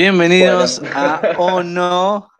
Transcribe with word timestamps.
Bienvenidos 0.04 0.80
a 0.94 1.20
O 1.36 1.62
No. 1.62 2.30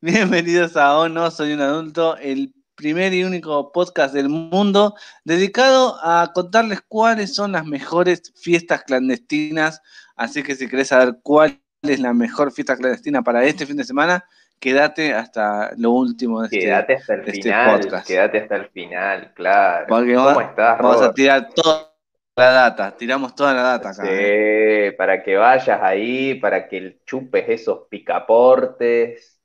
Bienvenidos 0.00 0.78
a 0.78 0.96
O 0.96 1.10
No, 1.10 1.30
soy 1.30 1.52
un 1.52 1.60
adulto, 1.60 2.16
el 2.16 2.54
primer 2.74 3.12
y 3.12 3.22
único 3.22 3.70
podcast 3.70 4.14
del 4.14 4.30
mundo 4.30 4.94
dedicado 5.22 5.98
a 6.02 6.32
contarles 6.32 6.80
cuáles 6.88 7.34
son 7.34 7.52
las 7.52 7.66
mejores 7.66 8.32
fiestas 8.34 8.84
clandestinas. 8.84 9.82
Así 10.16 10.42
que 10.42 10.54
si 10.54 10.66
querés 10.70 10.88
saber 10.88 11.18
cuál 11.22 11.60
es 11.82 12.00
la 12.00 12.14
mejor 12.14 12.50
fiesta 12.50 12.76
clandestina 12.78 13.20
para 13.20 13.44
este 13.44 13.66
fin 13.66 13.76
de 13.76 13.84
semana, 13.84 14.24
quédate 14.58 15.12
hasta 15.12 15.72
lo 15.76 15.90
último 15.90 16.40
de 16.40 16.46
este, 16.46 16.60
quédate 16.60 16.94
hasta 16.94 17.12
el 17.12 17.24
de 17.26 17.30
este 17.32 17.42
final, 17.42 17.80
podcast. 17.80 18.06
Quédate 18.06 18.38
hasta 18.40 18.56
el 18.56 18.70
final, 18.70 19.32
claro. 19.34 19.84
Porque 19.86 20.14
¿Cómo 20.14 20.34
va- 20.34 20.44
estás, 20.44 20.78
vamos 20.78 21.02
a 21.02 21.12
tirar 21.12 21.50
toda 21.54 21.91
la 22.36 22.50
data, 22.52 22.96
tiramos 22.96 23.34
toda 23.34 23.54
la 23.54 23.62
data 23.62 23.90
acá. 23.90 24.22
¿eh? 24.22 24.30
Sí, 24.30 24.90
para 24.96 25.22
que 25.22 25.36
vayas 25.36 25.80
ahí, 25.82 26.34
para 26.36 26.68
que 26.68 27.00
chupes 27.04 27.44
esos 27.48 27.86
picaportes. 27.88 29.40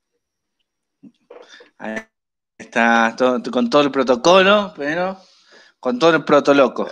Ahí 1.79 1.97
está 2.57 3.15
todo- 3.17 3.41
con 3.51 3.69
todo 3.69 3.81
el 3.83 3.91
protocolo, 3.91 4.73
pero 4.75 5.17
con 5.79 5.99
todo 5.99 6.15
el 6.15 6.25
protoloco. 6.25 6.87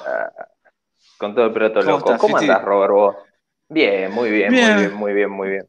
Con 1.18 1.36
todo 1.36 1.46
el 1.48 1.54
proto 1.54 1.82
¿Cómo 1.84 1.98
estás, 2.00 2.20
¿Cómo 2.20 2.38
andás, 2.38 2.64
Robert, 2.64 2.94
vos? 2.94 3.16
Bien, 3.70 4.12
muy 4.12 4.30
bien, 4.32 4.54
Bien. 4.54 4.60
muy 4.60 4.74
bien, 4.74 4.94
muy 4.94 5.14
bien, 5.14 5.30
muy 5.32 5.50
bien. 5.50 5.68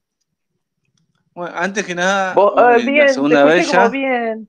Bueno, 1.34 1.54
antes 1.56 1.84
que 1.86 1.94
nada, 1.94 2.50
ah, 2.56 2.78
la 2.78 2.82
bien, 2.82 3.14
te 3.28 3.44
vez 3.44 3.70
ya. 3.70 3.90
bien. 3.90 4.48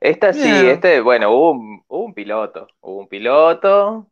Esta 0.00 0.32
sí, 0.34 0.66
Bien. 0.66 0.68
este, 0.68 1.00
bueno, 1.00 1.30
hubo 1.32 1.50
un, 1.52 1.84
hubo 1.88 2.04
un 2.06 2.14
piloto, 2.14 2.68
hubo 2.80 3.00
un 3.00 3.08
piloto, 3.08 4.10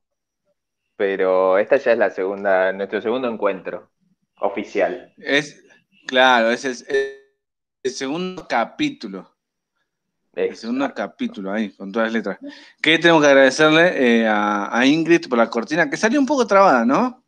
pero 0.96 1.58
esta 1.58 1.76
ya 1.76 1.92
es 1.92 1.98
la 1.98 2.10
segunda, 2.10 2.72
nuestro 2.72 3.00
segundo 3.00 3.28
encuentro 3.28 3.90
oficial. 4.40 5.12
Es, 5.18 5.64
claro, 6.06 6.50
es 6.50 6.64
el, 6.64 6.76
el 7.82 7.90
segundo 7.90 8.46
capítulo. 8.48 9.30
El 10.34 10.56
segundo 10.56 10.92
capítulo 10.94 11.52
ahí, 11.52 11.70
con 11.72 11.92
todas 11.92 12.06
las 12.08 12.14
letras. 12.14 12.38
Que 12.80 12.98
tenemos 12.98 13.20
que 13.20 13.28
agradecerle 13.28 14.20
eh, 14.22 14.26
a, 14.26 14.76
a 14.78 14.86
Ingrid 14.86 15.28
por 15.28 15.38
la 15.38 15.50
cortina, 15.50 15.90
que 15.90 15.96
salió 15.96 16.18
un 16.18 16.26
poco 16.26 16.46
trabada, 16.46 16.84
¿no? 16.84 17.22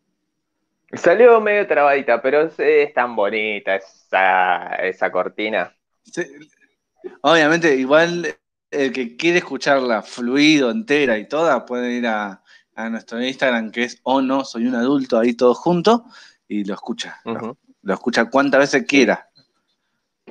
Salió 0.92 1.40
medio 1.40 1.66
trabadita, 1.66 2.22
pero 2.22 2.42
es, 2.42 2.54
es 2.58 2.94
tan 2.94 3.16
bonita 3.16 3.74
esa, 3.74 4.76
esa 4.76 5.10
cortina. 5.10 5.74
Se- 6.04 6.30
obviamente, 7.20 7.74
igual 7.74 8.36
el 8.70 8.92
que 8.92 9.16
quiere 9.16 9.38
escucharla 9.38 10.02
fluido, 10.02 10.70
entera 10.70 11.18
y 11.18 11.28
toda, 11.28 11.66
puede 11.66 11.94
ir 11.94 12.06
a, 12.06 12.43
a 12.76 12.88
nuestro 12.90 13.22
Instagram, 13.22 13.70
que 13.70 13.84
es 13.84 14.00
o 14.02 14.20
no, 14.20 14.44
soy 14.44 14.66
un 14.66 14.74
adulto, 14.74 15.18
ahí 15.18 15.34
todo 15.34 15.54
junto, 15.54 16.04
y 16.48 16.64
lo 16.64 16.74
escucha. 16.74 17.20
Lo, 17.24 17.94
escucha 17.94 18.24
cuantas 18.30 18.60
veces 18.60 18.84
quiera. 18.86 19.28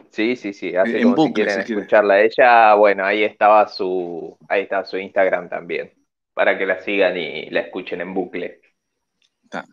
Sí, 0.09 0.36
sí, 0.36 0.53
sí, 0.53 0.76
así 0.76 0.96
En 0.98 1.03
como 1.03 1.16
si 1.16 1.22
bucle, 1.30 1.34
quieren 1.34 1.62
si 1.62 1.66
quiere. 1.68 1.82
escucharla 1.82 2.22
ella, 2.22 2.74
bueno, 2.76 3.06
ahí 3.06 3.24
estaba 3.24 3.68
su, 3.68 4.38
ahí 4.48 4.62
estaba 4.64 4.86
su 4.86 4.98
Instagram 4.98 5.50
también, 5.50 5.94
para 6.34 6.58
que 6.58 6.66
la 6.66 6.82
sigan 6.82 7.18
y 7.18 7.50
la 7.50 7.62
escuchen 7.62 8.02
en 8.02 8.14
bucle. 8.14 8.62
Ta- 9.50 9.66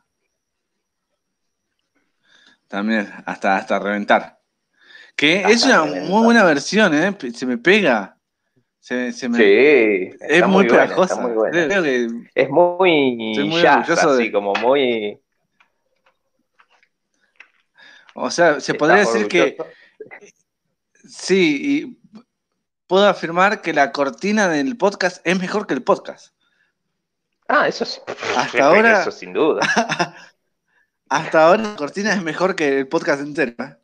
También, 2.68 3.10
hasta, 3.26 3.56
hasta 3.56 3.78
reventar. 3.78 4.38
Que 5.16 5.38
Hasta 5.38 5.50
es 5.50 5.64
una 5.64 5.78
reventar. 5.84 6.08
muy 6.08 6.24
buena 6.24 6.44
versión, 6.44 6.94
¿eh? 6.94 7.16
Se 7.34 7.44
me 7.46 7.58
pega. 7.58 8.16
Se, 8.90 9.12
se 9.12 9.28
me- 9.28 9.38
Sí, 9.38 10.16
es 10.18 10.46
muy, 10.48 10.66
buena, 10.66 10.82
pegajosa. 10.82 11.14
está 11.14 11.24
muy 11.24 11.36
buena. 11.36 11.68
Creo 11.68 11.82
que 11.84 12.08
Es 12.34 12.50
muy 12.50 13.14
muy 13.38 13.62
jazz, 13.62 13.88
orgulloso 13.88 14.14
de- 14.16 14.22
así 14.24 14.32
como 14.32 14.52
muy... 14.54 15.20
O 18.16 18.32
sea, 18.32 18.54
se 18.54 18.72
¿Estás 18.72 18.76
podría 18.76 18.96
decir 18.96 19.28
que 19.28 19.56
sí, 21.08 21.60
y 21.62 22.00
puedo 22.88 23.06
afirmar 23.06 23.62
que 23.62 23.72
la 23.72 23.92
cortina 23.92 24.48
del 24.48 24.76
podcast 24.76 25.24
es 25.24 25.38
mejor 25.38 25.68
que 25.68 25.74
el 25.74 25.84
podcast. 25.84 26.34
Ah, 27.46 27.68
eso 27.68 27.84
sí. 27.84 28.00
Hasta 28.36 28.64
ahora- 28.66 29.02
Eso 29.02 29.12
sin 29.12 29.32
duda. 29.32 29.60
Hasta 31.08 31.46
ahora 31.46 31.62
la 31.62 31.76
cortina 31.76 32.12
es 32.12 32.22
mejor 32.24 32.56
que 32.56 32.76
el 32.80 32.88
podcast 32.88 33.20
entero. 33.22 33.54
¿eh? 33.62 33.76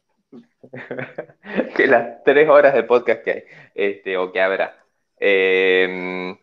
que 1.77 1.87
las 1.87 2.25
tres 2.25 2.49
horas 2.49 2.75
de 2.75 2.83
podcast 2.83 3.23
que 3.23 3.31
hay, 3.31 3.45
este, 3.77 4.17
o 4.17 4.33
que 4.33 4.41
habrá. 4.43 4.77
Eh, 5.19 6.37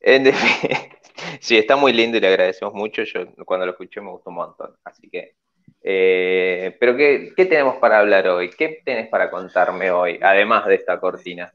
en 0.00 0.32
sí, 1.40 1.56
está 1.56 1.76
muy 1.76 1.92
lindo 1.92 2.16
y 2.16 2.20
le 2.20 2.28
agradecemos 2.28 2.74
mucho. 2.74 3.02
Yo 3.02 3.26
cuando 3.44 3.66
lo 3.66 3.72
escuché 3.72 4.00
me 4.00 4.10
gustó 4.10 4.30
un 4.30 4.36
montón. 4.36 4.76
Así 4.84 5.08
que, 5.10 5.36
eh, 5.82 6.76
pero 6.78 6.96
¿qué, 6.96 7.32
qué 7.36 7.46
tenemos 7.46 7.76
para 7.76 7.98
hablar 7.98 8.28
hoy? 8.28 8.50
¿Qué 8.50 8.82
tenés 8.84 9.08
para 9.08 9.30
contarme 9.30 9.90
hoy, 9.90 10.18
además 10.22 10.66
de 10.66 10.74
esta 10.74 10.98
cortina? 10.98 11.52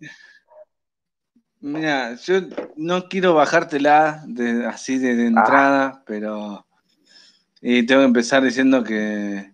Mira, 1.61 2.15
yo 2.15 2.41
no 2.75 3.07
quiero 3.07 3.33
bajártela 3.33 4.21
de, 4.27 4.65
así 4.67 4.99
de, 4.99 5.15
de 5.15 5.27
entrada, 5.27 6.03
pero 6.05 6.65
y 7.67 7.83
tengo 7.87 8.01
que 8.01 8.05
empezar 8.05 8.43
diciendo 8.43 8.83
que 8.83 9.51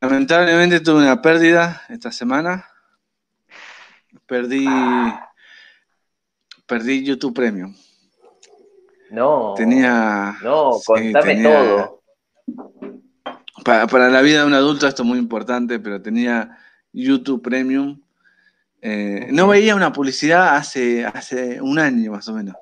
lamentablemente 0.00 0.80
tuve 0.80 1.02
una 1.02 1.20
pérdida 1.20 1.82
esta 1.90 2.10
semana. 2.10 2.64
Perdí, 4.26 4.66
perdí 6.66 7.04
YouTube 7.04 7.34
Premium. 7.34 7.74
No, 9.10 9.54
Tenía, 9.56 10.36
no, 10.42 10.72
sí, 10.74 10.84
contame 10.86 11.34
tenía- 11.34 11.52
todo. 11.52 12.02
para, 13.64 13.86
para 13.86 14.08
la 14.08 14.20
vida 14.20 14.40
de 14.40 14.46
un 14.46 14.54
adulto 14.54 14.86
esto 14.88 15.02
es 15.02 15.08
muy 15.08 15.18
importante, 15.18 15.78
pero 15.78 16.02
tenía 16.02 16.58
YouTube 16.92 17.40
Premium. 17.42 18.00
Eh, 18.82 19.28
no 19.32 19.46
veía 19.48 19.74
una 19.76 19.92
publicidad 19.92 20.56
hace, 20.56 21.04
hace 21.06 21.60
un 21.60 21.78
año 21.78 22.12
más 22.12 22.28
o 22.28 22.32
menos. 22.34 22.56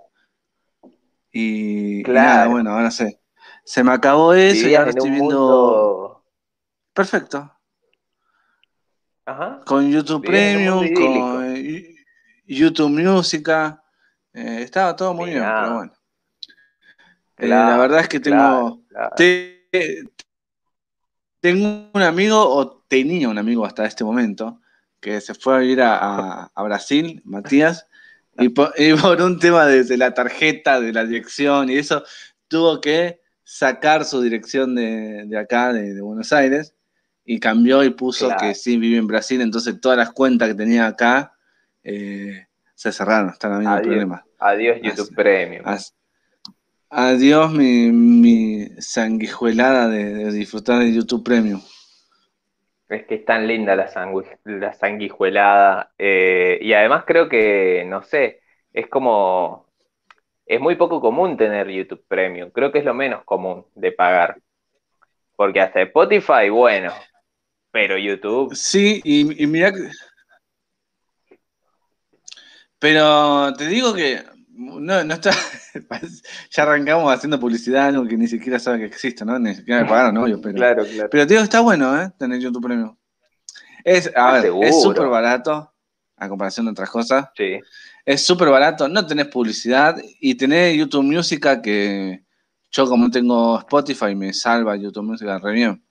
Y, 1.32 2.02
Claro. 2.02 2.28
nada, 2.28 2.46
bueno, 2.48 2.70
ahora 2.72 2.90
sé. 2.90 3.20
Se 3.64 3.82
me 3.82 3.92
acabó 3.92 4.34
eso 4.34 4.68
y 4.68 4.74
ahora 4.74 4.90
estoy 4.90 5.10
viendo. 5.10 5.24
mundo... 5.30 6.24
Perfecto. 6.92 7.50
Ajá. 9.26 9.60
Con 9.66 9.90
YouTube 9.90 10.20
Vivías 10.20 10.52
Premium, 10.52 10.94
con 10.94 11.43
eh, 11.54 11.94
YouTube 12.46 12.90
Música. 12.90 13.82
Eh, 14.32 14.60
estaba 14.62 14.94
todo 14.96 15.14
muy 15.14 15.30
bien, 15.30 15.42
pero 15.42 15.74
bueno. 15.76 15.92
Eh, 17.38 17.46
Claro, 17.46 17.70
la 17.70 17.76
verdad 17.78 18.00
es 18.00 18.08
que 18.08 18.20
tengo. 18.20 18.36
claro, 18.36 18.80
claro. 18.88 19.14
Te- 19.16 20.04
tengo 21.40 21.90
un 21.92 22.02
amigo, 22.02 22.42
o 22.42 22.84
tenía 22.88 23.28
un 23.28 23.38
amigo 23.38 23.66
hasta 23.66 23.84
este 23.84 24.04
momento, 24.04 24.60
que 25.00 25.20
se 25.20 25.34
fue 25.34 25.56
a 25.56 25.58
vivir 25.58 25.82
a, 25.82 25.98
a- 25.98 26.52
a 26.54 26.62
Brasil, 26.62 27.20
Matías, 27.24 27.86
y 28.38 28.48
por, 28.48 28.72
y 28.78 28.94
por 28.94 29.20
un 29.20 29.38
tema 29.38 29.66
de, 29.66 29.84
de 29.84 29.96
la 29.96 30.14
tarjeta, 30.14 30.80
de 30.80 30.92
la 30.92 31.04
dirección 31.04 31.68
y 31.70 31.76
eso, 31.76 32.02
tuvo 32.48 32.80
que 32.80 33.20
sacar 33.44 34.04
su 34.04 34.22
dirección 34.22 34.74
de, 34.74 35.24
de 35.26 35.38
acá, 35.38 35.72
de, 35.72 35.92
de 35.92 36.00
Buenos 36.00 36.32
Aires, 36.32 36.74
y 37.26 37.38
cambió 37.40 37.84
y 37.84 37.90
puso 37.90 38.28
que 38.38 38.54
sí 38.54 38.76
vive 38.78 38.96
en 38.98 39.06
Brasil, 39.06 39.40
entonces 39.40 39.80
todas 39.80 39.98
las 39.98 40.12
cuentas 40.12 40.48
que 40.48 40.54
tenía 40.54 40.86
acá 40.86 41.33
eh, 41.84 42.46
se 42.74 42.92
cerraron, 42.92 43.30
están 43.30 43.52
habiendo 43.52 43.76
Adiós. 43.76 43.86
problemas. 43.86 44.22
Adiós 44.38 44.78
YouTube 44.82 45.14
Premium. 45.14 45.62
As- 45.66 45.94
Adiós 46.90 47.52
mi, 47.52 47.90
mi 47.90 48.68
sanguijuelada 48.78 49.88
de, 49.88 50.14
de 50.14 50.32
disfrutar 50.32 50.78
de 50.80 50.92
YouTube 50.94 51.24
Premium. 51.24 51.60
Es 52.88 53.06
que 53.06 53.16
es 53.16 53.24
tan 53.24 53.46
linda 53.48 53.74
la, 53.74 53.88
sangui- 53.92 54.38
la 54.44 54.72
sanguijuelada. 54.74 55.92
eh, 55.98 56.58
y 56.60 56.72
además 56.72 57.04
creo 57.06 57.28
que, 57.28 57.84
no 57.88 58.02
sé, 58.02 58.40
es 58.72 58.86
como, 58.88 59.66
es 60.46 60.60
muy 60.60 60.76
poco 60.76 61.00
común 61.00 61.36
tener 61.36 61.68
YouTube 61.68 62.04
Premium. 62.06 62.50
Creo 62.50 62.70
que 62.70 62.78
es 62.80 62.84
lo 62.84 62.94
menos 62.94 63.24
común 63.24 63.66
de 63.74 63.90
pagar. 63.92 64.36
Porque 65.36 65.60
hasta 65.60 65.82
Spotify, 65.82 66.48
bueno, 66.50 66.92
pero 67.72 67.98
YouTube, 67.98 68.54
Sí, 68.54 69.00
y, 69.04 69.42
y 69.42 69.46
mira 69.48 69.72
que... 69.72 69.88
Pero 72.84 73.50
te 73.54 73.66
digo 73.66 73.94
que 73.94 74.22
no, 74.50 75.02
no 75.02 75.14
está... 75.14 75.30
ya 76.50 76.62
arrancamos 76.64 77.10
haciendo 77.10 77.40
publicidad, 77.40 77.86
algo 77.86 78.06
que 78.06 78.18
ni 78.18 78.26
siquiera 78.26 78.58
sabe 78.58 78.80
que 78.80 78.84
existe, 78.84 79.24
¿no? 79.24 79.38
Ni 79.38 79.54
siquiera 79.54 79.80
me 79.80 79.88
pagaron, 79.88 80.18
obvio, 80.18 80.38
pero... 80.38 80.54
claro, 80.54 80.84
claro. 80.84 81.08
Pero 81.10 81.26
te 81.26 81.32
digo, 81.32 81.42
está 81.42 81.60
bueno, 81.60 81.98
¿eh? 81.98 82.12
Tener 82.18 82.38
YouTube 82.40 82.62
Premium. 82.62 82.94
Es, 83.82 84.14
a 84.14 84.32
ver, 84.34 84.42
seguro. 84.42 84.68
es 84.68 84.82
súper 84.82 85.06
barato, 85.06 85.72
a 86.14 86.28
comparación 86.28 86.66
de 86.66 86.72
otras 86.72 86.90
cosas. 86.90 87.30
Sí, 87.34 87.58
Es 88.04 88.26
súper 88.26 88.50
barato, 88.50 88.86
no 88.86 89.06
tenés 89.06 89.28
publicidad 89.28 89.96
y 90.20 90.34
tenés 90.34 90.76
YouTube 90.76 91.04
Música 91.04 91.62
que 91.62 92.22
yo 92.70 92.86
como 92.86 93.10
tengo 93.10 93.60
Spotify 93.60 94.14
me 94.14 94.34
salva 94.34 94.76
YouTube 94.76 95.04
Música 95.04 95.38
re 95.38 95.52
bien. 95.52 95.82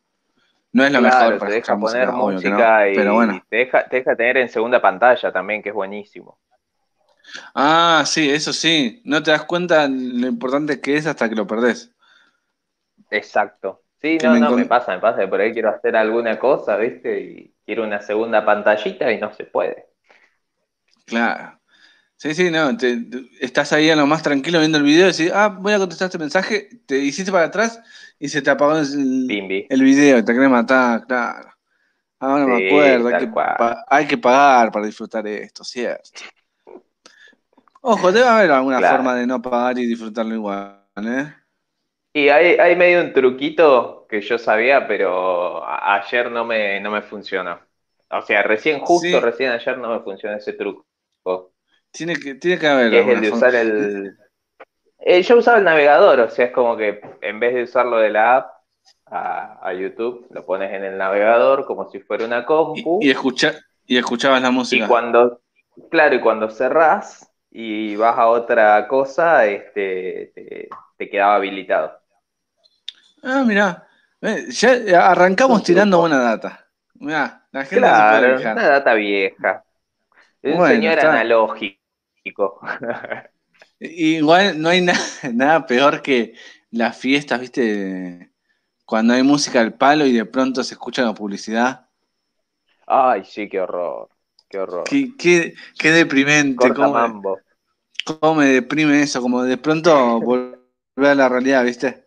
No 0.72 0.86
es 0.86 0.92
lo 0.92 1.00
claro, 1.00 1.16
mejor 1.16 1.34
te 1.34 1.40
para 1.40 1.51
deja 1.54 1.74
escuchar 1.74 1.80
poner 1.80 2.07
música, 2.10 2.24
obvio 2.24 2.40
que 2.40 2.50
no, 2.50 2.56
música 2.56 2.90
y 2.92 2.95
pero 2.95 3.13
bueno. 3.16 3.44
te 3.50 3.57
deja, 3.57 3.84
te 3.86 3.95
deja 3.95 4.16
tener 4.16 4.38
en 4.38 4.50
segunda 4.50 4.80
pantalla 4.80 5.31
también, 5.31 5.63
que 5.63 5.69
es 5.69 5.75
buenísimo. 5.75 6.38
Ah, 7.55 8.03
sí, 8.05 8.29
eso 8.29 8.53
sí. 8.53 9.01
No 9.05 9.21
te 9.23 9.31
das 9.31 9.45
cuenta 9.45 9.87
lo 9.87 10.27
importante 10.27 10.79
que 10.81 10.97
es 10.97 11.05
hasta 11.07 11.29
que 11.29 11.35
lo 11.35 11.47
perdés. 11.47 11.91
Exacto. 13.09 13.83
Sí, 14.01 14.19
no, 14.19 14.37
me 14.39 14.39
no, 14.39 14.51
me 14.53 14.65
pasa, 14.65 14.93
me 14.93 14.99
pasa 15.01 15.21
que 15.21 15.27
por 15.27 15.39
ahí 15.39 15.53
quiero 15.53 15.69
hacer 15.69 15.95
alguna 15.95 16.37
cosa, 16.39 16.75
¿viste? 16.77 17.21
Y 17.21 17.55
quiero 17.65 17.83
una 17.83 18.01
segunda 18.01 18.45
pantallita 18.45 19.11
y 19.11 19.19
no 19.19 19.31
se 19.33 19.45
puede. 19.45 19.87
Claro. 21.05 21.59
Sí, 22.17 22.35
sí, 22.35 22.51
no. 22.51 22.77
te- 22.77 22.97
te- 23.05 23.29
estás 23.41 23.73
ahí 23.73 23.89
a 23.89 23.95
lo 23.95 24.07
más 24.07 24.23
tranquilo 24.23 24.59
viendo 24.59 24.77
el 24.79 24.83
video 24.85 25.09
y 25.09 25.11
decís, 25.13 25.31
ah, 25.33 25.49
voy 25.49 25.73
a 25.73 25.79
contestar 25.79 26.07
este 26.07 26.19
mensaje, 26.19 26.69
te 26.87 26.99
hiciste 26.99 27.31
para 27.31 27.45
atrás 27.47 27.81
y 28.19 28.29
se 28.29 28.41
te 28.41 28.49
apagó 28.51 28.77
el, 28.77 28.85
Bimbi. 29.27 29.59
el 29.69 29.83
video, 29.83 30.23
te 30.25 30.33
querés 30.33 30.49
matar, 30.49 31.05
claro. 31.07 31.51
Ahora 32.19 32.47
me 32.47 32.55
Sí, 32.55 32.57
acuerdo, 32.57 33.09
hay 33.09 33.15
tal 33.15 33.29
que, 33.29 33.29
cual. 33.29 33.57
pa- 33.57 33.85
hay 33.89 34.07
que 34.07 34.17
pagar 34.19 34.71
para 34.71 34.85
disfrutar 34.87 35.27
esto, 35.27 35.63
¿cierto? 35.65 36.11
Ojo, 37.83 38.12
debe 38.12 38.27
haber 38.27 38.51
alguna 38.51 38.81
Claro. 38.81 38.83
forma 38.83 39.15
de 39.15 39.27
no 39.27 39.41
pagar 39.41 39.77
y 39.77 39.85
disfrutarlo 39.85 40.33
igual, 40.35 40.83
¿eh? 40.97 41.33
Y 42.13 42.30
hay, 42.30 42.57
hay 42.59 42.75
medio 42.75 43.01
un 43.01 43.13
truquito 43.13 44.06
que 44.09 44.21
yo 44.21 44.38
sabía, 44.38 44.88
pero 44.88 45.63
ayer 45.68 46.30
no 46.31 46.45
me, 46.45 46.80
no 46.80 46.91
me 46.91 47.01
funcionó. 47.01 47.59
O 48.09 48.21
sea, 48.21 48.44
recién, 48.44 48.80
justo 48.81 49.19
Sí. 49.19 49.19
recién 49.19 49.51
ayer 49.51 49.77
no 49.80 49.89
me 49.89 50.00
funcionó 50.01 50.38
ese 50.38 50.53
truco. 50.53 50.85
Tiene 51.91 52.15
que, 52.18 52.35
tiene 52.35 52.59
que 52.59 52.68
haber 52.68 52.91
Que 52.91 53.01
es 53.01 53.07
el 53.07 53.21
de 53.21 53.30
forma. 53.30 53.30
usar 53.30 53.56
el... 53.56 54.18
Eh, 55.00 55.24
yo 55.24 55.38
usaba 55.38 55.59
el 55.59 55.65
navegador, 55.65 56.19
o 56.21 56.30
sea, 56.30 56.47
es 56.47 56.51
como 56.53 56.77
que 56.77 57.01
en 57.21 57.39
vez 57.39 57.53
de 57.56 57.63
usarlo 57.63 57.97
de 57.97 58.09
la 58.12 58.38
app 58.38 58.53
a, 59.07 59.68
a 59.68 59.74
YouTube, 59.74 60.27
lo 60.31 60.45
pones 60.45 60.74
en 60.74 60.83
el 60.85 60.97
navegador 60.97 61.65
como 61.65 61.89
si 61.89 62.00
fuera 62.01 62.25
una 62.25 62.45
compu. 62.45 63.07
Y, 63.07 63.07
y, 63.07 63.12
escucha, 63.12 63.56
y 63.85 63.97
escuchabas 63.97 64.41
la 64.41 64.51
Y 64.69 64.85
música. 64.85 64.85
cuando, 64.85 65.41
claro, 65.89 66.15
y 66.15 66.21
cuando 66.21 66.50
cerrás 66.50 67.31
y 67.53 67.95
vas 67.97 68.17
a 68.19 68.27
otra 68.29 68.88
cosa, 68.89 69.45
este, 69.47 70.31
te, 70.35 70.69
te 70.97 71.09
quedaba 71.11 71.35
habilitado. 71.38 72.00
Ah, 73.23 73.44
mirá. 73.45 73.88
Eh, 74.21 74.47
Ya 74.51 75.09
arrancamos 75.11 75.63
Un 75.63 75.63
tirando 75.63 76.00
buena 76.00 76.19
data. 76.19 76.67
Mirá, 76.95 77.47
la 77.51 77.65
gente 77.65 77.95
se 77.95 78.03
puede 78.03 78.23
Claro, 78.23 78.35
quejar. 78.35 78.59
una 78.59 78.67
data 78.69 78.94
vieja. 78.94 79.65
Un 80.44 80.61
Bueno, 80.61 80.63
señor 80.63 81.00
está. 81.00 81.01
analógico. 81.01 81.79
Igual 83.79 84.61
no 84.61 84.69
hay 84.69 84.81
na- 84.81 84.94
nada 85.33 85.65
peor 85.67 86.01
que 86.01 86.33
las 86.71 86.97
fiestas, 86.97 87.39
¿viste? 87.41 88.31
Cuando 88.85 89.13
hay 89.13 89.23
música 89.23 89.61
al 89.61 89.75
palo 89.75 90.06
y 90.06 90.13
de 90.13 90.25
pronto 90.25 90.63
se 90.63 90.75
escucha 90.75 91.03
la 91.03 91.13
publicidad. 91.13 91.88
Ay, 92.88 93.25
sí, 93.25 93.49
qué 93.49 93.59
horror. 93.61 94.09
Qué 94.49 94.59
horror. 94.59 94.89
Qué, 94.89 95.15
qué, 95.17 95.53
qué 95.77 95.91
deprimente, 95.91 96.71
Corta 96.71 96.88
mambo. 96.88 97.43
Cómo 98.05 98.35
me 98.35 98.45
deprime 98.47 99.01
eso, 99.01 99.21
como 99.21 99.44
de 99.44 99.57
pronto 99.57 100.19
volver 100.21 100.59
a 100.97 101.15
la 101.15 101.29
realidad, 101.29 101.63
¿viste? 101.63 102.05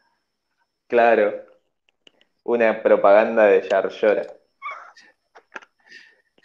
Claro. 0.86 1.32
Una 2.44 2.82
propaganda 2.82 3.44
de 3.46 3.66
Yarlora. 3.68 4.26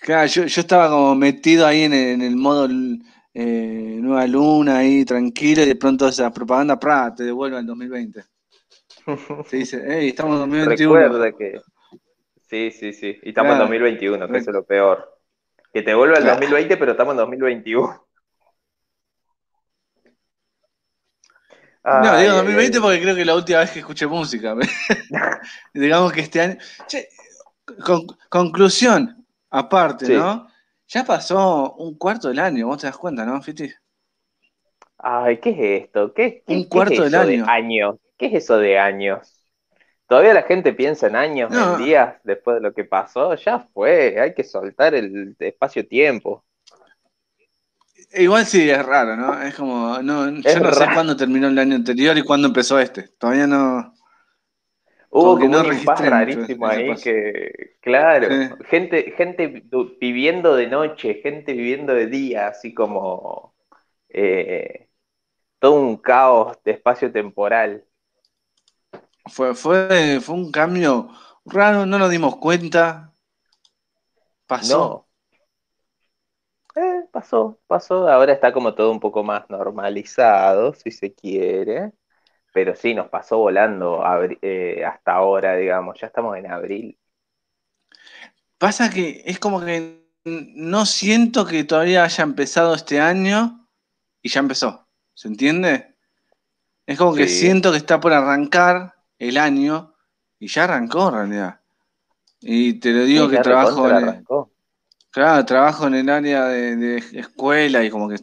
Claro, 0.02 0.26
yo, 0.28 0.46
yo 0.46 0.62
estaba 0.62 0.90
como 0.90 1.14
metido 1.16 1.68
ahí 1.68 1.84
en 1.84 1.94
el, 1.94 2.08
en 2.14 2.22
el 2.24 2.36
modo 2.36 2.68
eh, 3.34 3.98
Nueva 4.02 4.26
Luna, 4.26 4.80
ahí 4.80 5.06
tranquilo, 5.06 5.62
y 5.62 5.66
de 5.68 5.76
pronto 5.76 6.08
esa 6.08 6.32
propaganda, 6.34 6.80
¡pra! 6.80 7.14
te 7.14 7.24
devuelve 7.24 7.58
al 7.58 7.66
2020. 7.68 8.24
Te 9.50 9.58
dice, 9.58 9.84
hey, 9.88 10.10
estamos 10.10 10.34
en 10.36 10.50
2021. 10.50 10.94
Recuerda 11.00 11.32
que. 11.38 11.62
Sí, 12.50 12.72
sí, 12.72 12.94
sí. 12.94 13.18
Y 13.22 13.30
estamos 13.30 13.52
Claro. 13.52 13.64
en 13.64 13.70
2021, 13.70 14.28
que 14.28 14.38
eso 14.40 14.50
es 14.50 14.56
lo 14.56 14.64
peor. 14.66 15.18
Que 15.74 15.84
te 15.84 15.94
vuelva 15.94 16.18
al 16.18 16.24
Claro. 16.24 16.40
2020, 16.40 16.78
pero 16.78 16.92
estamos 16.92 17.14
en 17.14 17.18
2021. 17.18 18.08
No, 21.84 22.10
Ay, 22.14 22.18
digo 22.18 22.34
ay, 22.34 22.38
2020 22.38 22.80
ay. 22.80 22.82
porque 22.82 23.02
creo 23.02 23.16
que 23.16 23.22
es 23.22 23.28
la 23.28 23.36
última 23.36 23.60
vez 23.60 23.72
que 23.72 23.80
escuché 23.80 24.08
música. 24.08 24.56
Digamos 25.74 26.12
que 26.14 26.22
este 26.22 26.42
año. 26.42 26.58
Che, 26.88 27.10
con- 27.86 28.08
conclusión, 28.30 29.26
aparte, 29.52 30.08
Sí. 30.08 30.14
¿no? 30.14 30.48
Ya 30.88 31.04
pasó 31.06 31.74
un 31.76 31.98
cuarto 31.98 32.30
del 32.30 32.40
año, 32.40 32.68
vos 32.68 32.80
te 32.80 32.88
das 32.88 32.98
cuenta, 32.98 33.26
¿no, 33.26 33.42
Fiti? 33.42 33.70
Ay, 34.98 35.40
¿qué 35.40 35.50
es 35.52 35.84
esto? 35.86 36.14
¿Qué, 36.14 36.44
qué- 36.46 36.56
Un 36.56 36.64
qué 36.70 36.70
cuarto 36.70 37.04
del 37.04 37.16
de 37.16 37.18
año. 37.18 37.46
años? 37.46 37.96
¿Qué 38.18 38.28
es 38.28 38.34
eso 38.36 38.58
de 38.58 38.78
años? 38.80 39.44
¿Todavía 40.08 40.34
la 40.34 40.44
gente 40.44 40.74
piensa 40.74 41.08
en 41.08 41.16
años, 41.16 41.52
No. 41.52 41.76
en 41.76 41.76
días 41.76 42.18
después 42.24 42.56
de 42.58 42.62
lo 42.62 42.74
que 42.74 42.86
pasó? 42.86 43.36
Ya 43.36 43.60
fue, 43.74 44.20
hay 44.22 44.34
que 44.36 44.44
soltar 44.44 44.96
el 44.96 45.36
espacio-tiempo. 45.40 46.46
Igual 48.14 48.46
sí, 48.46 48.70
es 48.70 48.86
raro, 48.86 49.16
¿no? 49.16 49.42
Es 49.42 49.56
como, 49.56 50.02
no, 50.02 50.28
Es 50.28 50.54
yo 50.54 50.60
no 50.60 50.74
sé 50.74 50.86
cuándo 50.94 51.16
terminó 51.16 51.48
el 51.48 51.58
año 51.58 51.76
anterior 51.76 52.18
y 52.18 52.24
cuándo 52.24 52.48
empezó 52.48 52.80
este. 52.80 53.08
Todavía 53.18 53.48
no. 53.48 53.94
Hubo 55.10 55.36
como 55.40 55.48
no 55.50 55.60
un 55.60 55.64
rarísimo 56.10 56.68
ahí 56.68 56.88
paso. 56.90 57.04
que, 57.04 57.78
claro, 57.82 58.28
Sí. 58.30 58.50
gente, 58.70 59.14
gente 59.18 59.48
vi- 59.48 59.70
viviendo 60.00 60.56
de 60.56 60.68
noche, 60.68 61.16
gente 61.22 61.54
viviendo 61.54 61.94
de 61.94 62.08
día, 62.08 62.48
así 62.48 62.74
como 62.74 63.56
eh, 64.10 64.90
todo 65.60 65.74
un 65.82 65.98
caos 65.98 66.58
de 66.66 66.72
espacio 66.74 67.12
temporal. 67.12 67.86
Fue, 69.26 69.56
fue, 69.56 70.20
fue 70.22 70.36
un 70.36 70.52
cambio 70.52 71.10
raro, 71.46 71.86
no 71.86 71.98
nos 72.00 72.10
dimos 72.12 72.38
cuenta. 72.38 73.12
Pasó. 74.48 74.78
No. 74.78 75.08
Eh, 76.76 77.04
pasó, 77.12 77.60
pasó. 77.68 78.08
Ahora 78.10 78.34
está 78.34 78.54
como 78.54 78.74
todo 78.76 78.92
un 78.92 79.00
poco 79.00 79.24
más 79.24 79.50
normalizado, 79.50 80.74
si 80.74 80.92
se 80.92 81.14
quiere. 81.14 81.92
Pero 82.54 82.76
sí, 82.76 82.94
nos 82.96 83.10
pasó 83.10 83.40
volando 83.40 84.04
eh, 84.42 84.86
hasta 84.86 85.14
ahora, 85.14 85.56
digamos. 85.58 86.00
Ya 86.00 86.08
estamos 86.08 86.38
en 86.38 86.48
abril. 86.52 87.00
Pasa 88.58 88.90
que 88.90 89.24
es 89.26 89.40
como 89.40 89.60
que 89.64 90.02
no 90.24 90.86
siento 90.86 91.46
que 91.46 91.64
todavía 91.64 92.04
haya 92.04 92.24
empezado 92.24 92.76
este 92.76 93.00
año 93.00 93.68
y 94.22 94.30
ya 94.30 94.40
empezó. 94.40 94.88
¿Se 95.14 95.28
entiende? 95.28 95.96
Es 96.86 96.98
como 96.98 97.16
que 97.16 97.28
siento 97.28 97.72
que 97.72 97.78
está 97.78 98.00
por 98.00 98.14
arrancar 98.14 98.96
el 99.20 99.38
año 99.38 99.96
y 100.40 100.48
ya 100.48 100.66
arrancó 100.66 101.10
en 101.10 101.16
realidad. 101.16 101.62
Y 102.42 102.76
te 102.76 102.92
lo 102.94 103.04
digo 103.06 103.30
Sí, 103.30 103.30
que 103.30 103.40
trabajo 103.40 103.90
en 103.90 104.02
el. 104.02 104.28
Claro, 105.12 105.46
trabajo 105.46 105.88
en 105.88 105.96
el 105.96 106.10
área 106.10 106.46
de, 106.46 106.76
de 106.76 106.98
escuela 107.14 107.84
y 107.84 107.90
como 107.90 108.10
que 108.10 108.16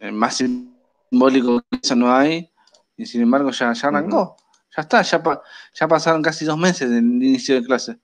eh, 0.00 0.12
más 0.12 0.36
simbólico 0.38 1.62
que 1.70 1.78
eso 1.82 1.96
no 1.96 2.14
hay. 2.14 2.50
Y 2.96 3.06
sin 3.06 3.22
embargo 3.22 3.50
ya, 3.52 3.72
ya 3.72 3.88
arrancó. 3.88 4.36
Ya 4.76 4.82
está, 4.82 5.02
ya, 5.02 5.22
pa- 5.22 5.42
ya 5.74 5.88
pasaron 5.88 6.22
casi 6.22 6.44
dos 6.44 6.58
meses 6.58 6.90
del 6.90 7.04
inicio 7.04 7.56
de 7.56 7.64
clase. 7.64 7.98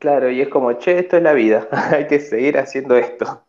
Claro, 0.00 0.28
y 0.32 0.40
es 0.40 0.48
como, 0.48 0.72
che, 0.72 0.98
esto 0.98 1.16
es 1.16 1.22
la 1.22 1.32
vida, 1.32 1.68
hay 1.92 2.08
que 2.08 2.18
seguir 2.18 2.58
haciendo 2.58 2.96
esto. 2.96 3.44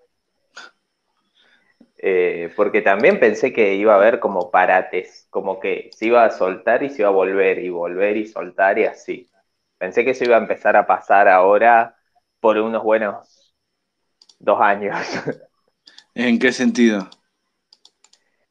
Eh, 1.97 2.51
porque 2.55 2.81
también 2.81 3.19
pensé 3.19 3.53
que 3.53 3.75
iba 3.75 3.93
a 3.93 3.97
haber 3.97 4.19
como 4.19 4.49
parates, 4.51 5.27
como 5.29 5.59
que 5.59 5.89
se 5.93 6.07
iba 6.07 6.25
a 6.25 6.31
soltar 6.31 6.81
y 6.83 6.89
se 6.89 7.01
iba 7.03 7.09
a 7.09 7.11
volver 7.11 7.59
y 7.59 7.69
volver 7.69 8.17
y 8.17 8.25
soltar 8.27 8.79
y 8.79 8.85
así. 8.85 9.29
Pensé 9.77 10.03
que 10.03 10.11
eso 10.11 10.23
iba 10.25 10.35
a 10.37 10.39
empezar 10.39 10.75
a 10.75 10.87
pasar 10.87 11.27
ahora 11.29 11.95
por 12.41 12.57
unos 12.59 12.83
buenos 12.83 13.55
dos 14.39 14.59
años. 14.61 14.97
¿En 16.15 16.39
qué 16.39 16.51
sentido? 16.53 17.09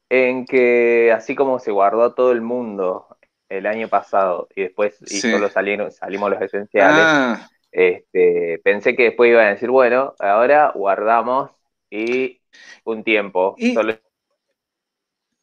En 0.09 0.45
que 0.45 1.11
así 1.13 1.35
como 1.35 1.59
se 1.59 1.71
guardó 1.71 2.13
todo 2.13 2.31
el 2.33 2.41
mundo 2.41 3.07
el 3.49 3.65
año 3.65 3.87
pasado 3.89 4.47
y 4.55 4.63
después 4.63 5.01
y 5.09 5.21
Sí. 5.21 5.29
solo 5.29 5.49
salieron, 5.49 5.91
salimos 5.91 6.29
los 6.31 6.41
esenciales, 6.41 7.13
Ah, 7.13 7.49
Este, 7.71 8.59
pensé 8.63 8.95
que 8.95 9.03
después 9.05 9.31
iban 9.31 9.47
a 9.47 9.51
decir, 9.51 9.69
bueno, 9.71 10.15
ahora 10.19 10.71
guardamos 10.75 11.51
y 11.91 12.41
un 12.85 13.03
tiempo, 13.03 13.57
Y- 13.57 13.73
solo 13.73 13.93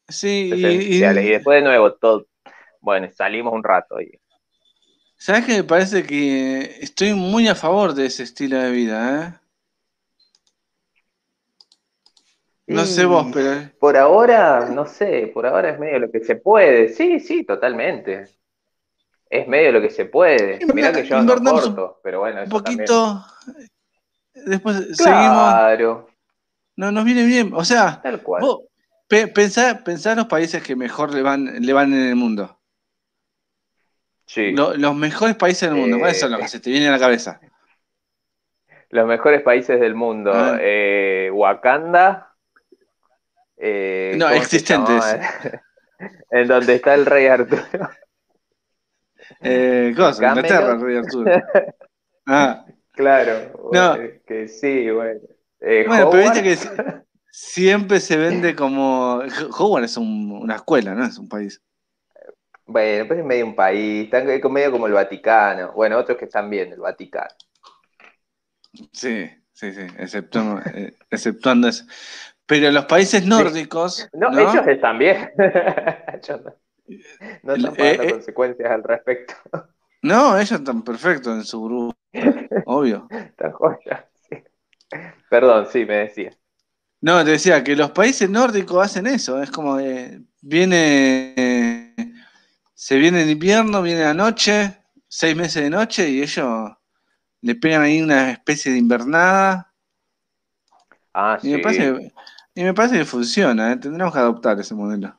sí. 0.07 0.27
Y, 0.51 1.29
y, 1.29 1.29
después 1.31 1.57
de 1.61 1.67
nuevo, 1.67 1.93
todo, 1.95 2.25
bueno, 2.81 3.09
salimos 3.13 3.53
un 3.53 3.63
rato. 3.63 4.01
Y, 4.01 4.19
¿sabes 5.19 5.45
qué? 5.45 5.57
Me 5.57 5.63
parece 5.63 6.03
que 6.03 6.77
estoy 6.81 7.13
muy 7.13 7.47
a 7.47 7.53
favor 7.55 7.93
de 7.93 8.07
ese 8.07 8.23
estilo 8.23 8.57
de 8.57 8.71
vida, 8.71 9.27
¿eh? 9.27 9.39
No 12.67 12.85
sé 12.85 13.05
vos, 13.05 13.27
Y 13.29 13.33
pero 13.33 13.69
Por 13.79 13.97
ahora, 13.97 14.69
no 14.69 14.85
sé, 14.85 15.31
por 15.33 15.45
ahora 15.45 15.71
es 15.71 15.79
medio 15.79 15.99
lo 15.99 16.11
que 16.11 16.23
se 16.23 16.35
puede. 16.35 16.89
Sí, 16.89 17.19
sí, 17.19 17.43
totalmente. 17.43 18.27
Es 19.29 19.47
medio 19.47 19.71
lo 19.73 19.81
que 19.81 19.89
se 19.89 20.05
puede. 20.05 20.59
Mirá 20.73 20.93
que 20.93 21.03
yo 21.03 21.17
ando 21.17 21.35
corto, 21.41 21.99
pero 22.03 22.19
bueno, 22.19 22.41
un 22.41 22.45
eso 22.47 22.61
también. 22.61 22.87
poquito. 22.89 23.25
Después 24.33 24.77
seguimos. 24.97 24.97
Claro, 24.97 26.07
No, 26.77 26.91
nos 26.91 27.05
viene 27.05 27.25
bien. 27.25 27.51
O 27.53 27.65
sea, 27.65 28.01
tal 28.01 28.21
cual. 28.21 28.43
vos 28.43 28.59
pe- 29.07 29.27
pensá, 29.27 29.83
pensá 29.83 30.11
en 30.11 30.17
los 30.19 30.27
países 30.27 30.61
que 30.63 30.75
mejor 30.75 31.13
le 31.13 31.21
van, 31.23 31.61
le 31.65 31.73
van 31.73 31.93
en 31.93 32.09
el 32.09 32.15
mundo. 32.15 32.58
Sí. 34.31 34.51
Lo- 34.51 34.75
los 34.75 34.95
mejores 34.95 35.35
países 35.35 35.67
del 35.69 35.79
mundo. 35.79 35.95
Eh, 35.97 35.99
¿Cuáles 35.99 36.19
son 36.19 36.31
los 36.31 36.39
que 36.41 36.47
se 36.49 36.59
te 36.59 36.69
vienen 36.69 36.89
a 36.89 36.91
la 36.91 36.99
cabeza? 36.99 37.39
Los 38.91 39.07
mejores 39.07 39.41
países 39.41 39.79
del 39.79 39.95
mundo. 39.95 40.31
Ah. 40.33 40.55
Eh, 40.61 41.31
Wakanda. 41.33 42.35
eh, 43.57 44.13
No, 44.17 44.25
¿cómo 44.27 44.35
se 44.37 44.41
existentes. 44.43 45.03
en 46.31 46.47
donde 46.47 46.75
está 46.75 46.93
el 46.93 47.07
rey 47.07 47.25
Arturo. 47.25 47.63
Eh, 49.41 49.93
cosa. 49.97 50.27
Inglaterra, 50.29 50.75
Rey 50.77 50.97
Arturo. 50.97 51.31
Ah, 52.31 52.63
Claro, 52.91 53.71
No. 53.73 53.95
eh, 53.95 54.21
que 54.27 54.47
sí, 54.47 54.91
bueno. 54.91 55.19
Eh, 55.61 55.85
bueno, 55.87 56.11
pero 56.11 56.23
viste 56.23 56.43
que 56.43 56.55
si- 56.55 56.69
siempre 57.31 57.99
se 57.99 58.17
vende 58.17 58.55
como. 58.55 59.23
Howard 59.57 59.85
es 59.85 59.97
un- 59.97 60.37
una 60.43 60.57
escuela, 60.57 60.93
¿no? 60.93 61.03
Es 61.05 61.17
un 61.17 61.27
país. 61.27 61.59
Bueno, 62.71 63.07
pues 63.07 63.19
es 63.19 63.25
medio 63.25 63.47
un 63.47 63.55
país, 63.55 64.05
están 64.05 64.29
es 64.29 64.43
medio 64.45 64.71
como 64.71 64.85
el 64.85 64.93
Vaticano. 64.93 65.73
Bueno, 65.73 65.97
otros 65.97 66.17
que 66.19 66.25
están 66.25 66.49
bien, 66.51 66.71
el 66.71 66.79
Vaticano. 66.79 67.33
Sí, 68.93 69.27
sí, 69.51 69.73
sí, 69.73 69.81
exceptuando, 69.97 70.61
eh, 70.75 70.95
exceptuando 71.09 71.67
eso. 71.67 71.85
Pero 72.45 72.71
los 72.71 72.85
países 72.85 73.25
nórdicos. 73.25 74.07
No, 74.13 74.29
¿no? 74.29 74.39
ellos 74.39 74.67
están 74.67 74.99
bien. 74.99 75.31
No, 77.43 77.55
no 77.55 77.69
están 77.69 77.73
Eh, 77.77 77.77
pagando 77.77 78.03
eh. 78.03 78.11
consecuencias 78.13 78.71
al 78.71 78.83
respecto. 78.83 79.33
No, 80.01 80.35
ellos 80.37 80.51
están 80.53 80.83
perfectos 80.83 81.35
en 81.35 81.43
su 81.45 81.63
grupo, 81.63 81.95
obvio. 82.65 83.07
Están 83.11 83.51
joyas. 83.51 84.05
sí. 84.29 84.43
Perdón, 85.29 85.67
sí, 85.71 85.85
me 85.85 85.97
decía. 85.97 86.31
No, 87.01 87.23
te 87.23 87.31
decía 87.31 87.63
que 87.63 87.75
los 87.75 87.91
países 87.91 88.29
nórdicos 88.29 88.83
hacen 88.85 89.07
eso, 89.07 89.41
es 89.41 89.51
como 89.51 89.79
eh, 89.79 90.21
viene, 90.41 91.78
se 92.79 92.95
viene 92.97 93.23
el 93.23 93.29
invierno, 93.29 93.81
viene 93.81 94.03
la 94.03 94.13
noche, 94.13 94.77
seis 95.07 95.35
meses 95.35 95.63
de 95.63 95.69
noche 95.69 96.09
y 96.09 96.21
ellos 96.21 96.71
le 97.41 97.55
pegan 97.55 97.81
ahí 97.81 98.01
una 98.01 98.31
especie 98.31 98.71
de 98.71 98.77
invernada 98.79 99.73
Ah, 101.13 101.37
y 101.41 101.49
sí. 101.49 101.51
me 101.51 101.59
parece, 101.59 102.13
y 102.55 102.63
me 102.63 102.73
parece 102.73 102.97
que 102.99 103.05
funciona, 103.05 103.73
¿eh? 103.73 103.77
tendremos 103.77 104.13
que 104.13 104.19
adoptar 104.19 104.59
ese 104.59 104.75
modelo. 104.75 105.13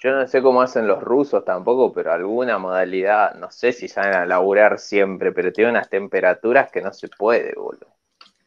Yo 0.00 0.10
no 0.12 0.26
sé 0.26 0.42
cómo 0.42 0.60
hacen 0.60 0.86
los 0.88 1.00
rusos 1.00 1.44
tampoco, 1.44 1.92
pero 1.92 2.12
alguna 2.12 2.58
modalidad, 2.58 3.34
no 3.36 3.50
sé 3.50 3.72
si 3.72 3.86
salen 3.88 4.14
a 4.14 4.26
laburar 4.26 4.78
siempre, 4.80 5.30
pero 5.32 5.52
tiene 5.52 5.70
unas 5.70 5.88
temperaturas 5.88 6.70
que 6.72 6.82
no 6.82 6.92
se 6.92 7.08
puede, 7.08 7.54
boludo. 7.54 7.86
No 7.86 7.94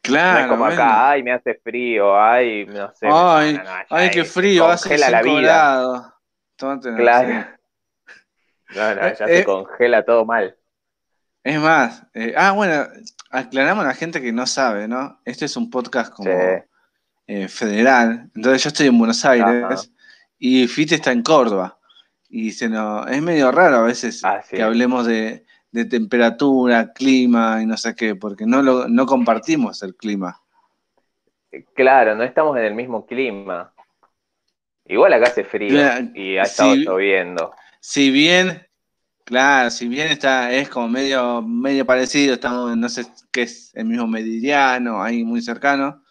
Claro, 0.02 0.40
es 0.42 0.46
como 0.48 0.64
bueno. 0.66 0.82
acá, 0.82 1.10
ay, 1.10 1.22
me 1.22 1.32
hace 1.32 1.54
frío, 1.54 2.20
ay, 2.20 2.66
no 2.66 2.92
sé. 2.94 3.08
Ay, 3.08 3.54
no, 3.54 3.64
no, 3.64 3.70
no, 3.78 3.84
ay, 3.90 4.10
qué 4.10 4.24
frío, 4.24 4.68
hace 4.68 4.88
congela 4.90 5.10
la 5.10 5.22
5 5.22 5.36
vida. 5.36 5.52
grados. 5.52 6.06
Tómatela, 6.56 6.96
Claro. 6.96 7.46
No, 8.74 8.94
no, 8.94 9.00
ya 9.00 9.08
Eh, 9.10 9.16
se 9.16 9.38
eh. 9.40 9.44
congela 9.44 10.04
todo 10.04 10.24
mal. 10.24 10.56
Es 11.44 11.60
más, 11.60 12.02
eh, 12.14 12.34
ah, 12.36 12.52
bueno, 12.52 12.86
aclaramos 13.30 13.84
a 13.84 13.88
la 13.88 13.94
gente 13.94 14.20
que 14.20 14.32
no 14.32 14.46
sabe, 14.46 14.88
¿no? 14.88 15.20
Este 15.24 15.44
es 15.44 15.56
un 15.56 15.70
podcast 15.70 16.12
como 16.12 16.30
Sí. 16.30 16.62
eh, 17.28 17.48
federal, 17.48 18.30
entonces 18.34 18.64
yo 18.64 18.68
estoy 18.68 18.86
en 18.88 18.98
Buenos 18.98 19.24
Aires 19.24 19.64
Ajá. 19.64 19.76
y 20.38 20.66
Fite 20.66 20.96
está 20.96 21.12
en 21.12 21.22
Córdoba. 21.22 21.78
Y 22.28 22.50
se 22.50 22.68
nos, 22.68 23.08
es 23.08 23.22
medio 23.22 23.52
raro 23.52 23.76
a 23.76 23.82
veces 23.82 24.24
Ah, 24.24 24.42
sí. 24.42 24.56
que 24.56 24.62
hablemos 24.62 25.06
de, 25.06 25.44
de 25.70 25.84
temperatura, 25.84 26.92
clima 26.92 27.62
y 27.62 27.66
no 27.66 27.76
sé 27.76 27.94
qué, 27.94 28.16
porque 28.16 28.44
no, 28.46 28.62
lo, 28.62 28.88
no 28.88 29.06
compartimos 29.06 29.82
el 29.84 29.94
clima. 29.94 30.40
Claro, 31.74 32.16
no 32.16 32.24
estamos 32.24 32.56
en 32.58 32.64
el 32.64 32.74
mismo 32.74 33.06
clima. 33.06 33.72
Igual 34.84 35.12
acá 35.14 35.26
hace 35.26 35.44
frío 35.44 35.70
Mira, 35.70 36.00
y 36.14 36.36
ha 36.36 36.42
estado 36.42 36.74
lloviendo. 36.74 37.52
Si 37.88 38.10
bien, 38.10 38.66
claro, 39.24 39.70
si 39.70 39.88
bien 39.88 40.08
está, 40.08 40.52
es 40.52 40.68
como 40.70 40.88
medio, 40.88 41.42
medio 41.42 41.86
parecido, 41.86 42.34
estamos, 42.34 42.76
no 42.76 42.88
sé 42.88 43.06
qué 43.32 43.42
es 43.42 43.72
el 43.74 43.86
mismo 43.86 44.06
meridiano, 44.08 45.02
ahí 45.02 45.24
muy 45.24 45.42
cercano. 45.42 46.02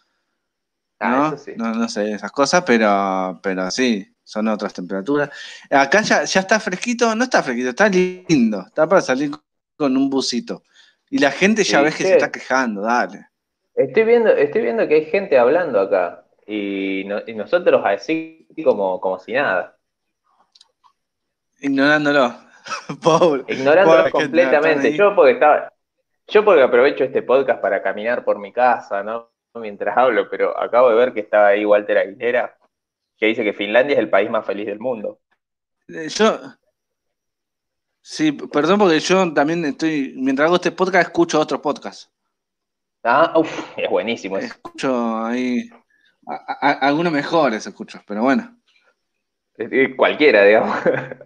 Ah, 1.00 1.20
¿no? 1.20 1.36
sí. 1.36 1.52
no, 1.54 1.72
no 1.74 1.88
sé 1.88 2.12
esas 2.12 2.32
cosas, 2.32 2.64
pero, 2.66 3.38
pero 3.42 3.70
sí, 3.70 4.06
son 4.24 4.48
otras 4.48 4.72
temperaturas. 4.74 5.30
Acá 5.70 6.02
ya, 6.02 6.24
ya 6.24 6.40
está 6.40 6.58
fresquito, 6.60 7.14
no 7.14 7.24
está 7.24 7.42
fresquito, 7.42 7.70
está 7.70 7.88
lindo, 7.88 8.64
está 8.66 8.88
para 8.88 9.00
salir 9.02 9.30
con 9.76 9.96
un 9.96 10.10
busito. 10.10 10.62
Y 11.10 11.18
la 11.18 11.30
gente 11.30 11.64
ya 11.64 11.80
Sí, 11.80 11.84
ves 11.84 11.94
que 11.94 12.02
sí. 12.02 12.08
se 12.08 12.14
está 12.14 12.30
quejando, 12.32 12.82
dale. 12.82 13.28
Estoy 13.74 14.04
viendo, 14.04 14.30
estoy 14.30 14.62
viendo 14.62 14.88
que 14.88 14.94
hay 14.94 15.04
gente 15.06 15.38
hablando 15.38 15.80
acá 15.80 16.24
y, 16.46 17.04
no- 17.06 17.20
y 17.26 17.34
nosotros 17.34 17.82
así 17.84 18.48
como, 18.64 19.00
como 19.00 19.18
si 19.18 19.32
nada, 19.32 19.75
Ignorándolo. 21.60 22.34
Pobre. 23.02 23.44
ignorándolo 23.48 23.98
Pobre 23.98 24.10
completamente. 24.12 24.92
Yo 24.96 25.14
porque 25.14 25.32
estaba, 25.32 25.72
yo 26.28 26.44
porque 26.44 26.62
aprovecho 26.62 27.04
este 27.04 27.22
podcast 27.22 27.60
para 27.60 27.82
caminar 27.82 28.24
por 28.24 28.38
mi 28.38 28.52
casa, 28.52 29.02
¿no? 29.02 29.30
Mientras 29.54 29.96
hablo, 29.96 30.28
pero 30.28 30.58
acabo 30.60 30.90
de 30.90 30.96
ver 30.96 31.12
que 31.14 31.20
estaba 31.20 31.48
ahí 31.48 31.64
Walter 31.64 31.96
Aguilera, 31.98 32.56
que 33.16 33.26
dice 33.26 33.42
que 33.42 33.54
Finlandia 33.54 33.94
es 33.94 33.98
el 34.00 34.10
país 34.10 34.28
más 34.28 34.44
feliz 34.44 34.66
del 34.66 34.78
mundo. 34.80 35.20
Eh, 35.88 36.08
Yo. 36.08 36.38
Sí, 38.02 38.30
perdón 38.32 38.78
porque 38.78 39.00
yo 39.00 39.32
también 39.32 39.64
estoy, 39.64 40.14
mientras 40.16 40.46
hago 40.46 40.56
este 40.56 40.70
podcast, 40.70 41.08
escucho 41.08 41.40
otros 41.40 41.60
podcasts. 41.60 42.08
Ah, 43.02 43.32
uf, 43.36 43.50
es 43.76 43.88
buenísimo 43.90 44.36
eso. 44.38 44.46
Escucho 44.46 45.24
ahí, 45.24 45.68
a- 46.28 46.58
a- 46.68 46.72
algunos 46.86 47.12
mejores 47.12 47.66
escucho, 47.66 48.00
pero 48.06 48.22
bueno. 48.22 48.56
Eh, 49.58 49.96
Cualquiera, 49.96 50.44
digamos. 50.44 50.76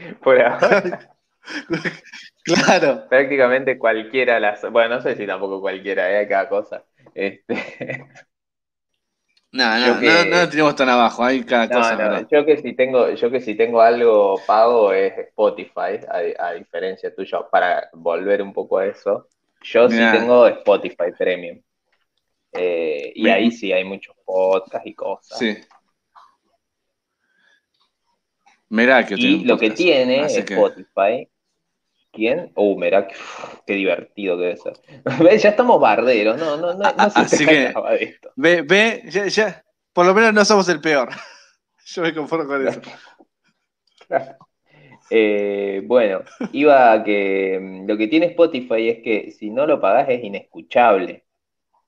Por 0.22 0.40
ahora, 0.40 1.16
Claro. 2.44 3.08
prácticamente 3.08 3.78
cualquiera 3.78 4.38
las. 4.40 4.62
Bueno, 4.70 4.96
no 4.96 5.00
sé 5.02 5.16
si 5.16 5.26
tampoco 5.26 5.60
cualquiera, 5.60 6.10
¿eh? 6.12 6.18
hay 6.18 6.28
cada 6.28 6.48
cosa. 6.48 6.84
Este, 7.14 7.54
No, 9.52 9.66
no, 9.78 10.00
que- 10.00 10.06
no, 10.06 10.24
no 10.24 10.36
lo 10.38 10.48
tiremos 10.48 10.74
tan 10.76 10.88
abajo, 10.88 11.24
hay 11.24 11.44
cada 11.44 11.70
no, 11.70 11.70
cosa. 11.70 12.28
yo 12.30 12.44
que 12.44 12.56
si 12.58 12.74
tengo, 12.74 13.10
yo 13.14 13.30
que 13.30 13.40
si 13.40 13.54
tengo 13.56 13.80
algo 13.80 14.44
pago 14.46 14.92
es 14.92 15.16
Spotify, 15.18 16.00
a, 16.08 16.46
a 16.48 16.52
diferencia 16.54 17.14
tuya, 17.14 17.40
para 17.50 17.88
volver 17.92 18.42
un 18.42 18.52
poco 18.52 18.78
a 18.78 18.86
eso. 18.86 19.28
Yo 19.62 19.88
Mirá. 19.88 20.08
sí 20.08 20.10
tengo 20.10 20.46
Spotify 20.46 21.12
Premium. 21.16 21.60
Eh, 22.52 23.12
y 23.16 23.28
Bien. 23.28 23.30
ahí 23.30 23.50
sí 23.52 23.72
hay 23.72 23.84
muchos 23.84 24.16
podcasts 24.24 24.86
y 24.88 24.94
cosas. 24.94 25.48
Sí. 25.52 25.56
Mirá 28.70 29.04
que 29.04 29.14
Y 29.16 29.44
lo 29.44 29.58
que 29.58 29.70
tiene 29.70 30.20
así 30.20 30.44
que- 30.44 30.54
Spotify, 30.54 31.28
¿quién? 32.12 32.52
Uh, 32.54 32.78
mirá, 32.78 33.06
qué, 33.66 33.74
divertido 33.74 34.36
que 34.38 34.42
debe 34.44 34.56
ser. 34.56 34.72
¿Ves? 35.20 35.42
Ya 35.42 35.50
estamos 35.50 35.80
barderos, 35.80 36.38
no, 36.38 36.56
no, 36.56 36.74
no, 36.74 36.92
no 36.92 37.10
se 37.10 37.20
Así 37.20 37.44
que- 37.46 37.72
esto. 38.00 38.32
Ve, 38.36 38.62
ve, 38.62 39.02
ya, 39.10 39.26
ya, 39.26 39.64
por 39.92 40.06
lo 40.06 40.14
menos 40.14 40.32
no 40.32 40.44
somos 40.44 40.68
el 40.68 40.80
peor. 40.80 41.08
Yo 41.86 42.02
me 42.02 42.14
conformo 42.14 42.46
con 42.46 42.66
eso. 42.66 42.80
Eh, 45.12 45.82
bueno, 45.86 46.20
iba 46.52 46.92
a 46.92 47.02
que 47.02 47.58
mm, 47.60 47.88
lo 47.88 47.96
que 47.98 48.06
tiene 48.06 48.26
Spotify 48.26 48.90
es 48.90 48.98
que 49.02 49.32
si 49.32 49.50
no 49.50 49.66
lo 49.66 49.80
pagás 49.80 50.08
es 50.08 50.22
inescuchable. 50.22 51.24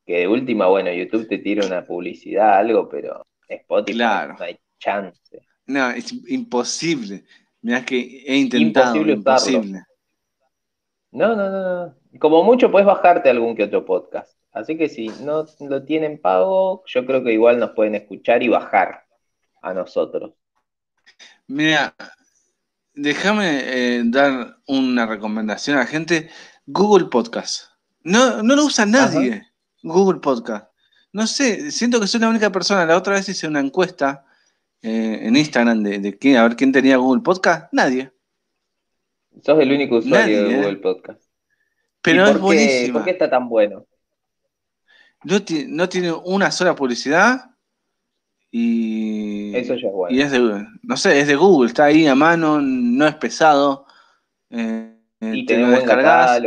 Que 0.04 0.18
de 0.18 0.26
última, 0.28 0.66
bueno, 0.66 0.90
YouTube 0.92 1.28
te 1.28 1.38
tira 1.38 1.64
una 1.64 1.86
publicidad, 1.86 2.58
algo, 2.58 2.88
pero 2.88 3.24
Spotify 3.46 3.96
Claro. 3.96 4.34
no 4.36 4.44
hay 4.44 4.58
chance. 4.80 5.38
No, 5.72 5.90
es 5.90 6.12
imposible. 6.28 7.24
Mirá 7.62 7.82
que 7.82 8.24
he 8.26 8.36
intentado, 8.36 8.96
Imposible 8.96 9.12
imposible. 9.14 9.84
No, 11.12 11.34
no, 11.34 11.48
no, 11.48 11.86
no. 11.86 11.94
Como 12.18 12.44
mucho 12.44 12.70
puedes 12.70 12.86
bajarte 12.86 13.30
algún 13.30 13.56
que 13.56 13.64
otro 13.64 13.86
podcast. 13.86 14.36
Así 14.52 14.76
que 14.76 14.90
si 14.90 15.08
no 15.22 15.46
lo 15.60 15.84
tienen 15.84 16.20
pago, 16.20 16.84
yo 16.86 17.06
creo 17.06 17.24
que 17.24 17.32
igual 17.32 17.58
nos 17.58 17.70
pueden 17.70 17.94
escuchar 17.94 18.42
y 18.42 18.48
bajar 18.48 19.06
a 19.62 19.72
nosotros. 19.72 20.32
Mira, 21.46 21.94
déjame 22.92 23.62
eh, 23.64 24.02
dar 24.04 24.58
una 24.66 25.06
recomendación 25.06 25.78
a 25.78 25.80
la 25.80 25.86
gente. 25.86 26.28
Google 26.66 27.06
Podcast. 27.06 27.68
No, 28.02 28.42
no 28.42 28.54
lo 28.54 28.66
usa 28.66 28.84
nadie. 28.84 29.46
Google 29.82 30.20
Podcast. 30.20 30.66
No 31.12 31.26
sé, 31.26 31.70
siento 31.70 31.98
que 31.98 32.06
soy 32.06 32.20
la 32.20 32.28
única 32.28 32.52
persona. 32.52 32.84
La 32.84 32.98
otra 32.98 33.14
vez 33.14 33.26
hice 33.30 33.46
una 33.46 33.60
encuesta 33.60 34.26
eh, 34.82 35.20
en 35.22 35.36
Instagram 35.36 35.82
de, 35.82 35.98
de 36.00 36.18
qué- 36.18 36.36
a 36.36 36.42
ver 36.42 36.56
quién 36.56 36.72
tenía 36.72 36.96
Google 36.96 37.22
Podcast. 37.22 37.72
Nadie. 37.72 38.12
Sos 39.42 39.58
el 39.60 39.72
único 39.72 39.96
usuario 39.96 40.42
Nadie, 40.42 40.42
de 40.42 40.54
¿eh? 40.54 40.56
Google 40.58 40.76
Podcast. 40.78 41.22
Pero 42.02 42.26
¿Y 42.26 42.30
es 42.30 42.40
buenísima. 42.40 42.92
¿Por 42.94 43.04
qué 43.04 43.10
está 43.12 43.30
tan 43.30 43.48
bueno? 43.48 43.86
No, 45.24 45.36
no 45.68 45.88
tiene 45.88 46.12
una 46.12 46.50
sola 46.50 46.74
publicidad 46.74 47.50
y, 48.50 49.54
Eso 49.56 49.74
ya 49.76 49.86
es 49.88 49.92
bueno. 49.94 50.14
y 50.16 50.20
es 50.20 50.30
de, 50.32 50.66
no 50.82 50.96
sé, 50.96 51.20
es 51.20 51.26
de 51.28 51.36
Google, 51.36 51.68
está 51.68 51.84
ahí 51.84 52.06
a 52.06 52.14
mano, 52.14 52.60
no 52.60 53.06
es 53.06 53.14
pesado. 53.14 53.86
eh, 54.50 54.94
Y 55.20 55.46
te 55.46 55.56
lo 55.58 55.68
descargas. 55.68 56.42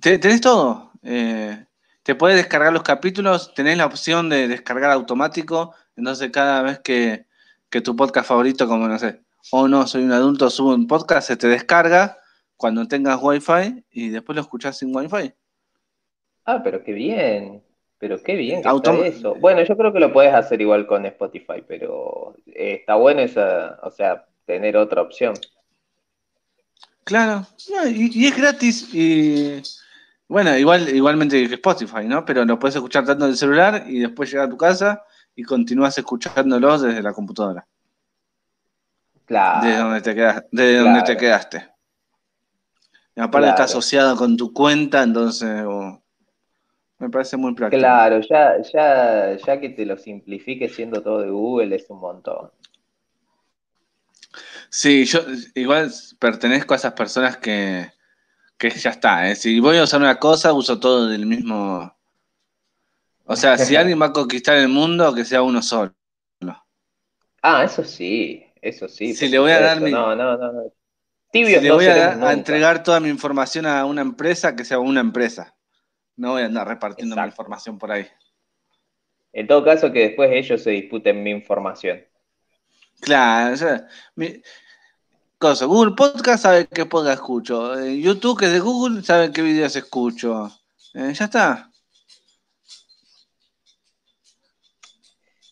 Te- 0.00 0.18
tenés 0.18 0.40
todo. 0.40 0.92
eh, 1.02 1.66
te 2.02 2.14
puedes 2.16 2.36
descargar 2.36 2.72
los 2.72 2.82
capítulos, 2.82 3.54
tenés 3.54 3.76
la 3.76 3.86
opción 3.86 4.28
de 4.28 4.48
descargar 4.48 4.90
automático, 4.90 5.72
entonces 5.96 6.30
cada 6.30 6.62
vez 6.62 6.78
que, 6.80 7.26
que 7.70 7.80
tu 7.80 7.94
podcast 7.96 8.28
favorito, 8.28 8.66
como 8.66 8.88
no 8.88 8.98
sé, 8.98 9.20
o 9.50 9.68
no, 9.68 9.86
soy 9.86 10.04
un 10.04 10.12
adulto, 10.12 10.50
subo 10.50 10.74
un 10.74 10.86
podcast, 10.86 11.28
se 11.28 11.36
te 11.36 11.48
descarga 11.48 12.18
cuando 12.56 12.86
tengas 12.86 13.18
wifi 13.20 13.84
y 13.90 14.08
después 14.10 14.36
lo 14.36 14.42
escuchás 14.42 14.78
sin 14.78 14.94
wifi. 14.94 15.32
Ah, 16.44 16.62
pero 16.62 16.82
qué 16.82 16.92
bien. 16.92 17.62
Pero 17.98 18.20
qué 18.20 18.34
bien 18.34 18.62
que 18.62 18.68
Autom- 18.68 18.94
está 18.94 19.06
eso. 19.06 19.34
Bueno, 19.36 19.62
yo 19.62 19.76
creo 19.76 19.92
que 19.92 20.00
lo 20.00 20.12
puedes 20.12 20.34
hacer 20.34 20.60
igual 20.60 20.86
con 20.88 21.06
Spotify, 21.06 21.62
pero 21.66 22.34
eh, 22.46 22.78
está 22.80 22.96
bueno 22.96 23.20
esa, 23.20 23.78
o 23.82 23.90
sea, 23.92 24.26
tener 24.44 24.76
otra 24.76 25.02
opción. 25.02 25.34
Claro, 27.04 27.46
y, 27.88 28.20
y 28.22 28.26
es 28.26 28.36
gratis 28.36 28.88
y 28.94 29.60
bueno, 30.28 30.56
igual, 30.56 30.88
igualmente 30.88 31.48
que 31.48 31.54
Spotify, 31.54 32.04
¿no? 32.06 32.24
Pero 32.24 32.44
lo 32.44 32.58
puedes 32.58 32.74
escuchar 32.76 33.04
tanto 33.04 33.24
en 33.24 33.32
el 33.32 33.36
celular 33.36 33.84
y 33.86 34.00
después 34.00 34.30
llegar 34.30 34.46
a 34.46 34.50
tu 34.50 34.56
casa 34.56 35.02
y 35.34 35.42
continúas 35.42 35.96
escuchándolo 35.98 36.78
desde 36.78 37.02
la 37.02 37.12
computadora. 37.12 37.66
Claro. 39.24 39.66
Desde 39.66 39.78
donde 39.78 40.00
te, 40.00 40.14
quedas, 40.14 40.44
desde 40.50 40.78
donde 40.78 41.02
te 41.02 41.16
quedaste. 41.16 41.68
Y 43.14 43.20
aparte 43.20 43.48
está 43.48 43.64
asociado 43.64 44.16
con 44.16 44.36
tu 44.36 44.52
cuenta, 44.52 45.02
entonces 45.02 45.64
oh, 45.66 46.02
me 46.98 47.10
parece 47.10 47.36
muy 47.36 47.54
práctico. 47.54 47.80
Claro, 47.80 48.20
ya, 48.20 48.60
ya, 48.62 49.36
ya 49.36 49.60
que 49.60 49.70
te 49.70 49.84
lo 49.84 49.96
simplifique 49.96 50.68
siendo 50.68 51.02
todo 51.02 51.20
de 51.20 51.30
Google 51.30 51.76
es 51.76 51.88
un 51.90 52.00
montón. 52.00 52.50
Sí, 54.70 55.04
yo 55.04 55.20
igual 55.54 55.92
pertenezco 56.18 56.72
a 56.72 56.76
esas 56.78 56.94
personas 56.94 57.36
que, 57.36 57.92
que 58.56 58.70
ya 58.70 58.90
está, 58.90 59.28
¿eh? 59.28 59.36
Si 59.36 59.60
voy 59.60 59.76
a 59.76 59.82
usar 59.82 60.00
una 60.00 60.18
cosa, 60.18 60.52
uso 60.52 60.80
todo 60.80 61.08
del 61.08 61.26
mismo. 61.26 61.94
O 63.24 63.36
sea, 63.36 63.56
si 63.56 63.76
alguien 63.76 64.00
va 64.00 64.06
a 64.06 64.12
conquistar 64.12 64.56
el 64.56 64.68
mundo, 64.68 65.14
que 65.14 65.24
sea 65.24 65.42
uno 65.42 65.62
solo. 65.62 65.94
Ah, 67.42 67.64
eso 67.64 67.82
sí, 67.82 68.46
eso 68.60 68.88
sí. 68.88 69.14
Si 69.14 69.28
le 69.28 69.38
voy 69.40 69.50
a 69.50 69.60
dar 69.60 69.80
mi- 69.80 69.90
No, 69.90 70.14
no, 70.14 70.36
no, 70.36 70.52
no. 70.52 70.62
Si 70.64 70.70
Tibios 71.32 71.62
le 71.62 71.68
no 71.70 71.74
voy 71.74 71.86
a, 71.86 72.32
entregar 72.32 72.82
toda 72.84 73.00
mi 73.00 73.08
información 73.08 73.66
a 73.66 73.84
una 73.84 74.02
empresa, 74.02 74.54
que 74.54 74.64
sea 74.64 74.78
una 74.78 75.00
empresa. 75.00 75.54
No 76.14 76.32
voy 76.32 76.42
a 76.42 76.46
andar 76.46 76.68
repartiendo 76.68 77.16
mi 77.16 77.22
información 77.22 77.78
por 77.78 77.90
ahí. 77.90 78.06
En 79.32 79.46
todo 79.48 79.64
caso, 79.64 79.90
que 79.90 80.00
después 80.08 80.30
ellos 80.32 80.62
se 80.62 80.70
disputen 80.70 81.22
mi 81.22 81.30
información. 81.30 82.04
Claro, 83.00 83.54
o 83.54 83.56
sea, 83.56 83.88
mi- 84.14 84.40
cosa, 85.38 85.64
Google 85.64 85.94
Podcast 85.96 86.44
sabe 86.44 86.68
qué 86.68 86.86
podcast 86.86 87.16
escucho. 87.16 87.80
Eh, 87.80 87.98
YouTube, 87.98 88.38
que 88.38 88.44
es 88.44 88.52
de 88.52 88.60
Google, 88.60 89.02
sabe 89.02 89.32
qué 89.32 89.42
videos 89.42 89.74
escucho. 89.74 90.52
Eh, 90.94 91.12
ya 91.12 91.24
está. 91.24 91.71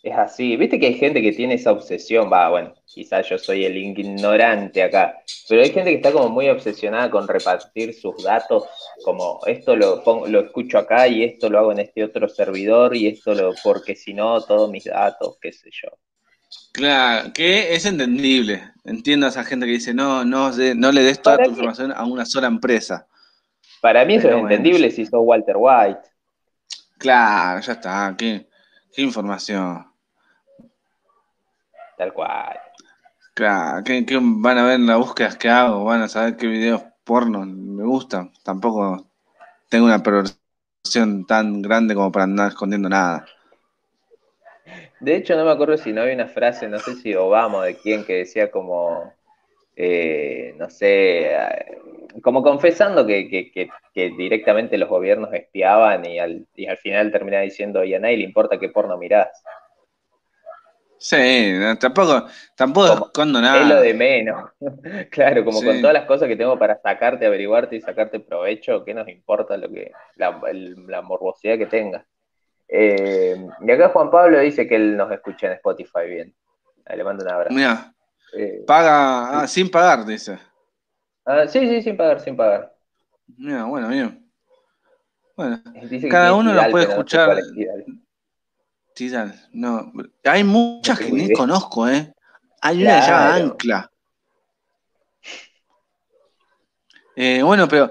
Es 0.02 0.16
así. 0.16 0.56
Viste 0.56 0.80
que 0.80 0.86
hay 0.86 0.94
gente 0.94 1.20
que 1.20 1.32
tiene 1.32 1.54
esa 1.54 1.72
obsesión. 1.72 2.32
Va, 2.32 2.48
bueno, 2.48 2.74
quizás 2.86 3.28
yo 3.28 3.36
soy 3.36 3.64
el 3.66 3.76
ignorante 3.76 4.82
acá. 4.82 5.14
Pero 5.48 5.62
hay 5.62 5.70
gente 5.70 5.90
que 5.90 5.96
está 5.96 6.10
como 6.12 6.30
muy 6.30 6.48
obsesionada 6.48 7.10
con 7.10 7.28
repartir 7.28 7.92
sus 7.92 8.22
datos. 8.22 8.64
Como 9.04 9.40
esto 9.46 9.76
lo 9.76 10.02
pongo, 10.02 10.26
lo 10.26 10.40
escucho 10.40 10.78
acá 10.78 11.06
y 11.06 11.24
esto 11.24 11.50
lo 11.50 11.58
hago 11.58 11.72
en 11.72 11.80
este 11.80 12.02
otro 12.02 12.28
servidor 12.28 12.96
y 12.96 13.08
esto 13.08 13.34
lo, 13.34 13.52
porque 13.62 13.94
si 13.94 14.14
no, 14.14 14.40
todos 14.42 14.70
mis 14.70 14.84
datos, 14.84 15.36
qué 15.40 15.52
sé 15.52 15.68
yo. 15.70 15.90
Claro, 16.72 17.32
que 17.34 17.74
es 17.74 17.84
entendible. 17.84 18.72
Entiendo 18.84 19.26
a 19.26 19.28
esa 19.28 19.44
gente 19.44 19.66
que 19.66 19.72
dice, 19.72 19.92
no, 19.92 20.24
no, 20.24 20.50
no 20.50 20.92
le 20.92 21.02
des 21.02 21.20
toda 21.20 21.38
tu 21.38 21.50
información 21.50 21.92
a 21.92 22.04
una 22.04 22.24
sola 22.24 22.46
empresa. 22.46 23.06
Para 23.80 24.04
mí 24.04 24.14
eso 24.14 24.28
Pero 24.28 24.36
es 24.36 24.40
bueno. 24.42 24.56
entendible 24.56 24.90
si 24.90 25.04
sos 25.04 25.20
Walter 25.22 25.56
White. 25.58 26.00
Claro, 26.98 27.60
ya 27.60 27.72
está. 27.72 28.14
¿Qué, 28.16 28.48
qué 28.92 29.02
información? 29.02 29.89
Tal 32.00 32.12
cual. 32.12 32.58
Claro, 33.34 33.82
¿qué, 33.84 34.04
qué 34.06 34.18
van 34.20 34.58
a 34.58 34.64
ver 34.64 34.80
las 34.80 34.98
búsquedas 34.98 35.36
que 35.36 35.48
hago? 35.48 35.84
¿Van 35.84 36.02
a 36.02 36.08
saber 36.08 36.36
qué 36.36 36.46
videos 36.46 36.82
porno 37.04 37.44
me 37.46 37.84
gustan? 37.84 38.32
Tampoco 38.44 39.06
tengo 39.70 39.86
una 39.86 40.02
perversión 40.02 41.26
tan 41.26 41.62
grande 41.62 41.94
como 41.94 42.12
para 42.12 42.24
andar 42.24 42.48
escondiendo 42.50 42.88
nada. 42.88 43.26
De 45.00 45.16
hecho, 45.16 45.36
no 45.36 45.44
me 45.44 45.50
acuerdo 45.50 45.76
si 45.76 45.92
no 45.92 46.02
había 46.02 46.14
una 46.14 46.28
frase, 46.28 46.68
no 46.68 46.78
sé 46.78 46.94
si 46.94 47.14
Obama 47.14 47.58
o 47.58 47.62
de 47.62 47.76
quién, 47.78 48.04
que 48.04 48.14
decía 48.16 48.50
como, 48.50 49.14
eh, 49.76 50.54
no 50.58 50.70
sé, 50.70 51.32
eh, 51.34 51.78
como 52.22 52.42
confesando 52.42 53.06
que, 53.06 53.28
que- 53.28 53.50
que- 53.52 53.70
que 53.94 54.10
directamente 54.10 54.78
los 54.78 54.88
gobiernos 54.88 55.32
espiaban 55.34 56.04
y 56.06 56.18
al, 56.18 56.46
y 56.56 56.66
al 56.66 56.78
final 56.78 57.12
terminaba 57.12 57.42
diciendo, 57.44 57.84
y 57.84 57.94
a 57.94 58.00
nadie 58.00 58.18
le 58.18 58.24
importa 58.24 58.58
qué 58.60 58.68
porno 58.70 58.98
mirás. 58.98 59.28
Sí, 61.02 61.54
no, 61.58 61.78
tampoco, 61.78 62.26
tampoco 62.54 62.88
Como- 62.88 63.06
escondo 63.06 63.38
Es 63.38 63.44
lo 63.44 63.50
nada. 63.50 63.80
de 63.80 63.94
menos. 63.94 64.50
Claro, 65.10 65.46
como 65.46 65.60
Sí. 65.60 65.66
con 65.66 65.80
todas 65.80 65.94
las 65.94 66.04
cosas 66.04 66.28
que 66.28 66.36
tengo 66.36 66.58
para 66.58 66.78
sacarte, 66.78 67.24
averiguarte 67.24 67.74
y 67.76 67.80
sacarte 67.80 68.20
provecho, 68.20 68.84
¿qué 68.84 68.92
nos 68.92 69.08
importa 69.08 69.56
lo 69.56 69.70
que 69.70 69.92
la, 70.16 70.30
morbosidad 71.02 71.56
que 71.56 71.64
tengas? 71.66 72.04
Eh, 72.68 73.34
y 73.62 73.70
acá 73.70 73.88
Juan 73.88 74.10
Pablo 74.10 74.38
dice 74.40 74.68
que 74.68 74.76
él 74.76 74.94
nos 74.94 75.10
escucha 75.10 75.46
en 75.46 75.54
Spotify 75.54 76.06
bien. 76.06 76.34
Le 76.94 77.02
mando 77.02 77.24
un 77.24 77.30
abrazo. 77.30 77.54
Mira, 77.54 77.94
Eh, 78.36 78.62
paga 78.66 79.40
ah, 79.40 79.46
sin 79.48 79.70
pagar, 79.70 80.04
dice. 80.04 80.38
ah, 81.24 81.46
sí, 81.48 81.66
sí, 81.66 81.80
sin 81.80 81.96
pagar, 81.96 82.20
sin 82.20 82.36
pagar. 82.36 82.74
Mira, 83.38 83.64
bueno, 83.64 83.88
bien. 83.88 84.30
Bueno, 85.34 85.58
Dice 85.88 86.08
Cada 86.08 86.34
uno 86.34 86.52
lo 86.52 86.70
puede 86.70 86.86
no 86.94 87.04
no. 89.52 89.92
Hay 90.24 90.44
muchas 90.44 91.00
No 91.00 91.06
que 91.06 91.12
ni 91.12 91.32
conozco, 91.32 91.88
¿eh? 91.88 92.12
Hay 92.60 92.82
una 92.82 92.96
que 92.96 93.02
se 93.02 93.10
llama 93.10 93.30
Claro. 93.30 93.44
Ancla. 93.52 93.90
Eh, 97.16 97.42
bueno, 97.42 97.68
pero, 97.68 97.90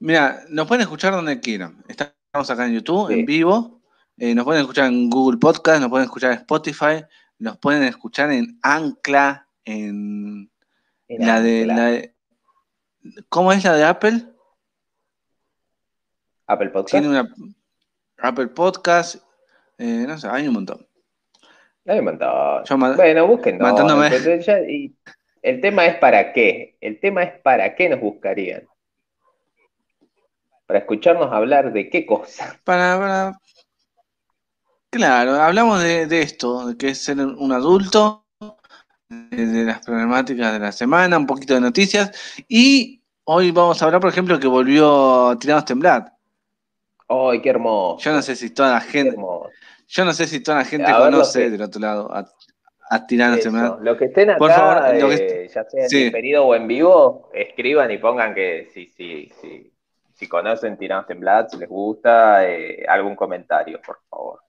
mira, 0.00 0.42
nos 0.48 0.66
pueden 0.66 0.82
escuchar 0.82 1.12
donde 1.12 1.40
quieran. 1.40 1.84
Estamos 1.88 2.50
acá 2.50 2.66
en 2.66 2.74
YouTube, 2.74 3.08
Sí. 3.08 3.20
en 3.20 3.26
vivo. 3.26 3.80
Eh, 4.16 4.34
nos 4.34 4.44
pueden 4.44 4.62
escuchar 4.62 4.86
en 4.86 5.10
Google 5.10 5.38
Podcast, 5.38 5.80
nos 5.80 5.90
pueden 5.90 6.04
escuchar 6.04 6.32
en 6.32 6.38
Spotify, 6.38 7.04
nos 7.38 7.58
pueden 7.58 7.82
escuchar 7.84 8.30
en 8.30 8.58
Ancla, 8.62 9.48
en 9.64 10.50
En 11.08 11.26
la 11.26 11.40
de, 11.40 11.66
la 11.66 11.86
de- 11.86 12.14
¿Cómo 13.28 13.52
es 13.52 13.62
la 13.64 13.74
de 13.74 13.84
Apple? 13.84 14.24
Apple 16.46 16.70
Podcast. 16.70 16.90
Tiene 16.92 17.08
una 17.08 17.34
Apple 18.18 18.48
Podcast, 18.48 19.16
eh, 19.78 20.04
no 20.06 20.18
sé, 20.18 20.28
hay 20.30 20.46
un 20.48 20.54
montón. 20.54 20.86
Hay 21.86 21.98
un 21.98 22.04
montón. 22.06 22.64
Yo 22.64 22.78
Bueno, 22.78 23.26
busquen. 23.26 23.58
matándome. 23.58 24.08
ya- 24.40 24.60
y 24.60 24.94
el 25.42 25.60
tema 25.60 25.86
es 25.86 25.96
para 25.96 26.32
qué. 26.32 26.76
El 26.80 26.98
tema 27.00 27.22
es 27.22 27.40
para 27.40 27.74
qué 27.74 27.88
nos 27.88 28.00
buscarían. 28.00 28.64
Para 30.66 30.78
escucharnos 30.78 31.30
hablar 31.32 31.72
de 31.72 31.90
qué 31.90 32.06
cosa. 32.06 32.58
Para, 32.64 32.98
para- 32.98 33.38
Claro, 34.90 35.32
hablamos 35.42 35.82
de, 35.82 36.06
de 36.06 36.22
esto, 36.22 36.68
de 36.68 36.76
que 36.76 36.90
es 36.90 36.98
ser 37.02 37.18
un 37.18 37.50
adulto, 37.50 38.26
de, 39.08 39.44
de 39.46 39.64
las 39.64 39.84
problemáticas 39.84 40.52
de 40.52 40.60
la 40.60 40.70
semana, 40.70 41.18
un 41.18 41.26
poquito 41.26 41.52
de 41.54 41.60
noticias, 41.60 42.12
y 42.46 43.02
hoy 43.24 43.50
vamos 43.50 43.82
a 43.82 43.86
hablar, 43.86 44.00
por 44.00 44.10
ejemplo, 44.10 44.38
que 44.38 44.46
volvió 44.46 45.36
Tiranos 45.40 45.64
Temblar. 45.64 46.13
¡Ay, 47.08 47.40
qué 47.42 47.50
hermoso! 47.50 47.98
Yo 47.98 48.12
no 48.12 48.22
sé 48.22 48.34
si 48.36 48.50
toda 48.50 48.72
la 48.72 48.80
gente, 48.80 49.16
yo 49.88 50.04
no 50.04 50.12
sé 50.12 50.26
si 50.26 50.40
toda 50.42 50.58
la 50.58 50.64
gente 50.64 50.86
A 50.90 50.98
lo 50.98 51.04
conoce 51.06 51.42
que- 51.44 51.50
del 51.50 51.62
otro 51.62 51.80
lado 51.80 52.12
a, 52.14 52.26
a 52.90 53.06
Tiranos. 53.06 53.44
Los 53.82 53.96
que 53.98 54.06
estén 54.06 54.30
acá, 54.30 54.38
Por 54.38 54.50
favor, 54.50 54.94
lo 55.00 55.08
que- 55.10 55.44
eh, 55.44 55.48
ya 55.48 55.64
sea 55.64 55.82
en 55.84 55.88
sí. 55.90 56.04
diferido 56.04 56.46
o 56.46 56.54
en 56.54 56.66
vivo, 56.66 57.30
escriban 57.34 57.90
y 57.90 57.98
pongan 57.98 58.34
que 58.34 58.70
si, 58.72 58.86
si, 58.86 59.30
si, 59.40 59.70
si 60.14 60.28
conocen 60.28 60.78
Tiranos 60.78 61.06
Temblados, 61.06 61.52
si 61.52 61.58
les 61.58 61.68
gusta, 61.68 62.48
eh, 62.48 62.84
algún 62.88 63.14
comentario, 63.16 63.80
por 63.84 63.98
favor. 64.08 64.40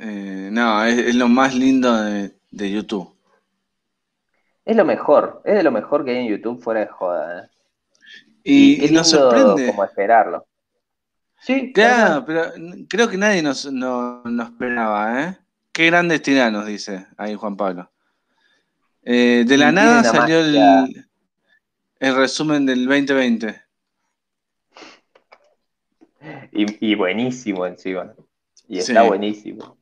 Eh, 0.00 0.48
no, 0.52 0.84
es, 0.84 0.98
es 0.98 1.14
lo 1.14 1.28
más 1.28 1.54
lindo 1.54 1.92
de, 2.02 2.32
de 2.50 2.70
YouTube. 2.70 3.14
Es 4.64 4.76
lo 4.76 4.84
mejor, 4.84 5.40
es 5.44 5.54
de 5.54 5.62
lo 5.62 5.70
mejor 5.70 6.04
que 6.04 6.10
hay 6.10 6.18
en 6.18 6.28
YouTube 6.28 6.62
fuera 6.62 6.80
de 6.80 6.86
joda. 6.88 7.44
¿eh? 7.44 7.48
Y, 8.44 8.78
qué 8.80 8.86
y 8.86 8.90
nos 8.90 9.08
sorprende. 9.10 9.66
como 9.66 9.84
esperarlo. 9.84 10.46
Sí, 11.40 11.72
Claro, 11.72 12.24
pero 12.26 12.52
creo 12.88 13.08
que 13.08 13.16
nadie 13.16 13.42
nos, 13.42 13.70
no, 13.70 14.22
nos 14.24 14.48
esperaba, 14.50 15.22
¿eh? 15.24 15.38
Qué 15.72 15.86
grandes 15.86 16.22
tiranos, 16.22 16.66
dice 16.66 17.06
ahí 17.16 17.34
Juan 17.34 17.56
Pablo. 17.56 17.90
Eh, 19.02 19.44
de 19.46 19.56
la 19.56 19.70
nada 19.72 20.02
salió 20.04 20.40
el, 20.40 21.06
el 22.00 22.16
resumen 22.16 22.66
del 22.66 22.86
2020. 22.86 23.62
Y, 26.52 26.90
y 26.90 26.94
buenísimo 26.94 27.64
encima. 27.66 28.12
Y 28.66 28.74
Sí. 28.82 28.90
está 28.92 29.02
buenísimo. 29.02 29.78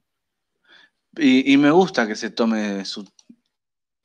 Y, 1.16 1.50
y 1.52 1.56
me 1.56 1.70
gusta 1.70 2.06
que 2.06 2.14
se 2.14 2.30
tome 2.30 2.84
su. 2.84 3.08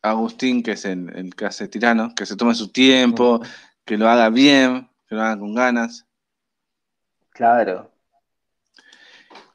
Agustín, 0.02 0.64
que 0.64 0.72
es 0.72 0.86
el, 0.86 1.16
el 1.16 1.36
que 1.36 1.46
hace 1.46 1.68
tirano, 1.68 2.16
que 2.16 2.26
se 2.26 2.36
tome 2.36 2.56
su 2.56 2.70
tiempo, 2.72 3.40
que 3.86 3.98
lo 3.98 4.10
haga 4.10 4.30
bien, 4.30 4.90
que 5.08 5.14
lo 5.14 5.22
haga 5.22 5.38
con 5.38 5.54
ganas. 5.54 6.08
Claro. 7.42 7.90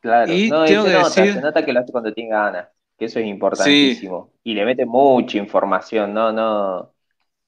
Claro. 0.01 0.33
Y 0.33 0.51
no, 0.51 0.65
tengo 0.65 0.83
se 0.85 0.89
que 0.91 0.97
nota, 0.97 1.09
decir- 1.09 1.35
se 1.35 1.41
nota 1.41 1.65
que 1.65 1.73
lo 1.73 1.81
hace 1.81 1.93
cuando 1.93 2.13
tiene 2.13 2.31
ganas. 2.31 2.69
Que 2.99 3.05
eso 3.05 3.21
es 3.21 3.27
importantísimo. 3.27 4.33
Y 4.43 4.55
le 4.55 4.65
mete 4.65 4.85
mucha 4.87 5.39
información, 5.39 6.13
no, 6.13 6.33
no. 6.33 6.93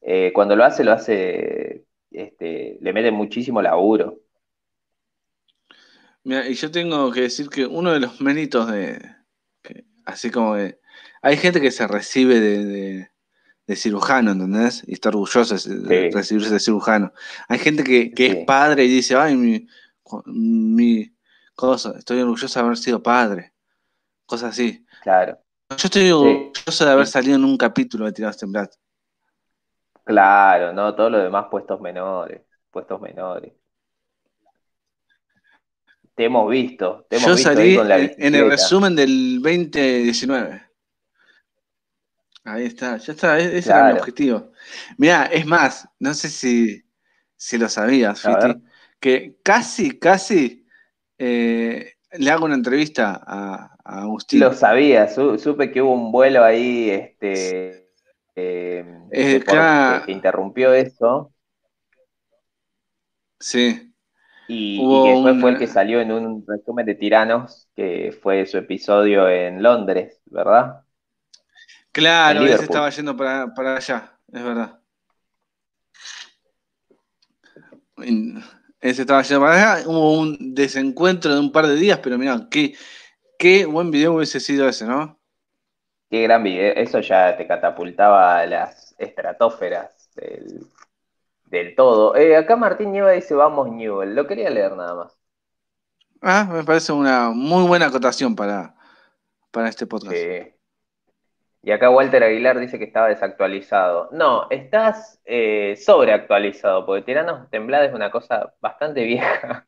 Eh, 0.00 0.30
cuando 0.32 0.54
lo 0.54 0.62
hace, 0.62 0.84
lo 0.84 0.92
hace, 0.92 1.86
este, 2.12 2.78
le 2.80 2.92
mete 2.92 3.10
muchísimo 3.10 3.60
laburo. 3.60 4.20
Mira, 6.22 6.46
y 6.46 6.54
yo 6.54 6.70
tengo 6.70 7.10
que 7.10 7.22
decir 7.22 7.48
que 7.48 7.66
uno 7.66 7.92
de 7.92 7.98
los 8.00 8.20
méritos 8.20 8.70
de. 8.70 9.00
que- 9.62 9.84
así 10.04 10.30
como 10.30 10.54
de. 10.54 10.78
Hay 11.20 11.36
gente 11.36 11.60
que 11.60 11.72
se 11.72 11.86
recibe 11.88 12.38
de, 12.38 12.64
de- 12.64 13.10
de 13.66 13.76
cirujano, 13.76 14.30
¿entendés? 14.32 14.84
Y 14.86 14.92
está 14.94 15.08
orgulloso 15.08 15.54
de 15.54 15.58
Sí. 15.60 16.10
recibirse 16.16 16.52
de 16.52 16.60
cirujano. 16.60 17.12
Hay 17.48 17.58
gente 17.58 17.82
que, 17.82 18.12
que 18.12 18.30
Sí. 18.30 18.36
es 18.38 18.44
padre 18.46 18.84
y 18.84 18.88
dice, 18.88 19.16
ay, 19.16 19.36
mi, 19.36 19.66
mi 20.26 21.14
cosa, 21.54 21.94
estoy 21.98 22.20
orgulloso 22.20 22.58
de 22.60 22.64
haber 22.66 22.78
sido 22.78 23.02
padre. 23.02 23.54
Cosas 24.26 24.50
así. 24.52 24.86
Claro, 25.00 25.42
Yo 25.70 25.76
estoy 25.86 26.10
orgulloso 26.12 26.86
de 26.86 26.92
haber 26.92 27.06
salido 27.08 27.36
en 27.36 27.44
un 27.44 27.56
capítulo 27.58 28.06
de 28.06 28.12
Tirados 28.12 28.38
Temblar. 28.38 28.70
claro, 30.04 30.72
¿no? 30.72 30.94
Todo 30.94 31.10
lo 31.10 31.18
demás 31.18 31.46
puestos 31.50 31.80
menores, 31.80 32.42
puestos 32.70 33.00
menores. 33.00 33.52
Te 36.14 36.24
hemos 36.26 36.50
visto, 36.50 37.06
te 37.08 37.16
hemos 37.16 37.32
Yo 37.32 37.36
visto 37.36 37.60
ahí 37.60 37.72
salí 37.72 37.72
con 37.72 37.88
la 37.88 37.98
en, 37.98 38.14
en 38.16 38.34
el 38.34 38.46
resumen 38.46 38.96
del 38.96 39.40
2019. 39.42 40.62
Ahí 42.44 42.64
está, 42.66 42.96
ya 42.98 43.12
está, 43.12 43.38
e- 43.38 43.58
ese 43.58 43.72
era 43.72 43.82
mi 43.82 43.90
Claro. 43.90 43.92
objetivo. 43.92 44.52
Mirá, 44.96 45.26
es 45.26 45.44
más, 45.46 45.88
no 45.98 46.14
sé 46.14 46.28
si, 46.30 46.82
si 47.36 47.58
lo 47.58 47.68
sabías. 47.68 48.22
Fiti, 48.22 48.62
que 49.00 49.38
casi, 49.42 49.98
casi 49.98 50.66
eh, 51.18 51.94
le 52.12 52.30
hago 52.30 52.46
una 52.46 52.54
entrevista 52.54 53.20
a, 53.26 53.76
a 53.84 54.02
Agustín. 54.02 54.40
Lo 54.40 54.52
sabía, 54.52 55.08
su- 55.08 55.38
supe 55.38 55.70
que 55.72 55.80
hubo 55.82 55.92
un 55.94 56.12
vuelo 56.12 56.44
ahí, 56.44 56.90
este, 56.90 57.88
eh, 58.36 58.84
Eh, 59.10 59.40
que, 59.84 60.04
claro. 60.04 60.06
interrumpió 60.06 60.74
eso, 60.74 61.32
Sí, 63.40 63.94
y, 64.46 64.86
y 64.90 65.00
Hubo 65.00 65.02
que 65.02 65.10
después 65.10 65.38
fue 65.38 65.50
el 65.50 65.58
que 65.58 65.66
salió 65.66 66.00
en 66.00 66.10
un 66.12 66.44
resumen 66.46 66.86
de 66.86 66.94
Tiranos, 66.94 67.68
que 67.76 68.12
fue 68.22 68.46
su 68.46 68.58
episodio 68.58 69.28
en 69.28 69.62
Londres, 69.62 70.22
¿verdad? 70.26 70.84
claro, 71.92 72.46
ese 72.46 72.64
Liverpool. 72.64 72.64
estaba 72.64 72.90
yendo 72.90 73.16
para, 73.16 73.52
para 73.54 73.76
allá, 73.76 74.18
es 74.32 74.42
verdad. 74.42 74.80
Ese 78.80 79.02
estaba 79.02 79.22
yendo 79.22 79.40
para 79.44 79.74
allá, 79.74 79.88
hubo 79.88 80.20
un 80.20 80.54
desencuentro 80.54 81.34
de 81.34 81.40
un 81.40 81.50
par 81.50 81.66
de 81.66 81.74
días, 81.74 81.98
pero 82.02 82.16
mirá, 82.16 82.46
qué, 82.50 82.74
qué 83.38 83.66
buen 83.66 83.90
video 83.90 84.14
hubiese 84.14 84.38
sido 84.38 84.68
ese, 84.68 84.86
¿no? 84.86 85.18
Qué 86.10 86.22
gran 86.22 86.42
video, 86.42 86.74
eso 86.74 87.00
ya 87.00 87.36
te 87.36 87.46
catapultaba 87.46 88.38
a 88.38 88.46
las 88.46 88.94
estratosferas 88.98 90.10
del, 90.14 90.66
del 91.46 91.74
todo. 91.74 92.16
Eh, 92.16 92.36
acá 92.36 92.56
Martín 92.56 92.92
Nieva 92.92 93.10
dice, 93.10 93.34
vamos 93.34 93.68
Newell, 93.70 94.14
lo 94.14 94.26
quería 94.26 94.48
leer 94.48 94.72
nada 94.76 94.94
más. 94.94 95.18
Ah, 96.20 96.48
me 96.50 96.64
parece 96.64 96.92
una 96.92 97.30
muy 97.30 97.66
buena 97.66 97.86
acotación 97.86 98.34
para, 98.34 98.74
para 99.50 99.68
este 99.68 99.86
podcast. 99.86 100.16
Sí. 100.16 100.57
Y 101.68 101.72
acá 101.72 101.90
Walter 101.90 102.22
Aguilar 102.24 102.58
dice 102.58 102.78
que 102.78 102.86
estaba 102.86 103.08
desactualizado. 103.08 104.08
No, 104.12 104.46
estás 104.50 105.20
eh, 105.26 105.76
sobreactualizado, 105.76 106.86
porque 106.86 107.02
Tiranos 107.04 107.50
Temblada 107.50 107.84
es 107.84 107.92
una 107.94 108.10
cosa 108.10 108.54
bastante 108.60 109.04
vieja. 109.04 109.66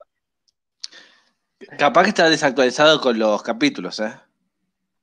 Capaz 1.79 2.05
que 2.05 2.11
está 2.11 2.31
desactualizado 2.31 3.01
con 3.01 3.19
los 3.19 3.43
capítulos, 3.43 3.99
¿eh? 3.99 4.13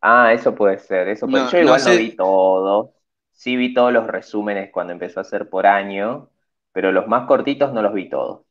Ah, 0.02 0.34
eso 0.34 0.56
puede 0.56 0.78
ser, 0.80 1.08
eso 1.10 1.30
puede- 1.30 1.46
No, 1.46 1.50
Yo 1.52 1.58
igual 1.60 1.84
no 1.84 1.96
vi 1.96 2.16
todos. 2.16 2.92
Sí 3.32 3.56
vi 3.56 3.74
todos 3.74 3.94
los 3.94 4.08
resúmenes 4.08 4.72
cuando 4.72 4.94
empezó 4.94 5.20
a 5.20 5.22
hacer 5.22 5.50
por 5.50 5.68
año, 5.68 6.32
pero 6.72 6.92
los 6.92 7.08
más 7.08 7.28
cortitos 7.28 7.74
no 7.74 7.82
los 7.82 7.94
vi 7.94 8.10
todos. 8.10 8.46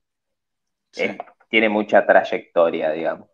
Sí. 0.93 1.07
Eh, 1.07 1.17
tiene 1.49 1.69
mucha 1.69 2.05
trayectoria, 2.07 2.91
digamos. 2.91 3.29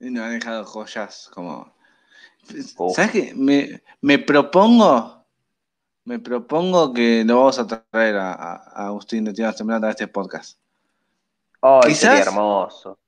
Y 0.00 0.10
nos 0.10 0.24
han 0.24 0.32
dejado 0.40 0.64
joyas 0.64 1.30
como. 1.32 1.72
Uf. 2.78 2.96
¿Sabes 2.96 3.10
qué? 3.12 3.32
Me, 3.36 3.82
me 4.00 4.18
propongo. 4.18 5.24
Me 6.04 6.18
propongo 6.18 6.92
que 6.92 7.22
lo 7.24 7.36
vamos 7.36 7.58
a 7.58 7.66
traer 7.66 8.16
a, 8.16 8.32
a- 8.32 8.54
a 8.74 8.86
Agustín 8.86 9.24
de 9.24 9.32
Tierras 9.32 9.56
Temblando 9.56 9.86
a 9.86 9.90
este 9.90 10.08
podcast. 10.08 10.58
Oh, 11.60 11.80
Quizás- 11.82 11.98
sería 12.18 12.22
hermoso. 12.24 12.98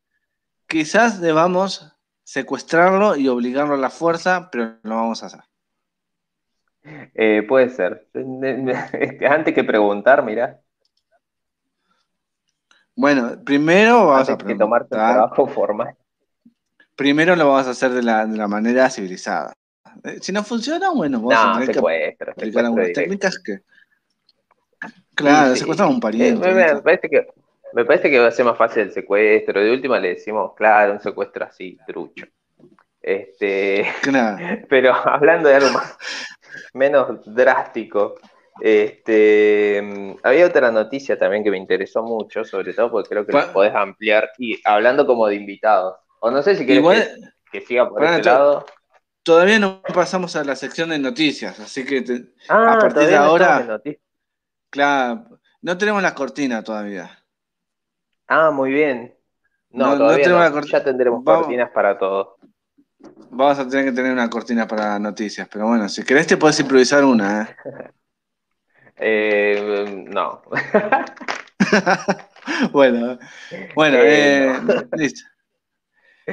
Quizás 0.68 1.20
debamos 1.20 1.90
secuestrarlo 2.22 3.16
y 3.16 3.28
obligarlo 3.28 3.74
a 3.74 3.78
la 3.78 3.90
fuerza, 3.90 4.48
pero 4.50 4.76
lo 4.82 4.94
vamos 4.94 5.22
a 5.22 5.26
hacer. 5.26 5.40
Eh, 7.14 7.42
puede 7.48 7.68
ser. 7.70 8.08
Antes 9.28 9.54
que 9.54 9.64
preguntar, 9.64 10.22
mirá, 10.24 10.60
Bueno, 12.94 13.42
primero 13.44 14.06
vamos 14.06 14.28
a 14.28 14.32
antes 14.32 14.46
que 14.46 14.54
tomarte 14.54 14.86
el 14.86 14.88
preguntar. 14.90 15.14
trabajo 15.14 15.46
formal. 15.48 15.96
Primero 16.96 17.36
lo 17.36 17.48
vamos 17.48 17.66
a 17.66 17.70
hacer 17.70 17.90
de 17.90 18.02
la, 18.02 18.26
de 18.26 18.36
la 18.36 18.48
manera 18.48 18.88
civilizada. 18.90 19.52
Eh, 20.04 20.18
Si 20.20 20.32
no 20.32 20.42
funciona, 20.44 20.90
bueno, 20.90 21.18
vamos 21.20 21.34
a 21.34 21.60
No, 21.60 21.66
que 21.66 21.74
secuestro, 21.74 22.32
aplicar 22.32 22.34
secuestro 22.34 22.66
algunas 22.66 22.92
técnicas 22.92 23.38
que. 23.38 23.58
Claro, 25.14 25.54
Sí, 25.54 25.60
secuestramos 25.60 25.92
a 25.92 25.96
un 25.96 26.00
pariente. 26.00 26.48
Eh, 26.50 26.54
me, 26.54 26.74
me 26.74 26.82
parece 26.82 27.08
que, 27.08 27.26
me 27.72 27.84
parece 27.84 28.10
que 28.10 28.18
va 28.18 28.28
a 28.28 28.32
ser 28.32 28.44
más 28.44 28.56
fácil 28.56 28.82
el 28.84 28.92
secuestro. 28.92 29.60
De 29.62 29.70
última 29.70 29.98
le 29.98 30.08
decimos, 30.14 30.52
claro, 30.56 30.94
un 30.94 31.00
secuestro 31.00 31.44
así, 31.44 31.78
trucho. 31.86 32.26
Este, 33.00 33.86
Claro. 34.02 34.38
pero 34.68 34.94
hablando 34.94 35.48
de 35.48 35.56
algo 35.56 35.70
más, 35.70 35.96
menos 36.74 37.20
drástico, 37.26 38.14
este, 38.60 39.80
mm, 39.82 40.16
había 40.22 40.46
otra 40.46 40.70
noticia 40.70 41.18
también 41.18 41.42
que 41.42 41.50
me 41.50 41.56
interesó 41.58 42.02
mucho, 42.02 42.44
sobre 42.44 42.74
todo 42.74 42.90
porque 42.90 43.08
creo 43.10 43.26
que 43.26 43.32
Pa- 43.32 43.46
lo 43.46 43.52
podés 43.52 43.74
ampliar 43.74 44.30
y 44.38 44.60
hablando 44.64 45.06
como 45.06 45.26
de 45.26 45.34
invitados. 45.36 45.96
O 46.24 46.30
no 46.30 46.40
sé 46.42 46.54
si 46.54 46.64
querés 46.64 46.78
Igual, 46.78 47.32
que, 47.50 47.58
que 47.60 47.66
siga 47.66 47.88
por 47.88 48.04
ese 48.04 48.20
to- 48.20 48.28
lado. 48.30 48.66
todavía 49.24 49.58
no 49.58 49.82
pasamos 49.82 50.36
a 50.36 50.44
la 50.44 50.54
sección 50.54 50.90
de 50.90 50.98
noticias, 51.00 51.58
así 51.58 51.84
que, 51.84 52.02
te- 52.02 52.32
Ah, 52.48 52.74
a 52.74 52.78
partir 52.78 53.08
de 53.08 53.16
no 53.16 53.22
ahora- 53.24 53.60
noticias. 53.64 54.00
claro, 54.70 55.40
no 55.62 55.76
tenemos 55.76 56.00
la 56.00 56.14
cortina 56.14 56.62
todavía. 56.62 57.10
Ah, 58.28 58.52
muy 58.52 58.70
bien. 58.70 59.16
No, 59.70 59.86
No- 59.86 59.90
no 59.92 59.98
todavía 59.98 60.22
tenemos 60.24 60.44
no. 60.44 60.48
la 60.48 60.54
corti- 60.62 60.70
Ya 60.70 60.84
tendremos 60.84 61.24
Vamos. 61.24 61.42
cortinas 61.42 61.70
para 61.70 61.98
todo. 61.98 62.38
Vamos 63.30 63.58
a 63.58 63.68
tener 63.68 63.86
que 63.86 63.92
tener 63.92 64.12
una 64.12 64.30
cortina 64.30 64.68
para 64.68 64.96
noticias, 65.00 65.48
pero 65.50 65.66
bueno, 65.66 65.88
si 65.88 66.04
querés 66.04 66.28
te 66.28 66.36
podés 66.36 66.60
improvisar 66.60 67.04
una, 67.04 67.42
¿eh? 67.42 67.56
Eh, 69.04 70.04
no. 70.08 70.42
bueno, 72.72 73.18
bueno, 73.74 73.98
Eh, 74.00 74.54
eh, 74.54 74.86
listo. 74.92 75.28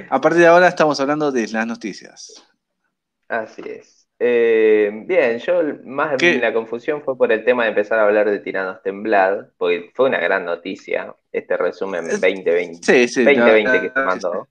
A 0.10 0.22
partir 0.22 0.42
de 0.42 0.48
ahora 0.48 0.68
estamos 0.68 1.00
hablando 1.00 1.32
de 1.32 1.48
las 1.48 1.66
noticias. 1.68 2.46
Así 3.28 3.62
es. 3.66 4.08
Eh, 4.20 4.92
bien, 5.06 5.40
yo 5.40 5.62
más 5.86 6.18
¿Qué? 6.18 6.40
la 6.40 6.52
confusión 6.54 7.02
fue 7.04 7.18
por 7.18 7.32
el 7.32 7.46
tema 7.46 7.64
de 7.64 7.70
empezar 7.70 8.00
a 8.00 8.04
hablar 8.04 8.30
de 8.30 8.40
Tiranos 8.40 8.82
Temblad, 8.84 9.46
porque 9.58 9.92
fue 9.96 10.08
una 10.10 10.20
gran 10.20 10.44
noticia 10.46 11.16
este 11.32 11.56
resumen 11.56 12.06
Es- 12.06 12.20
2020, 12.20 12.80
Sí, 12.84 13.08
sí. 13.08 13.24
2020 13.24 13.72
la- 13.72 13.82
que 13.82 13.90
se 13.90 14.06
mandó. 14.06 14.48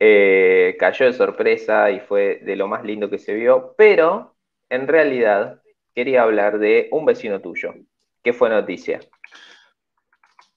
Eh, 0.00 0.76
cayó 0.78 1.06
de 1.06 1.12
sorpresa 1.12 1.90
y 1.90 2.00
fue 2.00 2.40
de 2.44 2.54
lo 2.54 2.68
más 2.68 2.84
lindo 2.84 3.10
que 3.10 3.18
se 3.18 3.34
vio, 3.34 3.74
pero 3.76 4.36
en 4.68 4.86
realidad 4.86 5.60
quería 5.94 6.22
hablar 6.22 6.58
de 6.58 6.88
un 6.92 7.04
vecino 7.04 7.40
tuyo, 7.40 7.74
que 8.22 8.32
fue 8.32 8.48
noticia. 8.50 9.00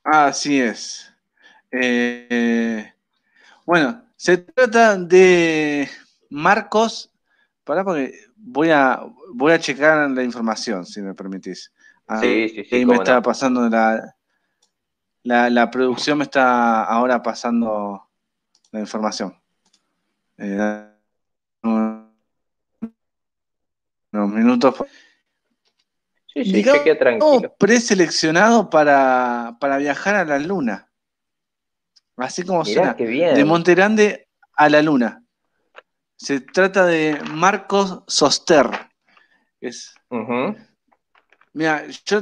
Así 0.04 0.60
es. 0.62 1.12
Eh, 1.72 2.92
bueno, 3.66 4.04
se 4.16 4.38
trata 4.38 4.98
de 4.98 5.90
Marcos. 6.30 7.12
Pará 7.64 7.84
porque 7.84 8.14
voy 8.36 8.70
a, 8.72 9.02
voy 9.34 9.52
a 9.54 9.60
checar 9.60 10.10
la 10.10 10.24
información, 10.24 10.86
si 10.86 11.02
me 11.02 11.14
permitís. 11.14 11.72
Ah, 12.08 12.20
Sí, 12.20 12.50
sí, 12.50 12.64
sí, 12.66 12.76
ahí 12.76 12.86
me 12.86 12.96
está 12.96 13.16
no. 13.16 13.22
pasando 13.22 13.70
la, 13.70 14.16
la, 15.24 15.50
la 15.50 15.70
producción 15.72 16.18
me 16.18 16.24
está 16.24 16.84
ahora 16.84 17.22
pasando 17.22 18.10
la 18.72 18.80
información. 18.80 19.40
Eh, 20.38 20.88
unos 21.64 22.10
minutos. 24.14 24.76
Sí, 26.34 26.46
sí, 26.46 26.64
tranquilo. 26.98 27.56
preseleccionado 27.60 28.70
para, 28.70 29.58
para 29.60 29.78
viajar 29.78 30.16
a 30.16 30.26
la 30.26 30.40
luna. 30.40 30.91
Así 32.18 32.44
como 32.44 32.64
Mirá 32.64 32.94
suena. 32.94 32.94
bien. 32.94 33.36
De 33.36 33.46
Monterande 33.46 34.28
a 34.56 34.70
la 34.70 34.82
luna. 34.82 35.24
Se 36.16 36.40
trata 36.42 36.86
de 36.86 37.20
Marcos 37.34 38.04
Soster. 38.08 38.68
Es, 39.60 39.96
mira, 41.54 41.84
yo 42.06 42.22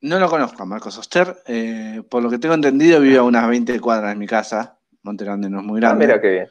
no 0.00 0.18
lo 0.18 0.28
conozco 0.28 0.62
a 0.62 0.66
Marcos 0.66 0.94
Soster. 0.94 1.36
eh, 1.46 2.02
por 2.10 2.22
lo 2.22 2.30
que 2.30 2.38
tengo 2.38 2.54
entendido, 2.54 3.00
vive 3.00 3.18
a 3.18 3.22
unas 3.22 3.48
20 3.48 3.78
cuadras 3.80 4.10
de 4.10 4.16
mi 4.16 4.26
casa. 4.26 4.78
Monterande 5.02 5.48
no 5.48 5.60
es 5.60 5.64
muy 5.64 5.78
Ah, 5.78 5.80
grande. 5.82 6.06
mira 6.06 6.20
qué 6.20 6.28
bien. 6.30 6.48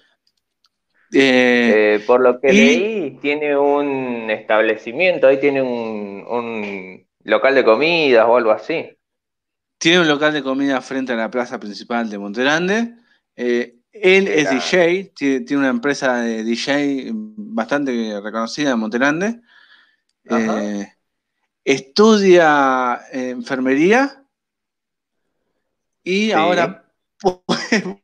Eh, 1.13 1.95
Eh, 1.95 2.03
por 2.05 2.21
lo 2.21 2.39
que 2.39 2.51
y- 2.53 2.57
leí, 2.57 3.17
tiene 3.19 3.57
un 3.57 4.29
establecimiento, 4.29 5.27
ahí 5.27 5.39
tiene 5.39 5.61
un, 5.61 6.25
un 6.27 7.07
local 7.23 7.55
de 7.55 7.63
comidas 7.63 8.25
o 8.27 8.35
algo 8.37 8.51
así. 8.51 8.96
Tiene 9.77 10.01
un 10.01 10.07
local 10.07 10.33
de 10.33 10.43
comida 10.43 10.81
frente 10.81 11.13
a 11.13 11.15
la 11.15 11.29
plaza 11.29 11.59
principal 11.59 12.09
de 12.09 12.17
Monterande. 12.17 12.95
Eh, 13.35 13.77
él 13.91 14.27
es. 14.27 14.49
DJ, 14.49 15.11
tiene, 15.15 15.41
tiene 15.41 15.61
una 15.61 15.69
empresa 15.69 16.17
de 16.17 16.43
DJ 16.43 17.11
bastante 17.13 18.19
reconocida 18.21 18.71
en 18.71 18.79
Monterande. 18.79 19.41
eh, 20.29 20.93
estudia 21.63 23.01
enfermería 23.11 24.23
y 26.03 26.31
ahora 26.31 26.85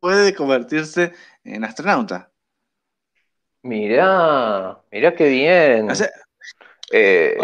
puede, 0.00 0.34
convertirse 0.34 1.12
en 1.44 1.64
astronauta. 1.64 2.32
Mirá, 3.62 4.80
mirá 4.90 5.14
qué 5.14 5.28
bien. 5.28 5.90
O 5.90 5.94
sea, 5.94 6.10
eh, 6.90 7.38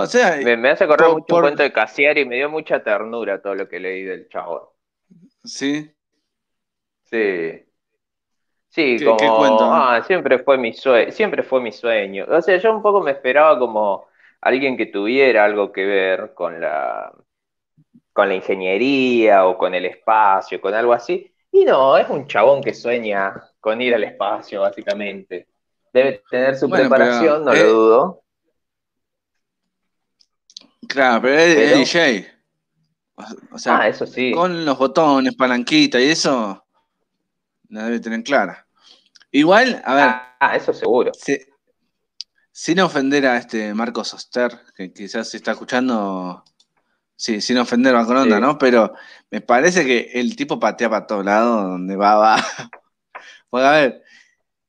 me, 0.58 0.70
hace 0.70 0.86
correr 0.86 1.08
mucho 1.08 1.36
un 1.36 1.40
cuento 1.42 1.62
de 1.62 1.72
Casiari 1.72 2.22
y 2.22 2.24
me 2.24 2.36
dio 2.36 2.50
mucha 2.50 2.82
ternura 2.82 3.40
todo 3.40 3.54
lo 3.54 3.68
que 3.68 3.78
leí 3.78 4.02
del 4.02 4.28
chavo. 4.28 4.74
Sí. 5.44 5.90
Sí. 7.04 7.62
Sí, 8.68 9.02
como, 9.02 9.58
ah, 9.72 10.02
siempre 10.06 10.38
fue 10.40 10.58
mi 10.58 10.74
sueño, 10.74 11.10
siempre 11.10 11.42
fue 11.42 11.62
mi 11.62 11.72
sueño. 11.72 12.26
O 12.28 12.42
sea, 12.42 12.58
yo 12.58 12.74
un 12.74 12.82
poco 12.82 13.00
me 13.00 13.12
esperaba 13.12 13.58
como 13.58 14.06
alguien 14.42 14.76
que 14.76 14.86
tuviera 14.86 15.44
algo 15.44 15.72
que 15.72 15.86
ver 15.86 16.34
con 16.34 16.60
la, 16.60 17.10
con 18.12 18.28
la 18.28 18.34
ingeniería 18.34 19.46
o 19.46 19.56
con 19.56 19.74
el 19.74 19.86
espacio, 19.86 20.60
con 20.60 20.74
algo 20.74 20.92
así. 20.92 21.32
Y 21.50 21.64
no, 21.64 21.96
es 21.96 22.08
un 22.10 22.26
chabón 22.26 22.62
que 22.62 22.74
sueña 22.74 23.32
con 23.60 23.80
ir 23.80 23.94
al 23.94 24.04
espacio, 24.04 24.60
básicamente. 24.60 25.46
Debe 25.92 26.22
tener 26.30 26.56
su 26.56 26.68
preparación, 26.68 27.44
no 27.44 27.54
lo 27.54 27.64
dudo. 27.64 28.22
Claro, 30.88 31.22
pero 31.22 31.38
es, 31.38 31.78
DJ. 31.78 32.36
O 33.50 33.58
sea, 33.58 33.78
ah, 33.78 33.88
eso 33.88 34.06
sí. 34.06 34.32
con 34.32 34.64
los 34.64 34.76
botones, 34.76 35.34
palanquita 35.34 35.98
y 35.98 36.10
eso, 36.10 36.66
la 37.70 37.84
debe 37.84 38.00
tener 38.00 38.22
clara. 38.22 38.66
Igual, 39.30 39.82
a 39.84 39.94
ver. 39.94 40.04
Ah, 40.38 40.54
eso 40.54 40.74
seguro. 40.74 41.12
sin 42.52 42.80
ofender 42.80 43.26
a 43.26 43.38
este 43.38 43.72
Marcos 43.72 44.12
Oster, 44.12 44.58
que 44.74 44.92
quizás 44.92 45.30
se 45.30 45.38
está 45.38 45.52
escuchando, 45.52 46.44
sí, 47.16 47.40
sin 47.40 47.56
ofender 47.56 47.96
a 47.96 48.04
con 48.04 48.18
onda, 48.18 48.38
¿no? 48.38 48.58
Pero 48.58 48.92
me 49.30 49.40
parece 49.40 49.86
que 49.86 50.10
el 50.12 50.36
tipo 50.36 50.60
patea 50.60 50.90
para 50.90 51.06
todos 51.06 51.24
lados, 51.24 51.62
donde 51.70 51.96
va, 51.96 52.16
va. 52.16 52.36
Porque, 53.48 53.66
a 53.66 53.72
ver, 53.72 54.02
ah, 54.04 54.10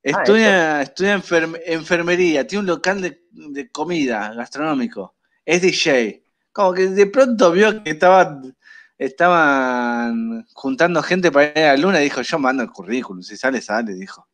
estudia, 0.04 0.82
estudia 0.84 1.22
enfermería, 1.66 2.48
tiene 2.48 2.62
un 2.62 2.68
local 2.68 3.02
de 3.02 3.72
comida 3.72 4.34
gastronómico 4.34 5.17
es 5.48 5.62
DJ. 5.62 6.24
Como 6.52 6.74
que 6.74 6.88
de 6.88 7.08
pronto 7.08 7.52
vio 7.52 7.82
que 7.82 7.92
estaban, 7.92 8.56
estaban 8.98 10.46
juntando 10.54 11.02
gente 11.02 11.32
para 11.32 11.46
ir 11.46 11.66
a 11.66 11.74
la 11.74 11.78
luna 11.78 12.02
y 12.02 12.04
dijo, 12.04 12.22
yo 12.22 12.38
mando 12.38 12.64
el 12.64 12.70
currículum, 12.70 13.24
si 13.24 13.38
sale, 13.38 13.62
sale, 13.62 13.94
dijo. 13.94 14.28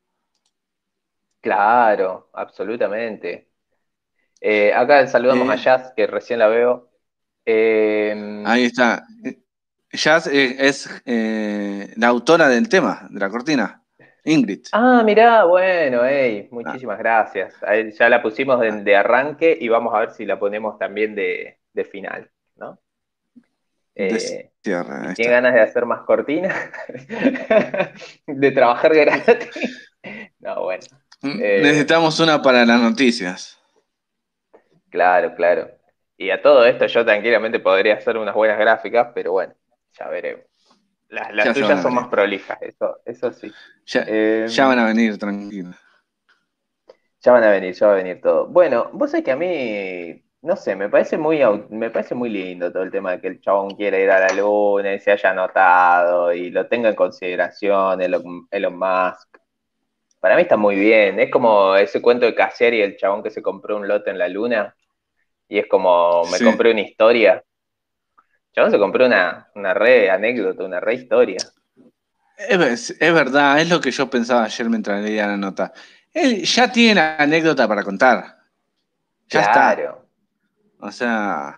Claro, 1.40 2.30
absolutamente. 2.34 3.50
Eh, 4.42 4.74
acá 4.74 5.06
saludamos 5.08 5.50
a 5.50 5.56
Jazz, 5.56 5.94
que 5.96 6.08
recién 6.08 6.40
la 6.40 6.48
veo. 6.48 6.90
Em, 7.46 8.46
Ahí 8.46 8.66
está. 8.66 9.06
Jazz 9.92 10.28
es 10.28 10.90
eh, 11.06 11.94
la 11.98 12.08
autora 12.08 12.48
del 12.48 12.68
tema, 12.68 13.08
de 13.12 13.20
la 13.20 13.30
cortina. 13.30 13.83
Ingrid. 14.26 14.68
Ah, 14.72 15.04
mirá, 15.04 15.44
bueno, 15.44 16.02
hey, 16.06 16.48
muchísimas 16.52 16.98
gracias. 16.98 17.56
Ya 17.98 18.10
la 18.10 18.22
pusimos 18.22 18.60
de, 18.60 18.96
arranque 18.96 19.58
y 19.60 19.68
vamos 19.68 19.94
a 19.94 20.00
ver 20.00 20.12
si 20.12 20.26
la 20.26 20.40
ponemos 20.40 20.78
también 20.78 21.14
de, 21.16 21.58
final, 21.92 22.30
¿no? 22.56 22.80
Eh, 23.96 24.50
¿Tiene 24.62 25.32
ganas 25.32 25.54
de 25.54 25.62
hacer 25.62 25.86
más 25.86 26.02
cortinas? 26.02 26.56
¿De 28.28 28.52
trabajar 28.52 28.96
gratis? 28.96 29.92
no, 30.40 30.64
bueno. 30.64 30.84
Mm, 31.22 31.40
eh, 31.42 31.60
necesitamos 31.62 32.20
una 32.20 32.42
para 32.42 32.66
las 32.66 32.82
noticias. 32.82 33.60
Claro, 34.90 35.36
claro. 35.36 35.70
Y 36.18 36.30
a 36.30 36.42
todo 36.42 36.66
esto 36.66 36.86
yo 36.86 37.04
tranquilamente 37.04 37.60
podría 37.60 37.96
hacer 37.96 38.18
unas 38.18 38.36
buenas 38.36 38.58
gráficas, 38.58 39.10
pero 39.14 39.34
bueno, 39.34 39.54
ya 39.98 40.08
veremos. 40.08 40.46
Las, 41.14 41.54
tuyas 41.54 41.82
son 41.82 41.94
más 41.94 42.08
prolijas, 42.08 42.60
eso, 42.62 43.00
eso 43.06 43.32
sí. 43.32 43.52
Eh, 44.08 44.48
ya, 44.50 44.66
van 44.66 44.80
a 44.80 44.86
venir, 44.86 45.18
tranquilo. 45.20 45.70
Ya 47.22 47.32
van 47.32 47.44
a 47.44 47.52
venir, 47.52 47.74
ya 47.76 47.88
va 47.88 47.94
a 47.94 47.98
venir 47.98 48.20
todo. 48.20 48.48
Bueno, 48.48 48.90
vos 48.94 49.12
sabés 49.12 49.24
que 49.24 49.32
a 49.32 49.36
mí, 49.36 50.24
no 50.42 50.56
sé, 50.56 50.76
me 50.76 50.90
parece 50.90 51.18
muy 51.18 51.40
me 51.70 51.92
parece 51.92 52.16
muy 52.16 52.30
lindo 52.30 52.72
todo 52.72 52.82
el 52.82 52.90
tema 52.90 53.12
de 53.12 53.22
que 53.22 53.28
el 53.28 53.42
chabón 53.42 53.76
quiera 53.76 54.00
ir 54.00 54.10
a 54.10 54.28
la 54.28 54.34
luna 54.34 54.94
y 54.94 55.00
se 55.00 55.12
haya 55.12 55.30
anotado 55.30 56.34
y 56.34 56.50
lo 56.50 56.68
tenga 56.68 56.90
en 56.90 56.96
consideración 56.96 58.02
Elon, 58.02 58.48
Elon 58.50 58.78
Musk. 58.78 59.38
Para 60.20 60.36
mí 60.36 60.42
está 60.42 60.58
muy 60.58 60.76
bien. 60.76 61.20
Es 61.20 61.30
como 61.30 61.76
ese 61.76 62.02
cuento 62.02 62.26
de 62.26 62.34
Cassier 62.34 62.74
y 62.74 62.82
el 62.82 62.98
chabón 62.98 63.22
que 63.22 63.30
se 63.30 63.44
compró 63.44 63.78
un 63.78 63.88
lote 63.88 64.10
en 64.10 64.18
la 64.18 64.28
luna. 64.30 64.76
Y 65.48 65.60
es 65.60 65.68
como, 65.68 66.24
me 66.32 66.40
compré 66.40 66.72
una 66.72 66.82
historia. 66.82 67.44
Chabón 68.54 68.72
se 68.72 68.80
compró 68.80 69.06
una, 69.06 69.50
una 69.56 69.74
re 69.74 70.10
anécdota, 70.10 70.64
una 70.64 70.80
re 70.80 70.96
historia. 70.96 71.38
Es, 72.38 72.98
verdad, 73.00 73.60
es 73.60 73.70
lo 73.70 73.80
que 73.82 73.92
yo 73.92 74.10
pensaba 74.10 74.44
ayer 74.44 74.70
mientras 74.70 75.02
leía 75.02 75.28
la 75.28 75.38
nota. 75.38 75.74
Él 76.12 76.44
ya 76.44 76.72
tiene 76.72 77.02
anécdota 77.02 77.68
para 77.68 77.84
contar. 77.84 78.38
Ya 79.30 79.52
claro. 79.52 80.08
O 80.80 80.92
sea, 80.92 81.58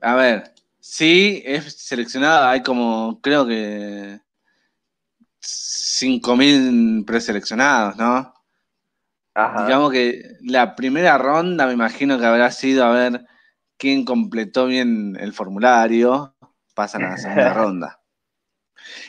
a 0.00 0.14
ver, 0.14 0.52
sí, 0.78 1.42
es 1.44 1.72
seleccionada, 1.72 2.50
hay 2.50 2.62
como, 2.62 3.20
creo 3.22 3.46
que 3.46 4.20
5.000 5.40 7.04
preseleccionados, 7.06 7.96
¿no? 7.96 8.34
Ajá. 9.34 9.64
Digamos 9.64 9.92
que 9.92 10.36
la 10.42 10.76
primera 10.76 11.18
ronda 11.18 11.66
me 11.66 11.72
imagino 11.72 12.18
que 12.18 12.26
habrá 12.26 12.50
sido, 12.50 12.84
a 12.84 12.90
ver, 12.90 13.26
quien 13.76 14.04
completó 14.04 14.66
bien 14.66 15.16
el 15.20 15.32
formulario, 15.32 16.34
pasan 16.74 17.04
a 17.04 17.10
la 17.10 17.16
segunda 17.16 17.54
ronda. 17.54 18.00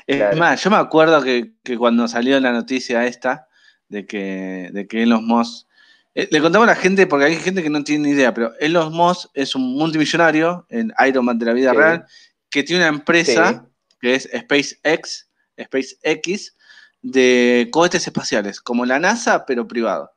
Es 0.05 0.37
más, 0.37 0.63
yo 0.63 0.69
me 0.69 0.77
acuerdo 0.77 1.21
que, 1.21 1.53
cuando 1.77 2.07
salió 2.07 2.39
la 2.39 2.51
noticia 2.51 3.05
esta 3.05 3.47
de 3.89 4.05
que, 4.05 4.69
de 4.73 4.87
que 4.87 5.03
Elon 5.03 5.25
Musk. 5.25 5.67
Eh, 6.15 6.27
le 6.31 6.41
contamos 6.41 6.67
a 6.67 6.71
la 6.71 6.75
gente, 6.75 7.05
porque 7.05 7.25
hay 7.25 7.35
gente 7.35 7.61
que 7.61 7.69
no 7.69 7.83
tiene 7.83 8.07
ni 8.07 8.13
idea, 8.13 8.33
pero 8.33 8.53
Elon 8.59 8.91
Musk 8.93 9.29
es 9.33 9.53
un 9.53 9.75
multimillonario 9.75 10.65
en 10.69 10.91
Iron 11.07 11.25
Man 11.25 11.37
de 11.37 11.45
la 11.45 11.53
vida 11.53 11.73
real 11.73 12.05
que 12.49 12.63
tiene 12.63 12.83
una 12.83 12.97
empresa 12.97 13.65
que 13.99 14.15
es 14.15 14.29
SpaceX, 14.33 15.29
SpaceX, 15.59 16.55
de 17.01 17.67
cohetes 17.71 18.05
espaciales, 18.07 18.61
como 18.61 18.85
la 18.85 18.99
NASA, 18.99 19.45
pero 19.45 19.67
privado. 19.67 20.11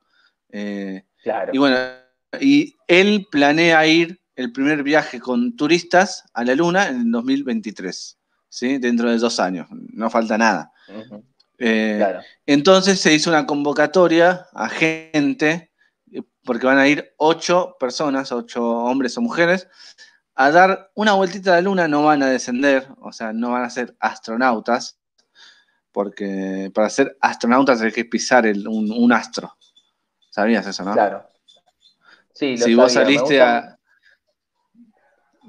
Eh, 0.51 1.05
claro. 1.23 1.51
Y 1.53 1.59
bueno, 1.59 1.77
y 2.41 2.77
él 2.87 3.27
planea 3.31 3.87
ir 3.87 4.20
el 4.41 4.53
primer 4.53 4.83
viaje 4.83 5.21
con 5.21 5.55
turistas 5.55 6.25
a 6.33 6.45
la 6.45 6.55
Luna 6.55 6.89
en 6.89 7.03
el 7.03 7.11
2023, 7.11 8.19
¿sí? 8.49 8.79
dentro 8.79 9.11
de 9.11 9.19
dos 9.19 9.39
años, 9.39 9.69
no 9.71 10.09
falta 10.09 10.39
nada. 10.39 10.73
Eh, 11.59 12.19
entonces 12.47 12.99
se 12.99 13.13
hizo 13.13 13.29
una 13.29 13.45
convocatoria 13.45 14.47
a 14.55 14.69
gente, 14.71 15.71
porque 16.43 16.67
van 16.67 16.79
a 16.79 16.89
ir 16.89 17.13
ocho 17.19 17.77
personas, 17.79 18.33
ocho 18.33 18.67
hombres 18.67 19.19
o 19.19 19.21
mujeres, 19.21 19.69
a 20.35 20.51
dar 20.51 20.91
una 20.95 21.13
vueltita 21.13 21.53
a 21.53 21.57
la 21.57 21.61
Luna, 21.61 21.87
no 21.87 22.05
van 22.05 22.23
a 22.23 22.31
descender, 22.31 22.89
o 22.99 23.13
sea, 23.13 23.35
no 23.35 23.51
van 23.51 23.65
a 23.65 23.71
ser 23.71 23.95
astronautas, 24.01 24.99
porque 25.93 26.71
para 26.75 26.89
ser 26.89 27.19
astronautas 27.21 27.83
hay 27.83 27.93
que 27.93 28.07
pisar 28.07 28.47
un, 28.47 29.13
astro. 29.13 29.55
¿Sabías 30.31 30.67
eso, 30.67 30.83
no? 30.83 30.95
Claro. 30.95 31.29
Sí, 32.33 32.57
si 32.57 32.75
vos 32.75 32.95
saliste 32.95 33.43
a, 33.43 33.80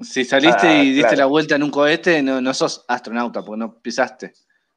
si 0.02 0.24
saliste 0.24 0.66
ah, 0.66 0.82
y 0.82 0.92
diste 0.92 1.16
la 1.16 1.26
vuelta 1.26 1.56
en 1.56 1.62
un 1.62 1.70
cohete, 1.70 2.22
no, 2.22 2.54
sos 2.54 2.84
astronauta, 2.88 3.42
porque 3.44 3.58
no 3.58 3.80
pisaste 3.80 4.32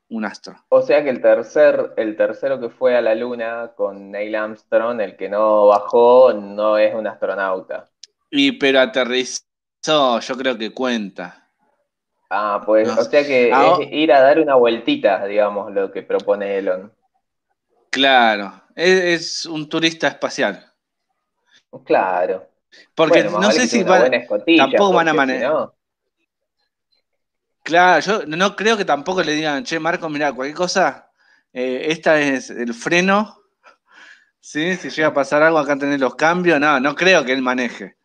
un 0.10 0.26
astro. 0.26 0.56
O 0.70 0.82
sea 0.82 1.04
que 1.04 1.10
el 1.10 1.22
tercer, 1.22 1.94
el 1.98 2.16
tercero 2.16 2.60
que 2.60 2.70
fue 2.70 2.96
a 2.96 3.02
la 3.02 3.16
luna 3.16 3.72
con 3.76 4.12
Neil 4.12 4.36
Armstrong, 4.36 5.02
el 5.02 5.16
que 5.16 5.30
no 5.30 5.68
bajó, 5.68 6.34
no 6.34 6.78
es 6.78 6.94
un 6.94 7.08
astronauta. 7.08 7.90
Y 8.30 8.54
pero 8.54 8.80
aterrizó, 8.80 10.20
yo 10.20 10.38
creo 10.38 10.58
que 10.58 10.74
cuenta. 10.74 11.50
Ah, 12.30 12.62
pues, 12.66 12.90
o 12.90 13.04
sea 13.04 13.26
que 13.26 13.52
ah, 13.54 13.78
es 13.80 13.92
ir 13.92 14.12
a 14.12 14.22
dar 14.22 14.40
una 14.40 14.56
vueltita, 14.56 15.26
digamos, 15.26 15.72
lo 15.74 15.92
que 15.92 16.02
propone 16.04 16.58
Elon. 16.58 16.92
Claro, 17.90 18.54
es 18.76 19.46
un 19.46 19.70
turista 19.70 20.08
espacial. 20.08 20.74
Claro. 21.84 22.48
Porque 22.94 23.24
no 23.24 23.52
sé 23.52 23.68
si 23.68 23.84
van, 23.84 24.12
tampoco 24.58 24.94
van 24.94 25.10
a 25.10 25.14
manejar. 25.14 25.72
Claro, 27.64 28.00
yo 28.00 28.26
no 28.28 28.56
creo 28.56 28.78
que 28.78 28.86
tampoco 28.86 29.24
le 29.24 29.34
digan, 29.34 29.64
che, 29.64 29.80
Marco, 29.80 30.08
mira, 30.08 30.32
cualquier 30.34 30.56
cosa, 30.56 31.12
eh, 31.52 31.88
esta 31.90 32.20
es 32.20 32.52
el 32.52 32.74
freno. 32.74 33.40
¿sí? 34.40 34.76
Si 34.76 34.90
llega 34.92 35.08
a 35.08 35.14
pasar 35.14 35.42
algo, 35.42 35.58
acá 35.58 35.76
tenés 35.76 36.00
los 36.00 36.14
cambios. 36.14 36.60
No, 36.60 36.80
no 36.80 36.94
creo 36.94 37.26
que 37.26 37.34
él 37.34 37.42
maneje. 37.42 37.96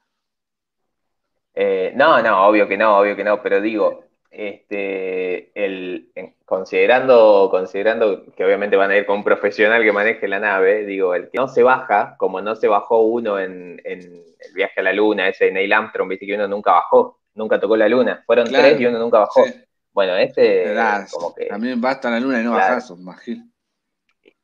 Eh, 1.55 1.93
no, 1.95 2.23
no, 2.23 2.47
obvio 2.47 2.67
que 2.67 2.79
no, 2.79 2.97
obvio 2.97 3.15
que 3.15 3.25
no, 3.25 3.43
pero 3.43 3.61
digo, 3.61 4.10
este, 4.31 5.51
el, 5.55 6.13
considerando, 6.45 7.49
considerando 7.51 8.25
que 8.35 8.45
obviamente 8.45 8.77
van 8.77 8.91
a 8.91 8.97
ir 8.97 9.07
con 9.07 9.19
un 9.19 9.25
profesional 9.25 9.83
que 9.83 9.93
maneje 9.93 10.29
la 10.29 10.39
nave, 10.39 10.85
digo, 10.85 11.15
el 11.15 11.31
que 11.31 11.39
no 11.39 11.49
se 11.49 11.63
baja, 11.63 12.15
como 12.17 12.41
no 12.41 12.55
se 12.55 12.69
bajó 12.69 13.03
uno 13.03 13.39
en, 13.39 13.81
el 13.85 14.25
viaje 14.55 14.81
a 14.81 14.85
la 14.85 14.93
luna, 14.93 15.29
ese 15.29 15.47
de 15.47 15.53
Neil 15.53 15.73
Armstrong, 15.73 16.09
viste 16.09 16.27
que 16.27 16.35
uno 16.35 16.49
nunca 16.49 16.73
bajó, 16.73 17.21
nunca 17.35 17.61
tocó 17.61 17.77
la 17.77 17.89
luna, 17.89 18.23
fueron 18.27 18.47
tres 18.47 18.81
y 18.81 18.87
uno 18.87 18.99
nunca 18.99 19.19
bajó. 19.19 19.45
Bueno, 19.93 20.17
este 20.17 20.75
como 21.11 21.35
que... 21.35 21.47
También 21.47 21.81
basta 21.81 22.11
la 22.11 22.21
luna 22.21 22.41
y 22.41 22.45
no 22.45 22.53
claro. 22.53 22.75
bajás, 22.75 22.95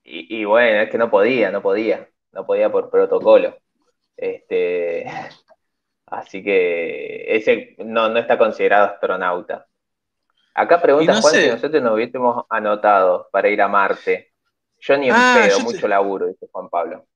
y, 0.09 0.41
y 0.41 0.45
bueno, 0.45 0.83
es 0.83 0.91
que 0.91 0.99
no 0.99 1.11
podía, 1.11 1.51
no 1.51 1.63
podía, 1.63 2.09
no 2.33 2.47
podía 2.47 2.71
por 2.71 2.91
protocolo. 2.91 3.57
Este, 4.17 5.05
así 6.07 6.43
que 6.43 7.37
ese 7.37 7.75
no, 7.79 8.09
no 8.09 8.19
está 8.19 8.39
considerado 8.39 8.87
astronauta. 8.87 9.67
Acá 10.57 10.81
pregunta 10.81 11.21
Juan 11.21 11.35
si 11.35 11.49
nosotros 11.49 11.83
nos 11.83 11.93
hubiésemos 11.93 12.47
anotado 12.49 13.29
para 13.31 13.51
ir 13.51 13.61
a 13.61 13.69
Marte. 13.69 14.33
Yo 14.79 14.97
ni 14.97 15.09
en 15.09 15.15
ah, 15.15 15.39
pedo, 15.39 15.61
mucho 15.61 15.87
laburo, 15.87 16.29
dice 16.29 16.47
Juan 16.51 16.71
Pablo. 16.71 17.07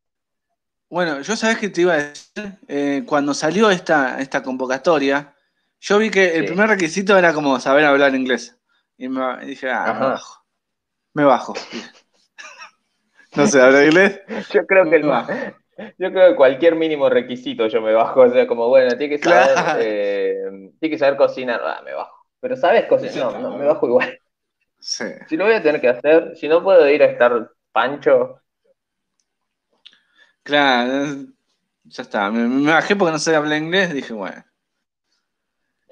Bueno, 0.91 1.23
yo 1.23 1.35
sabes 1.37 1.57
que 1.57 1.71
te 1.71 1.81
iba 1.81 1.95
a 1.95 1.97
decir, 1.97 2.59
eh, 2.69 3.03
cuando 3.07 3.33
salió 3.33 3.71
esta, 3.71 4.21
esta 4.21 4.43
convocatoria, 4.43 5.35
yo 5.79 5.99
vi 5.99 6.11
que 6.11 6.37
el 6.37 6.45
primer 6.45 6.69
requisito 6.69 7.17
era 7.17 7.33
como 7.33 7.59
saber 7.61 7.87
hablar 7.87 8.15
inglés. 8.15 8.59
Y 8.99 9.09
me 9.09 9.39
dije, 9.47 9.71
ah, 9.71 9.95
me 9.95 10.01
bajo. 10.01 10.45
Me 11.15 11.25
bajo. 11.25 11.55
no 13.37 13.47
sé, 13.47 13.63
¿hablar 13.63 13.87
inglés? 13.87 14.21
Yo 14.53 14.67
creo 14.67 14.91
que 14.91 14.97
el, 14.97 15.03
yo 15.99 16.13
creo 16.13 16.31
que 16.31 16.37
cualquier 16.37 16.75
mínimo 16.75 17.09
requisito 17.09 17.67
yo 17.69 17.81
me 17.81 17.95
bajo. 17.95 18.21
O 18.21 18.31
sea, 18.31 18.47
como 18.47 18.69
bueno, 18.69 18.99
tiene 18.99 19.17
que 19.17 19.25
saber, 19.25 19.79
eh, 19.81 20.43
tiene 20.79 20.95
que 20.95 20.99
saber 20.99 21.17
cocinar, 21.17 21.63
ah, 21.65 21.81
me 21.83 21.95
bajo. 21.95 22.20
Pero 22.41 22.57
sabes 22.57 22.87
cocinar, 22.87 23.39
no, 23.41 23.57
me 23.57 23.67
bajo 23.67 23.87
igual. 23.87 24.19
Sí. 24.79 25.05
Si 25.29 25.37
lo 25.37 25.45
voy 25.45 25.55
a 25.55 25.63
tener 25.63 25.81
que 25.81 25.89
hacer, 25.89 26.37
si 26.37 26.49
no 26.49 26.63
puedo 26.63 26.89
ir 26.89 27.03
a 27.03 27.07
estar 27.07 27.51
pancho. 27.71 28.41
Claro, 30.43 31.27
ya 31.85 32.03
está. 32.03 32.31
Me, 32.31 32.71
bajé 32.71 32.97
porque 32.97 33.13
no 33.13 33.19
sé 33.19 33.37
hablar 33.37 33.59
inglés, 33.59 33.93
dije, 33.93 34.15
bueno. 34.15 34.43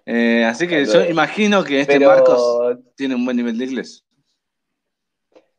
Eh, 0.07 0.43
así 0.45 0.67
que 0.67 0.87
yo 0.87 1.05
imagino 1.05 1.63
que 1.63 1.81
este 1.83 2.01
Marcos 2.01 2.79
tiene 2.97 3.15
un 3.15 3.27
buen 3.27 3.37
nivel 3.37 3.59
de 3.59 3.65
inglés. 3.67 4.07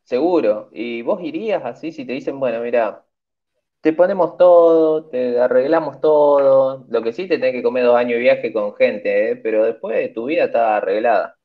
Seguro. 0.02 0.68
¿Y 0.72 1.02
vos 1.02 1.22
irías 1.22 1.64
así 1.64 1.92
si 1.92 2.04
te 2.04 2.14
dicen, 2.14 2.40
bueno, 2.40 2.60
mira, 2.60 3.04
te 3.80 3.92
ponemos 3.92 4.36
todo, 4.36 5.06
te 5.06 5.38
arreglamos 5.40 6.00
todo. 6.00 6.86
Lo 6.88 7.02
que 7.02 7.12
sí 7.12 7.26
te 7.26 7.38
tenés 7.38 7.52
que 7.52 7.62
comer 7.62 7.84
dos 7.84 7.96
años 7.96 8.14
de 8.14 8.20
viaje 8.20 8.52
con 8.52 8.74
gente, 8.74 9.32
¿eh? 9.32 9.36
pero 9.36 9.64
después 9.64 10.12
tu 10.12 10.26
vida 10.26 10.44
está 10.44 10.76
arreglada. 10.76 11.36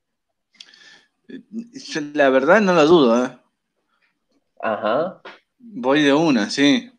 la 2.14 2.30
verdad 2.30 2.62
no 2.62 2.74
lo 2.74 2.86
dudo, 2.86 3.26
¿eh? 3.26 3.30
Ajá. 4.62 5.22
Voy 5.60 6.04
de 6.04 6.14
una, 6.14 6.50
sí. 6.50 6.92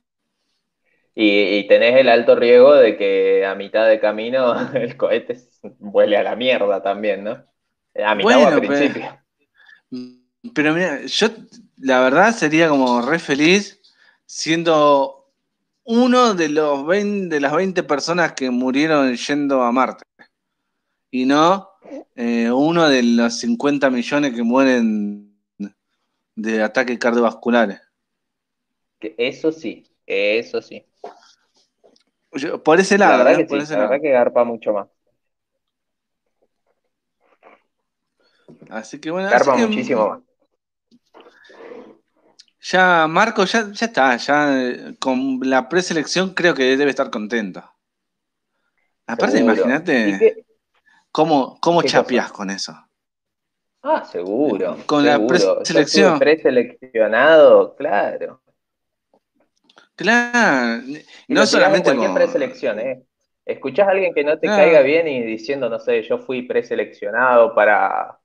Y, 1.18 1.66
tenés 1.66 1.96
el 1.96 2.10
alto 2.10 2.36
riesgo 2.36 2.74
de 2.74 2.98
que 2.98 3.46
a 3.46 3.54
mitad 3.54 3.88
de 3.88 3.98
camino 4.00 4.54
el 4.74 4.96
cohete 4.96 5.38
vuele 5.78 6.16
a 6.16 6.22
la 6.22 6.36
mierda 6.36 6.82
también, 6.82 7.24
¿no? 7.24 7.42
A 8.04 8.14
mitad 8.14 8.42
o 8.42 8.46
al 8.48 8.60
principio. 8.60 9.18
pero 10.54 10.74
mira, 10.74 11.00
yo 11.06 11.28
la 11.78 12.00
verdad 12.00 12.34
sería 12.34 12.68
como 12.68 13.00
re 13.00 13.18
feliz 13.18 13.80
siendo 14.26 15.15
uno 15.86 16.34
de, 16.34 16.48
los 16.48 16.86
20, 16.86 17.34
de 17.34 17.40
las 17.40 17.54
20 17.54 17.82
personas 17.84 18.32
que 18.32 18.50
murieron 18.50 19.14
yendo 19.14 19.62
a 19.62 19.72
Marte. 19.72 20.04
Y 21.10 21.24
no 21.24 21.70
eh, 22.14 22.50
uno 22.50 22.88
de 22.88 23.02
los 23.02 23.38
50 23.38 23.88
millones 23.90 24.34
que 24.34 24.42
mueren 24.42 25.38
de 26.34 26.62
ataques 26.62 26.98
cardiovasculares. 26.98 27.80
Eso 29.00 29.52
sí, 29.52 29.84
eso 30.06 30.60
sí. 30.60 30.84
por 32.64 32.80
ese 32.80 32.98
lado, 32.98 33.18
la 33.18 33.24
verdad, 33.24 33.40
¿eh? 33.40 33.46
que, 33.46 33.56
la 33.56 33.78
verdad 33.78 34.00
que 34.00 34.10
garpa 34.10 34.44
mucho 34.44 34.72
más. 34.72 34.88
Así 38.68 39.00
que 39.00 39.10
bueno. 39.10 39.30
Garpa 39.30 39.56
muchísimo 39.56 40.08
más. 40.08 40.25
Ya, 42.68 43.06
Marco, 43.06 43.44
ya, 43.44 43.70
ya 43.70 43.86
está, 43.86 44.16
ya 44.16 44.92
con 44.98 45.38
la 45.44 45.68
preselección 45.68 46.34
creo 46.34 46.52
que 46.52 46.76
debe 46.76 46.90
estar 46.90 47.10
contento. 47.10 47.62
Aparte, 49.06 49.38
imagínate 49.38 50.44
cómo, 51.12 51.60
cómo 51.60 51.84
chapeás 51.84 52.32
con 52.32 52.50
eso. 52.50 52.76
Ah, 53.82 54.04
seguro. 54.04 54.78
Con 54.84 55.06
la 55.06 55.24
preselección. 55.24 56.18
preseleccionado, 56.18 57.76
claro. 57.76 58.42
Claro. 59.94 60.82
no 61.28 61.46
solamente 61.46 61.94
cualquier 61.94 62.14
preselección, 62.14 62.80
¿eh? 62.80 63.04
Escuchás 63.44 63.86
a 63.86 63.92
alguien 63.92 64.12
que 64.12 64.24
no 64.24 64.40
te 64.40 64.48
caiga 64.48 64.80
bien 64.80 65.06
y 65.06 65.22
diciendo, 65.22 65.68
no 65.70 65.78
sé, 65.78 66.02
yo 66.02 66.18
fui 66.18 66.42
preseleccionado 66.42 67.54
para, 67.54 68.18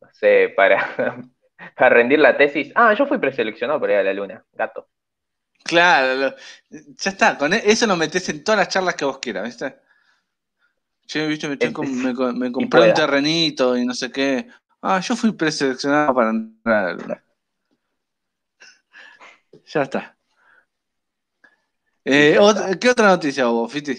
no 0.00 0.08
sé, 0.14 0.54
para 0.56 1.20
para 1.76 1.90
rendir 1.90 2.18
la 2.18 2.36
tesis. 2.36 2.72
Ah, 2.74 2.94
yo 2.94 3.06
fui 3.06 3.18
preseleccionado 3.18 3.80
para 3.80 3.94
ir 3.94 3.98
a 4.00 4.02
la 4.04 4.14
luna, 4.14 4.44
gato. 4.52 4.88
Claro, 5.64 6.34
ya 6.70 7.10
está, 7.10 7.36
con 7.36 7.52
e, 7.52 7.62
eso 7.64 7.86
lo 7.86 7.96
metes 7.96 8.28
en 8.28 8.42
todas 8.42 8.58
las 8.58 8.68
charlas 8.68 8.94
que 8.94 9.04
vos 9.04 9.18
quieras, 9.18 9.44
¿viste? 9.44 9.76
Yo, 11.08 11.26
¿viste? 11.26 11.48
Me, 11.48 11.56
me, 11.56 12.14
compré 12.52 12.80
un 12.88 12.94
terrenito 12.94 13.76
y 13.76 13.84
no 13.84 13.94
sé 13.94 14.10
qué. 14.10 14.48
Ah, 14.80 15.00
yo 15.00 15.16
fui 15.16 15.32
preseleccionado 15.32 16.14
para 16.14 16.30
entrar 16.30 16.84
a 16.84 16.88
la 16.88 16.92
luna. 16.94 17.24
Ya 19.64 19.82
está. 19.82 20.16
Eh, 22.04 22.38
¿Qué 22.80 22.88
otra 22.88 23.08
noticia 23.08 23.48
hubo, 23.48 23.68
Fiti? 23.68 23.96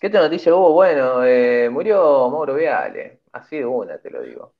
¿Qué 0.00 0.06
otra 0.08 0.22
noticia 0.22 0.52
hubo? 0.52 0.72
Bueno, 0.72 1.24
eh, 1.24 1.68
murió 1.70 2.28
Mauro 2.28 2.54
Viale. 2.54 3.22
Así 3.32 3.58
de 3.58 3.66
una, 3.66 3.98
te 3.98 4.10
lo 4.10 4.22
digo 4.22 4.57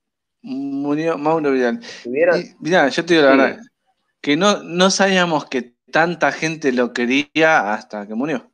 murió 0.49 1.19
Mauro 1.19 1.53
Vidal. 1.53 1.81
mirá, 2.61 2.89
yo 2.89 3.05
te 3.05 3.15
digo 3.15 3.27
la 3.27 3.37
verdad, 3.37 3.59
que 4.21 4.37
no, 4.37 4.63
no 4.63 4.91
sabíamos 4.91 5.47
que 5.47 5.75
tanta 5.93 6.33
gente 6.33 6.73
lo 6.73 6.93
quería 6.93 7.73
hasta 7.73 8.07
que 8.07 8.15
murió. 8.15 8.51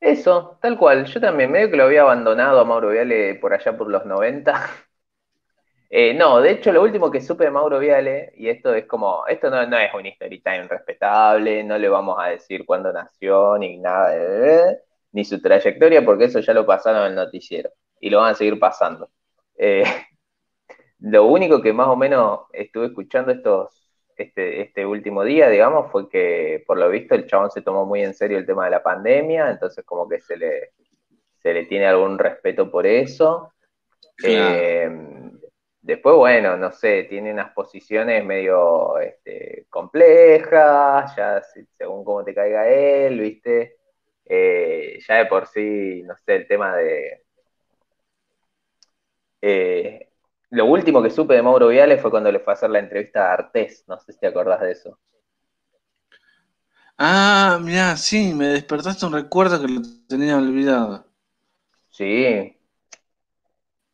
Eso, 0.00 0.58
tal 0.60 0.78
cual. 0.78 1.06
Yo 1.06 1.20
también 1.20 1.50
medio 1.50 1.70
que 1.70 1.76
lo 1.76 1.84
había 1.84 2.02
abandonado 2.02 2.60
a 2.60 2.64
Mauro 2.64 2.90
Viale 2.90 3.34
por 3.36 3.52
allá 3.52 3.76
por 3.76 3.88
los 3.90 4.04
90. 4.06 4.54
Eh, 5.88 6.14
no, 6.14 6.40
de 6.40 6.50
hecho 6.50 6.72
lo 6.72 6.82
último 6.82 7.12
que 7.12 7.20
supe 7.20 7.44
de 7.44 7.50
Mauro 7.52 7.78
Viale, 7.78 8.32
y 8.36 8.48
esto 8.48 8.74
es 8.74 8.86
como, 8.86 9.24
esto 9.28 9.50
no, 9.50 9.64
no 9.68 9.78
es 9.78 9.94
un 9.94 10.04
history 10.04 10.42
time 10.42 10.66
respetable, 10.66 11.62
no 11.62 11.78
le 11.78 11.88
vamos 11.88 12.16
a 12.20 12.26
decir 12.26 12.66
cuándo 12.66 12.92
nació, 12.92 13.56
ni 13.56 13.78
nada 13.78 14.10
de, 14.10 14.78
ni 15.12 15.24
su 15.24 15.40
trayectoria, 15.40 16.04
porque 16.04 16.24
eso 16.24 16.40
ya 16.40 16.52
lo 16.54 16.66
pasaron 16.66 17.02
en 17.02 17.08
el 17.10 17.14
noticiero, 17.14 17.70
y 18.00 18.10
lo 18.10 18.18
van 18.18 18.32
a 18.32 18.34
seguir 18.34 18.58
pasando. 18.58 19.10
Eh, 19.58 19.84
lo 21.00 21.26
único 21.26 21.60
que 21.60 21.72
más 21.72 21.88
o 21.88 21.96
menos 21.96 22.40
estuve 22.52 22.86
escuchando 22.86 23.32
estos, 23.32 23.92
este, 24.16 24.62
este 24.62 24.86
último 24.86 25.24
día, 25.24 25.48
digamos, 25.48 25.90
fue 25.90 26.08
que 26.08 26.64
por 26.66 26.78
lo 26.78 26.88
visto 26.88 27.14
el 27.14 27.26
chabón 27.26 27.50
se 27.50 27.62
tomó 27.62 27.84
muy 27.84 28.02
en 28.02 28.14
serio 28.14 28.38
el 28.38 28.46
tema 28.46 28.64
de 28.64 28.70
la 28.70 28.82
pandemia, 28.82 29.50
entonces 29.50 29.84
como 29.84 30.08
que 30.08 30.20
se 30.20 30.36
le, 30.36 30.72
se 31.34 31.52
le 31.52 31.66
tiene 31.66 31.86
algún 31.86 32.18
respeto 32.18 32.70
por 32.70 32.86
eso. 32.86 33.52
Eh, 34.24 34.90
después, 35.82 36.16
bueno, 36.16 36.56
no 36.56 36.72
sé, 36.72 37.04
tiene 37.04 37.32
unas 37.32 37.52
posiciones 37.52 38.24
medio 38.24 38.98
este, 38.98 39.66
complejas, 39.68 41.14
ya 41.16 41.42
según 41.76 42.04
cómo 42.04 42.24
te 42.24 42.34
caiga 42.34 42.68
él, 42.68 43.20
¿viste? 43.20 43.76
Eh, 44.24 44.98
ya 45.06 45.16
de 45.16 45.26
por 45.26 45.46
sí, 45.46 46.02
no 46.04 46.16
sé, 46.16 46.36
el 46.36 46.48
tema 46.48 46.74
de, 46.76 47.25
eh, 49.48 50.08
lo 50.50 50.66
último 50.66 51.00
que 51.00 51.10
supe 51.10 51.34
de 51.34 51.42
Mauro 51.42 51.68
Viale 51.68 51.98
fue 51.98 52.10
cuando 52.10 52.32
le 52.32 52.40
fue 52.40 52.52
a 52.52 52.54
hacer 52.54 52.70
la 52.70 52.80
entrevista 52.80 53.30
a 53.30 53.34
Artés, 53.34 53.84
no 53.86 53.96
sé 54.00 54.12
si 54.12 54.18
te 54.18 54.26
acordás 54.26 54.60
de 54.60 54.72
eso. 54.72 54.98
Ah, 56.98 57.60
mira, 57.62 57.96
sí, 57.96 58.34
me 58.34 58.46
despertaste 58.46 59.06
un 59.06 59.12
recuerdo 59.12 59.60
que 59.60 59.68
lo 59.68 59.82
tenía 60.08 60.36
olvidado. 60.36 61.06
Sí. 61.90 62.58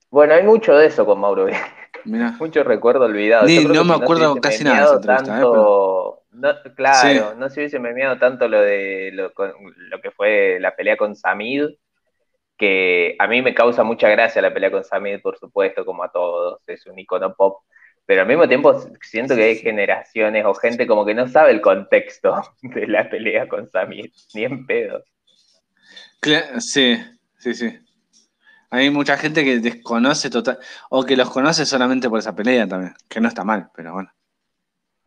Bueno, 0.08 0.34
hay 0.34 0.42
mucho 0.42 0.74
de 0.74 0.86
eso 0.86 1.04
con 1.04 1.20
Mauro 1.20 1.44
Viale. 1.44 1.66
mucho 2.40 2.64
recuerdo 2.64 3.04
olvidado. 3.04 3.46
no 3.46 3.84
me 3.84 3.94
acuerdo 3.94 4.36
casi 4.36 4.64
nada 4.64 4.96
de 4.96 5.00
esa 5.00 5.40
¿eh? 5.40 6.72
claro, 6.74 7.34
no 7.34 7.50
se 7.50 7.60
hubiese 7.60 7.78
memeado 7.78 8.18
tanto 8.18 8.48
lo 8.48 8.60
de 8.60 9.10
lo, 9.12 9.32
lo, 9.36 10.00
que 10.00 10.10
fue 10.10 10.58
la 10.60 10.74
pelea 10.74 10.96
con 10.96 11.14
Samid 11.14 11.66
que 12.62 13.16
a 13.18 13.26
mí 13.26 13.42
me 13.42 13.54
causa 13.54 13.82
mucha 13.82 14.08
gracia 14.08 14.40
la 14.40 14.54
pelea 14.54 14.70
con 14.70 14.84
Samid, 14.84 15.20
por 15.20 15.36
supuesto, 15.36 15.84
como 15.84 16.04
a 16.04 16.12
todos, 16.12 16.60
es 16.68 16.86
un 16.86 16.96
icono 16.96 17.34
pop, 17.34 17.64
pero 18.06 18.20
al 18.20 18.28
mismo 18.28 18.46
tiempo 18.46 18.80
siento 19.00 19.34
que 19.34 19.42
hay 19.42 19.56
generaciones 19.56 20.44
o 20.44 20.54
gente 20.54 20.86
como 20.86 21.04
que 21.04 21.12
no 21.12 21.26
sabe 21.26 21.50
el 21.50 21.60
contexto 21.60 22.40
de 22.62 22.86
la 22.86 23.10
pelea 23.10 23.48
con 23.48 23.66
Samid, 23.66 24.12
ni 24.34 24.44
en 24.44 24.64
pedo. 24.64 25.02
Sí, 26.60 27.02
sí, 27.36 27.52
sí. 27.52 27.80
Hay 28.70 28.90
mucha 28.90 29.16
gente 29.16 29.42
que 29.42 29.58
desconoce 29.58 30.30
total, 30.30 30.60
o 30.88 31.04
que 31.04 31.16
los 31.16 31.30
conoce 31.30 31.66
solamente 31.66 32.08
por 32.08 32.20
esa 32.20 32.36
pelea 32.36 32.68
también, 32.68 32.94
que 33.08 33.20
no 33.20 33.26
está 33.26 33.42
mal, 33.42 33.70
pero 33.74 33.92
bueno. 33.92 34.12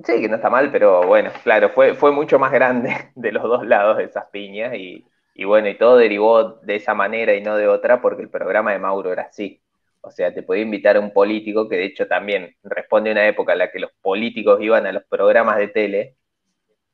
Sí, 0.04 0.20
que 0.20 0.28
no 0.28 0.36
está 0.36 0.50
mal, 0.50 0.74
pero 0.74 1.08
bueno, 1.08 1.32
claro, 1.42 1.70
fue, 1.70 1.94
fue 1.96 2.12
mucho 2.12 2.38
más 2.38 2.52
grande 2.52 3.12
de 3.16 3.32
los 3.32 3.44
dos 3.44 3.66
lados 3.66 3.96
de 3.96 4.04
esas 4.04 4.26
piñas 4.26 4.76
y, 4.76 5.06
y 5.36 5.44
bueno, 5.46 5.70
y 5.70 5.78
todo 5.78 5.98
derivó 5.98 6.44
de 6.64 6.78
esa 6.78 6.96
manera 6.96 7.36
y 7.36 7.42
no 7.42 7.58
de 7.58 7.68
otra 7.68 8.02
porque 8.02 8.24
el 8.24 8.30
programa 8.30 8.72
de 8.72 8.80
Mauro 8.80 9.12
era 9.14 9.24
así. 9.24 9.62
O 10.02 10.12
sea, 10.12 10.34
te 10.34 10.44
podía 10.44 10.64
invitar 10.64 10.98
a 10.98 11.00
un 11.00 11.12
político 11.14 11.68
que 11.70 11.78
de 11.78 11.86
hecho 11.86 12.08
también 12.08 12.56
responde 12.64 13.10
a 13.12 13.14
una 13.14 13.28
época 13.28 13.54
en 13.54 13.60
la 13.60 13.72
que 13.72 13.80
los 13.80 13.92
políticos 14.02 14.60
iban 14.62 14.86
a 14.88 14.92
los 14.92 15.04
programas 15.06 15.58
de 15.58 15.68
tele, 15.70 16.16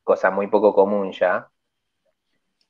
cosa 0.03 0.31
muy 0.31 0.47
poco 0.47 0.73
común 0.73 1.11
ya, 1.13 1.51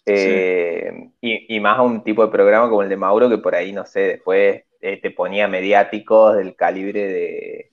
eh, 0.05 1.11
y, 1.21 1.59
más 1.59 1.77
a 1.77 1.81
un 1.83 2.03
tipo 2.03 2.25
de 2.25 2.31
programa 2.31 2.69
como 2.69 2.81
el 2.83 2.89
de 2.89 2.97
Mauro, 2.97 3.29
que 3.29 3.37
por 3.37 3.55
ahí, 3.55 3.71
no 3.71 3.85
sé, 3.85 4.01
después 4.01 4.63
eh, 4.81 4.99
te 4.99 5.11
ponía 5.11 5.47
mediáticos 5.47 6.35
del 6.35 6.55
calibre 6.55 7.07
de, 7.07 7.71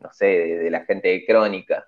no 0.00 0.12
sé, 0.12 0.26
de, 0.26 0.70
la 0.70 0.84
gente 0.84 1.08
de 1.08 1.26
Crónica. 1.26 1.86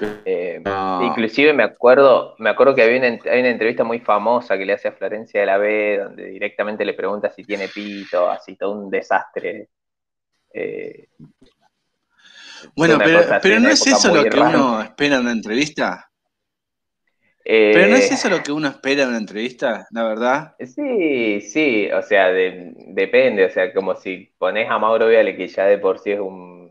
Eh, 0.00 0.62
inclusive 1.02 1.52
me 1.52 1.64
acuerdo, 1.64 2.36
me 2.38 2.50
acuerdo 2.50 2.74
que 2.74 2.82
había 2.82 2.98
una, 2.98 3.18
hay 3.30 3.40
una 3.40 3.50
entrevista 3.50 3.82
muy 3.82 3.98
famosa 4.00 4.56
que 4.56 4.64
le 4.64 4.74
hace 4.74 4.88
a 4.88 4.92
Florencia 4.92 5.40
de 5.40 5.46
la 5.46 5.58
B, 5.58 5.98
donde 5.98 6.26
directamente 6.26 6.84
le 6.84 6.94
pregunta 6.94 7.30
si 7.30 7.44
tiene 7.44 7.68
pito, 7.68 8.30
así 8.30 8.56
todo 8.56 8.72
un 8.72 8.90
desastre. 8.90 9.68
bueno, 12.76 12.98
pero, 12.98 13.20
pero 13.42 13.60
no 13.60 13.68
es 13.68 13.86
eso 13.86 14.14
lo 14.14 14.24
que 14.24 14.38
uno 14.38 14.82
espera 14.82 15.16
en 15.16 15.22
una 15.22 15.32
entrevista. 15.32 16.08
Pero 17.50 17.88
no 17.88 17.96
es 17.96 18.10
eh, 18.10 18.14
eso 18.14 18.28
lo 18.28 18.42
que 18.42 18.52
uno 18.52 18.68
espera 18.68 19.04
en 19.04 19.08
una 19.08 19.18
entrevista, 19.18 19.86
la 19.92 20.04
verdad. 20.04 20.54
Sí, 20.60 21.40
sí, 21.40 21.90
o 21.90 22.02
sea, 22.02 22.28
depende, 22.28 23.46
o 23.46 23.48
sea, 23.48 23.72
como 23.72 23.94
si 23.94 24.30
pones 24.36 24.68
a 24.70 24.78
Mauro 24.78 25.08
Viale, 25.08 25.34
que 25.34 25.48
ya 25.48 25.64
de 25.64 25.78
por 25.78 25.98
sí 25.98 26.12
es 26.12 26.20
un... 26.20 26.67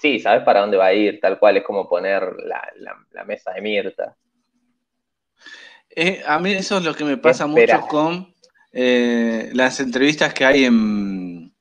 Sí, 0.00 0.18
sabes 0.18 0.42
para 0.44 0.60
dónde 0.60 0.76
va 0.76 0.86
a 0.86 0.94
ir, 0.94 1.20
tal 1.20 1.38
cual 1.38 1.58
es 1.58 1.64
como 1.64 1.88
poner 1.88 2.22
la, 2.44 3.24
mesa 3.24 3.52
de 3.52 3.60
Mirta. 3.60 4.16
Eh, 5.90 6.22
a 6.26 6.38
mí 6.38 6.52
eso 6.52 6.78
es 6.78 6.84
lo 6.84 6.94
que 6.94 7.04
me 7.04 7.16
pasa 7.16 7.46
mucho 7.46 7.80
con 7.88 8.34
eh, 8.72 9.50
las 9.52 9.80
entrevistas 9.80 10.32
que 10.32 10.44
hay 10.44 10.64
en, 10.64 11.52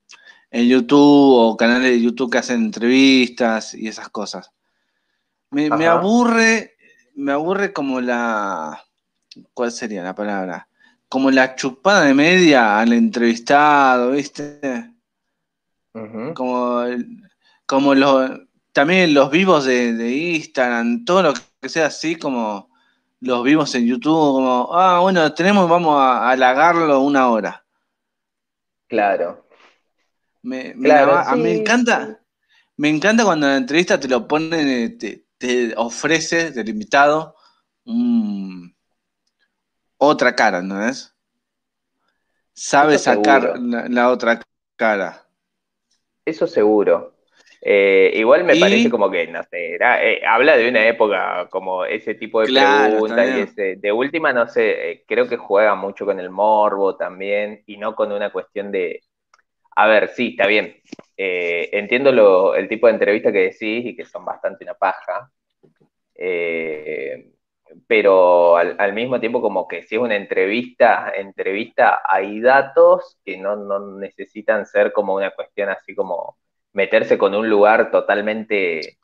YouTube 0.52 1.36
o 1.38 1.58
canales 1.58 1.92
de 1.92 2.02
YouTube 2.02 2.32
que 2.32 2.38
hacen 2.40 2.66
entrevistas 2.66 3.74
y 3.74 3.88
esas 3.88 4.10
cosas. 4.10 4.52
Me, 5.52 5.70
me 5.70 5.88
aburre 5.88 6.78
me 7.20 7.34
aburre 7.34 7.74
como 7.74 8.02
la. 8.02 8.86
¿Cuál 9.54 9.72
sería 9.72 10.02
la 10.02 10.16
palabra? 10.16 10.68
Como 11.08 11.32
la 11.32 11.56
chupada 11.56 12.06
de 12.06 12.14
media 12.14 12.80
al 12.80 12.94
entrevistado, 12.94 14.12
¿viste? 14.12 14.94
Como, 16.34 16.84
como 17.70 17.94
los, 17.94 18.32
también 18.74 19.14
los 19.14 19.30
vivos 19.30 19.66
de, 19.66 20.12
Instagram, 20.12 21.06
todo 21.06 21.22
lo 21.22 21.34
que 21.62 21.70
sea 21.70 21.86
así 21.86 22.16
como 22.16 22.72
los 23.20 23.44
vivos 23.44 23.76
en 23.76 23.86
YouTube, 23.86 24.34
como, 24.34 24.74
ah, 24.74 25.02
bueno, 25.02 25.32
tenemos, 25.36 25.70
vamos 25.70 25.96
a 26.02 26.32
halagarlo 26.32 27.00
una 27.02 27.30
hora. 27.30 27.64
Claro. 28.88 29.46
Me, 30.42 30.74
me 30.74 31.56
encanta, 31.56 32.20
me 32.76 32.90
encanta 32.90 33.24
cuando 33.24 33.46
la 33.46 33.58
entrevista 33.58 34.00
te 34.00 34.08
lo 34.08 34.28
ponen, 34.28 34.98
te, 34.98 35.28
te 35.38 35.76
ofrece 35.78 36.50
del 36.50 36.70
invitado 36.70 37.36
otra 39.98 40.36
cara, 40.36 40.64
¿no 40.64 40.88
es? 40.88 41.16
Sabe 42.54 42.98
sacar 42.98 43.60
la, 43.60 44.10
otra 44.10 44.42
cara. 44.76 45.24
Eso 46.26 46.48
seguro. 46.48 47.19
Eh, 47.62 48.14
igual 48.16 48.46
me 48.46 48.56
parece 48.56 48.90
como 48.90 49.12
que, 49.12 49.28
no 49.28 49.44
sé, 49.44 49.76
eh, 49.76 50.22
habla 50.26 50.56
de 50.56 50.70
una 50.70 50.88
época 50.88 51.48
como 51.50 51.84
ese 51.84 52.16
tipo 52.16 52.42
de 52.42 52.54
preguntas 52.54 53.38
y 53.38 53.40
ese, 53.42 53.76
de 53.76 53.92
última, 53.92 54.32
no 54.32 54.48
sé, 54.48 54.92
eh, 54.92 55.04
creo 55.06 55.28
que 55.28 55.36
juega 55.36 55.76
mucho 55.76 56.06
con 56.06 56.20
el 56.20 56.30
morbo 56.30 56.96
también 56.96 57.64
y 57.66 57.78
no 57.78 57.96
con 57.96 58.12
una 58.14 58.32
cuestión 58.32 58.72
de, 58.72 59.02
a 59.76 59.88
ver, 59.88 60.08
sí, 60.10 60.30
está 60.30 60.48
bien. 60.48 60.78
Entiendo 61.18 62.56
el 62.56 62.70
tipo 62.70 62.88
de 62.88 62.94
entrevista 62.94 63.32
que 63.32 63.52
decís 63.52 63.86
y 63.86 63.96
que 63.96 64.06
son 64.06 64.24
bastante 64.24 64.64
una 64.64 64.74
paja. 64.74 65.30
Pero 67.88 68.58
al, 68.58 68.94
mismo 68.94 69.20
tiempo 69.20 69.42
como 69.42 69.68
que 69.68 69.84
si 69.84 69.96
es 69.96 70.02
una 70.02 70.16
entrevista, 70.16 71.12
entrevista 71.16 72.02
hay 72.06 72.40
datos 72.40 73.20
que 73.26 73.38
no, 73.38 73.80
necesitan 73.98 74.66
ser 74.66 74.92
como 74.92 75.14
una 75.16 75.32
cuestión 75.32 75.70
así 75.70 75.94
como 75.94 76.38
meterse 76.80 77.18
con 77.18 77.36
un 77.36 77.50
lugar 77.50 77.92
totalmente 77.92 78.98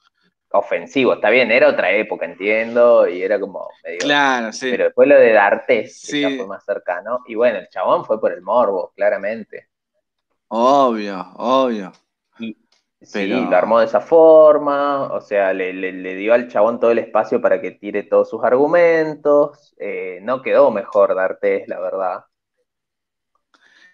ofensivo. 0.51 1.15
Está 1.15 1.29
bien, 1.29 1.51
era 1.51 1.67
otra 1.67 1.91
época, 1.91 2.25
entiendo, 2.25 3.05
y 3.05 3.21
era 3.21 3.37
como 3.37 3.67
Claro, 3.99 4.53
sí. 4.53 4.71
Pero 4.71 4.85
después 4.85 5.09
lo 5.09 5.15
de 5.15 5.33
Darte, 5.33 5.85
ya 5.85 6.29
fue 6.37 6.47
más 6.47 6.63
cercano. 6.63 7.19
Y 7.27 7.35
bueno, 7.35 7.59
el 7.59 7.67
chabón 7.67 8.05
fue 8.05 8.19
por 8.21 8.31
el 8.31 8.41
morbo, 8.41 8.93
claramente. 8.95 9.67
Obvio, 10.47 11.19
obvio. 11.35 11.91
sí, 13.01 13.27
lo 13.27 13.57
armó 13.57 13.79
de 13.79 13.85
esa 13.87 13.99
forma, 13.99 15.11
o 15.11 15.19
sea, 15.19 15.51
le, 15.51 15.73
dio 16.15 16.33
al 16.33 16.47
chabón 16.47 16.79
todo 16.79 16.91
el 16.91 16.99
espacio 16.99 17.41
para 17.41 17.59
que 17.59 17.71
tire 17.71 18.03
todos 18.03 18.29
sus 18.29 18.41
argumentos. 18.41 19.75
Eh, 19.77 20.19
no 20.21 20.41
quedó 20.41 20.71
mejor 20.71 21.13
D'Artes, 21.13 21.67
la 21.67 21.79
verdad. 21.81 22.23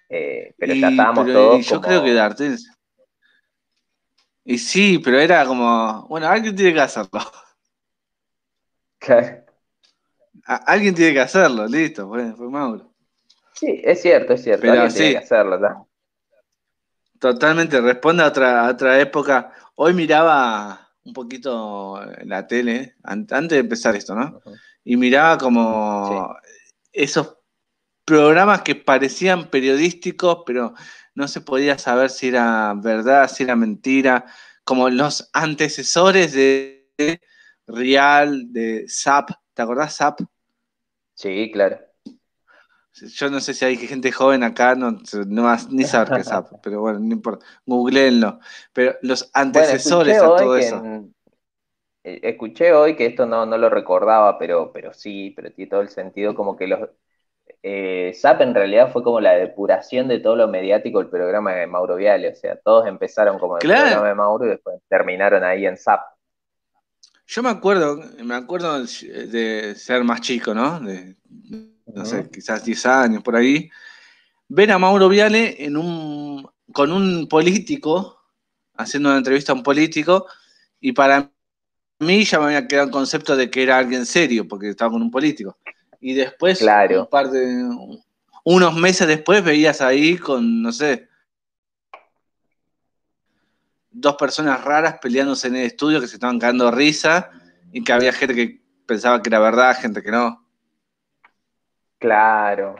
Eh, 0.07 0.53
pero 0.59 0.75
ya 0.75 0.89
estábamos 0.89 1.25
todos. 1.25 1.65
Yo 1.65 1.82
creo 1.82 2.03
que 2.03 2.13
D'Artes. 2.13 2.69
Y 4.43 4.57
sí, 4.57 4.99
pero 4.99 5.19
era 5.19 5.45
como. 5.45 6.07
Bueno, 6.07 6.27
alguien 6.27 6.55
tiene 6.55 6.73
que 6.73 6.81
hacerlo. 6.81 7.21
alguien 10.45 10.95
tiene 10.95 11.13
que 11.13 11.19
hacerlo, 11.19 11.67
listo, 11.67 12.07
fue, 12.07 12.33
fue 12.33 12.49
Mauro. 12.49 12.91
Sí, 13.53 13.81
es 13.83 14.01
cierto, 14.01 14.33
es 14.33 14.43
cierto. 14.43 14.71
alguien 14.71 14.93
tiene 14.93 15.11
que 15.11 15.17
hacerlo, 15.17 15.59
¿no? 15.59 15.87
Totalmente, 17.19 17.79
responde 17.79 18.23
a 18.23 18.27
otra, 18.27 18.67
otra 18.67 18.99
época. 18.99 19.53
Hoy 19.75 19.93
miraba 19.93 20.91
un 21.03 21.13
poquito 21.13 22.01
la 22.23 22.47
tele, 22.47 22.95
antes 23.03 23.49
de 23.49 23.59
empezar 23.59 23.95
esto, 23.95 24.15
¿no? 24.15 24.41
Y 24.83 24.97
miraba 24.97 25.37
como 25.37 26.35
esos 26.91 27.37
programas 28.05 28.63
que 28.63 28.75
parecían 28.75 29.49
periodísticos, 29.49 30.39
pero 30.45 30.73
no 31.16 31.28
se 31.28 31.41
podía 31.41 31.78
saber 31.78 32.09
si 32.09 32.30
era 32.30 32.74
verdad, 32.76 33.28
si 33.30 33.43
era 33.43 33.55
mentira, 33.55 34.26
como 34.64 34.89
los 34.89 35.30
antecesores 35.34 36.34
de 36.34 36.89
Real, 37.68 38.51
de 38.51 38.86
Zap, 38.88 39.32
¿te 39.53 39.62
acordás 39.62 39.97
Zap? 39.97 40.20
Sí, 41.14 41.49
claro. 41.51 41.80
Yo 42.93 43.30
no 43.30 43.39
sé 43.39 43.53
si 43.53 43.64
hay 43.64 43.78
gente 43.78 44.12
joven 44.12 44.43
acá, 44.43 44.76
no, 44.76 44.97
no 45.28 45.57
ni 45.70 45.86
saber 45.86 46.16
qué 46.16 46.22
es 46.22 46.28
Zap, 46.28 46.51
pero 46.64 46.82
bueno, 46.82 46.99
no 46.99 47.14
importa. 47.14 47.45
Googleenlo. 47.66 48.39
Pero 48.74 48.95
los 49.01 49.30
antecesores 49.34 50.18
a 50.18 50.26
todo 50.26 50.57
eso. 50.57 50.84
Eh, 52.03 52.20
escuché 52.24 52.74
hoy 52.74 52.95
que 52.95 53.05
esto 53.05 53.26
no, 53.26 53.45
lo 53.45 53.70
recordaba, 53.70 54.38
pero, 54.38 54.72
pero 54.74 54.93
sí, 54.93 55.32
pero 55.36 55.51
tiene 55.51 55.70
todo 55.70 55.82
el 55.82 55.89
sentido, 55.89 56.34
como 56.34 56.57
que 56.57 56.68
los 56.68 56.89
eh, 57.64 58.12
Zap 58.16 58.41
en 58.41 58.55
realidad 58.55 58.91
fue 58.91 59.03
como 59.03 59.20
la 59.20 59.34
depuración 59.34 60.07
de 60.07 60.20
todo 60.20 60.36
lo 60.36 60.47
mediático 60.47 60.99
del 60.99 61.09
programa 61.09 61.53
de 61.53 61.68
Mauro 61.68 61.95
Viale. 61.95 62.30
O 62.30 62.36
sea, 62.36 62.55
todos 62.57 62.88
empezaron 62.88 63.38
como 63.38 63.57
el 63.57 63.68
programa 63.68 64.07
de 64.07 64.16
Mauro 64.16 64.45
y 64.45 64.49
después 64.49 64.82
terminaron 64.89 65.43
ahí 65.43 65.66
en 65.66 65.78
Zap. 65.78 66.01
Yo 67.28 67.43
me 67.43 67.49
acuerdo, 67.49 68.01
me 68.24 68.36
acuerdo 68.36 68.84
de 68.84 69.74
ser 69.76 70.03
más 70.03 70.20
chico, 70.22 70.53
¿no? 70.53 70.80
De, 70.82 71.16
no 71.93 72.05
sé, 72.05 72.30
quizás 72.30 72.66
10 72.66 72.86
años 72.86 73.24
por 73.24 73.36
ahí, 73.36 73.70
ver 74.47 74.72
a 74.72 74.78
Mauro 74.78 75.07
Viale 75.07 75.64
en 75.64 75.78
un, 75.78 76.47
con 76.72 76.91
un 76.91 77.28
político, 77.28 78.20
haciendo 78.76 79.09
una 79.09 79.18
entrevista 79.18 79.51
a 79.51 79.55
un 79.55 79.64
político, 79.64 80.28
y 80.80 80.91
para 80.91 81.32
mí 81.99 82.24
ya 82.24 82.39
me 82.39 82.45
había 82.45 82.68
quedado 82.68 82.88
el 82.88 82.91
concepto 82.91 83.36
de 83.36 83.49
que 83.49 83.64
era 83.64 83.78
alguien 83.78 84.05
serio, 84.05 84.47
porque 84.47 84.70
estaba 84.70 84.91
con 84.91 85.01
un 85.01 85.12
político. 85.12 85.57
Y 86.02 86.16
después, 86.16 86.60
claro. 86.60 87.08
unos 88.43 88.76
meses 88.76 89.08
después, 89.08 89.43
veías 89.43 89.82
ahí 89.82 90.18
con, 90.18 90.64
no 90.64 90.72
sé, 90.72 91.08
dos 93.91 94.16
personas 94.16 94.64
raras 94.64 94.97
peleándose 94.99 95.47
en 95.47 95.58
el 95.58 95.66
estudio 95.68 96.02
que 96.02 96.08
se 96.08 96.16
estaban 96.16 96.39
cagando 96.39 96.72
risa 96.72 97.30
y 97.72 97.84
que 97.84 97.93
había 97.93 98.12
gente 98.12 98.34
que 98.34 98.62
pensaba 98.88 99.22
que 99.22 99.30
era 99.30 99.39
verdad, 99.39 99.78
gente 99.78 100.02
que 100.02 100.10
no. 100.10 100.43
Claro. 101.99 102.76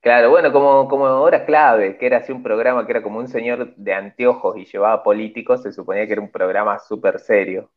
Claro, 0.00 0.30
bueno, 0.30 0.52
como, 0.52 0.86
como 0.86 1.04
hora 1.04 1.46
clave, 1.46 1.96
que 1.96 2.06
era 2.06 2.18
así 2.18 2.30
un 2.30 2.42
programa 2.42 2.84
que 2.84 2.92
era 2.92 3.02
como 3.02 3.18
un 3.18 3.28
señor 3.28 3.74
de 3.74 3.94
anteojos 3.94 4.56
y 4.58 4.66
llevaba 4.66 5.02
políticos, 5.02 5.62
se 5.62 5.72
suponía 5.72 6.06
que 6.06 6.12
era 6.12 6.22
un 6.22 6.30
programa 6.30 6.78
súper 6.78 7.18
serio. 7.18 7.70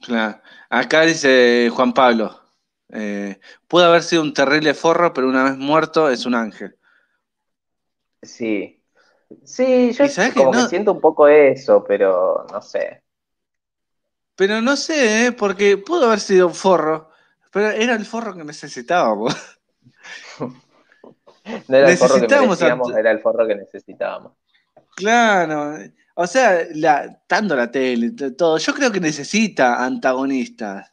Claro. 0.00 0.40
Acá 0.70 1.02
dice 1.02 1.70
Juan 1.70 1.92
Pablo. 1.92 2.47
Eh, 2.90 3.38
puede 3.66 3.86
haber 3.86 4.02
sido 4.02 4.22
un 4.22 4.32
terrible 4.34 4.74
forro, 4.74 5.12
pero 5.12 5.28
una 5.28 5.44
vez 5.44 5.56
muerto 5.56 6.10
es 6.10 6.26
un 6.26 6.34
ángel. 6.34 6.76
Sí. 8.22 8.82
Sí, 9.44 9.92
yo 9.92 10.04
¿Y 10.04 10.08
sabes 10.08 10.32
que 10.34 10.38
como 10.40 10.52
que 10.52 10.68
siento 10.68 10.92
un 10.92 11.00
poco 11.00 11.28
eso, 11.28 11.84
pero 11.86 12.46
no 12.50 12.62
sé. 12.62 13.02
Pero 14.36 14.62
no 14.62 14.76
sé, 14.76 15.26
¿eh? 15.26 15.32
porque 15.32 15.76
pudo 15.78 16.06
haber 16.06 16.20
sido 16.20 16.46
un 16.46 16.54
forro, 16.54 17.10
pero 17.50 17.70
era 17.70 17.94
el 17.94 18.06
forro 18.06 18.34
que 18.34 18.44
necesitábamos. 18.44 19.34
No 21.68 21.76
era 21.76 21.88
el 21.88 21.96
forro 21.98 22.14
que 22.20 22.20
Necesitábamos 22.20 22.62
a- 22.62 22.66
merecíamos, 22.66 22.96
era 22.96 23.10
el 23.10 23.20
forro 23.20 23.46
que 23.46 23.54
necesitábamos. 23.54 24.32
Claro, 24.96 25.78
o 26.16 26.26
sea, 26.26 26.66
la, 26.74 27.22
tanto 27.26 27.54
la 27.54 27.70
tele, 27.70 28.10
todo, 28.36 28.58
yo 28.58 28.74
creo 28.74 28.90
que 28.90 29.00
necesita 29.00 29.84
antagonistas, 29.84 30.92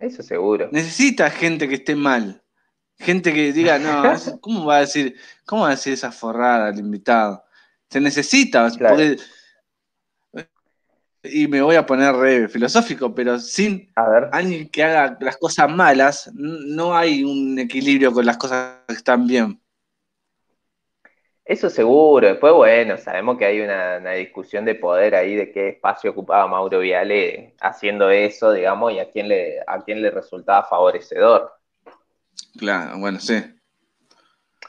Eso 0.00 0.22
seguro. 0.22 0.68
necesita 0.72 1.30
gente 1.30 1.68
que 1.68 1.76
esté 1.76 1.94
mal, 1.94 2.42
gente 2.98 3.32
que 3.32 3.52
diga, 3.52 3.78
no, 3.78 4.02
¿cómo 4.40 4.64
va 4.66 4.78
a 4.78 4.80
decir, 4.80 5.14
cómo 5.46 5.62
va 5.62 5.68
a 5.68 5.72
decir 5.72 5.92
esa 5.92 6.10
forrada 6.10 6.68
al 6.68 6.78
invitado? 6.78 7.44
Se 7.88 8.00
necesita, 8.00 8.68
Claro. 8.70 8.96
porque- 8.96 9.16
y 11.22 11.46
me 11.48 11.60
voy 11.60 11.76
a 11.76 11.84
poner 11.84 12.14
re 12.14 12.48
filosófico, 12.48 13.14
pero 13.14 13.38
sin 13.38 13.90
A 13.94 14.08
ver. 14.08 14.28
alguien 14.32 14.70
que 14.70 14.82
haga 14.82 15.18
las 15.20 15.36
cosas 15.36 15.68
malas, 15.70 16.30
no 16.32 16.96
hay 16.96 17.22
un 17.24 17.58
equilibrio 17.58 18.10
con 18.10 18.24
las 18.24 18.38
cosas 18.38 18.78
que 18.88 18.94
están 18.94 19.26
bien. 19.26 19.59
Eso 21.50 21.68
seguro. 21.68 22.28
Después, 22.28 22.52
bueno, 22.52 22.96
sabemos 22.96 23.36
que 23.36 23.44
hay 23.44 23.60
una, 23.60 23.98
una 23.98 24.12
discusión 24.12 24.64
de 24.64 24.76
poder 24.76 25.16
ahí 25.16 25.34
de 25.34 25.50
qué 25.50 25.70
espacio 25.70 26.12
ocupaba 26.12 26.46
Mauro 26.46 26.78
Viale 26.78 27.56
haciendo 27.60 28.08
eso, 28.08 28.52
digamos, 28.52 28.92
y 28.92 29.00
a 29.00 29.10
quién 29.10 29.26
le, 29.26 29.58
a 29.66 29.82
quién 29.82 30.00
le 30.00 30.12
resultaba 30.12 30.62
favorecedor. 30.68 31.50
Claro, 32.56 33.00
bueno, 33.00 33.18
sí. 33.18 33.42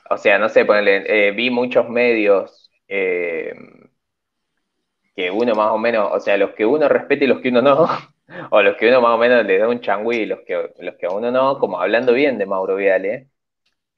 O 0.09 0.17
sea, 0.17 0.39
no 0.39 0.49
sé, 0.49 0.65
ponele, 0.65 1.03
eh, 1.05 1.31
vi 1.33 1.51
muchos 1.51 1.87
medios 1.87 2.71
eh, 2.87 3.53
que 5.15 5.29
uno 5.29 5.53
más 5.53 5.69
o 5.73 5.77
menos, 5.77 6.09
o 6.11 6.19
sea, 6.19 6.35
los 6.35 6.55
que 6.55 6.65
uno 6.65 6.89
respeta 6.89 7.25
y 7.25 7.27
los 7.27 7.41
que 7.41 7.49
uno 7.49 7.61
no, 7.61 7.87
o 8.49 8.61
los 8.63 8.75
que 8.77 8.87
uno 8.87 9.01
más 9.01 9.11
o 9.11 9.17
menos 9.19 9.45
le 9.45 9.59
da 9.59 9.67
un 9.67 9.81
changüí 9.81 10.21
y 10.21 10.25
los 10.25 10.39
que, 10.47 10.73
los 10.79 10.95
que 10.95 11.05
a 11.05 11.11
uno 11.11 11.29
no, 11.29 11.59
como 11.59 11.79
hablando 11.79 12.11
bien 12.11 12.39
de 12.39 12.47
Mauro 12.47 12.75
Viale. 12.75 13.27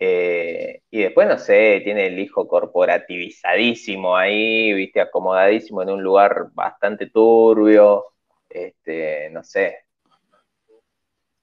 Eh, 0.06 0.82
y 0.92 1.02
después, 1.04 1.30
no 1.30 1.38
sé, 1.38 1.80
tiene 1.82 2.08
el 2.08 2.20
hijo 2.20 2.46
corporativizadísimo 2.46 4.18
ahí, 4.18 4.74
viste, 4.74 5.00
acomodadísimo 5.00 5.82
en 5.82 5.92
un 5.92 6.04
lugar 6.04 6.48
bastante 6.54 7.10
turbio, 7.10 8.04
este, 8.50 9.30
no 9.30 9.42
sé. 9.46 9.78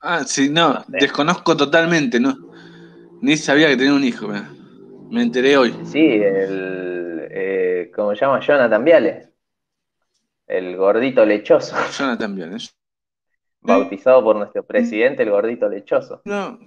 Ah, 0.01 0.25
sí, 0.25 0.51
no, 0.51 0.75
No 0.75 0.81
sé. 0.83 0.87
desconozco 0.91 1.57
totalmente, 1.57 2.21
¿no? 2.21 2.37
Ni 3.23 3.39
sabía 3.39 3.69
que 3.69 3.79
tenía 3.79 3.95
un 3.95 4.05
hijo, 4.05 4.29
mirá. 4.29 4.51
me 5.11 5.23
enteré 5.23 5.57
hoy. 5.57 5.75
Sí, 5.85 6.07
el, 6.23 7.29
eh, 7.31 7.91
¿cómo 7.95 8.15
se 8.15 8.21
llama? 8.21 8.41
Jonathan 8.41 8.85
Viale, 8.85 9.29
el 10.47 10.77
gordito 10.77 11.25
lechoso. 11.25 11.77
Jonathan 11.99 12.35
Viale. 12.35 12.57
¿eh? 12.57 12.69
bautizado 13.63 14.23
por 14.23 14.37
nuestro 14.37 14.63
presidente, 14.65 15.23
el 15.23 15.31
gordito 15.31 15.67
lechoso. 15.67 16.21
No. 16.27 16.59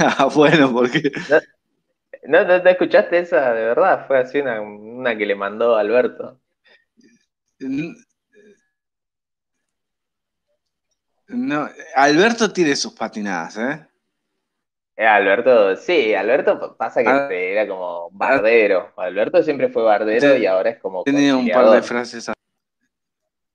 Ah, 0.00 0.28
bueno, 0.34 0.72
porque. 0.72 1.12
¿No, 2.24 2.44
no, 2.44 2.58
no 2.62 2.70
escuchaste 2.70 3.18
esa 3.18 3.52
de 3.52 3.64
verdad? 3.64 4.06
Fue 4.06 4.18
así 4.18 4.38
una, 4.40 4.60
una 4.60 5.16
que 5.16 5.26
le 5.26 5.34
mandó 5.34 5.76
Alberto. 5.76 6.40
No, 11.28 11.68
Alberto 11.94 12.52
tiene 12.52 12.74
sus 12.74 12.92
patinadas, 12.94 13.56
¿eh? 13.58 13.86
Eh, 14.96 15.06
Alberto, 15.06 15.76
sí, 15.76 16.12
Alberto 16.14 16.76
pasa 16.76 17.02
que 17.02 17.08
Ah. 17.08 17.28
era 17.32 17.68
como 17.68 18.10
bardero. 18.10 18.92
Alberto 18.96 19.42
siempre 19.42 19.68
fue 19.68 19.82
bardero 19.82 20.36
y 20.36 20.44
ahora 20.46 20.70
es 20.70 20.78
como 20.80 21.04
Tenía 21.04 21.36
un 21.36 21.48
par 21.48 21.70
de 21.70 21.82
frases. 21.82 22.30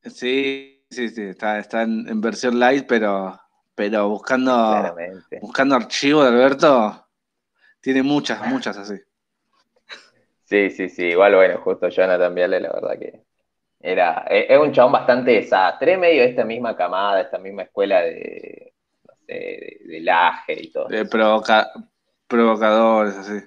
Sí, 0.03 0.83
sí, 0.89 1.09
sí, 1.09 1.21
está, 1.23 1.59
está 1.59 1.83
en, 1.83 2.07
en 2.07 2.21
versión 2.21 2.59
light, 2.59 2.85
pero, 2.87 3.39
pero 3.75 4.09
buscando, 4.09 4.51
Claramente. 4.51 5.39
buscando 5.41 5.75
archivo 5.75 6.23
de 6.23 6.29
Alberto, 6.29 7.07
tiene 7.81 8.03
muchas, 8.03 8.45
muchas 8.47 8.77
así. 8.77 8.95
Sí, 10.43 10.69
sí, 10.69 10.89
sí. 10.89 11.05
Igual, 11.07 11.35
bueno, 11.35 11.59
justo 11.61 11.89
Jonathan 11.89 12.33
Viale, 12.35 12.59
la 12.59 12.71
verdad 12.73 12.99
que 12.99 13.23
era, 13.79 14.25
es 14.29 14.47
es 14.49 14.59
un 14.59 14.71
chabón 14.73 14.93
bastante 14.93 15.31
desastre, 15.31 15.97
medio 15.97 16.23
de 16.23 16.29
esta 16.29 16.45
misma 16.45 16.75
camada, 16.75 17.21
esta 17.21 17.37
misma 17.39 17.63
escuela 17.63 18.01
de, 18.01 18.73
no 19.07 19.13
sé, 19.27 19.33
de, 19.33 19.79
de 19.85 19.99
Laje 20.01 20.55
y 20.63 20.71
todo. 20.71 20.87
De 20.89 21.05
provoca- 21.05 21.71
provocadores, 22.27 23.15
así. 23.17 23.39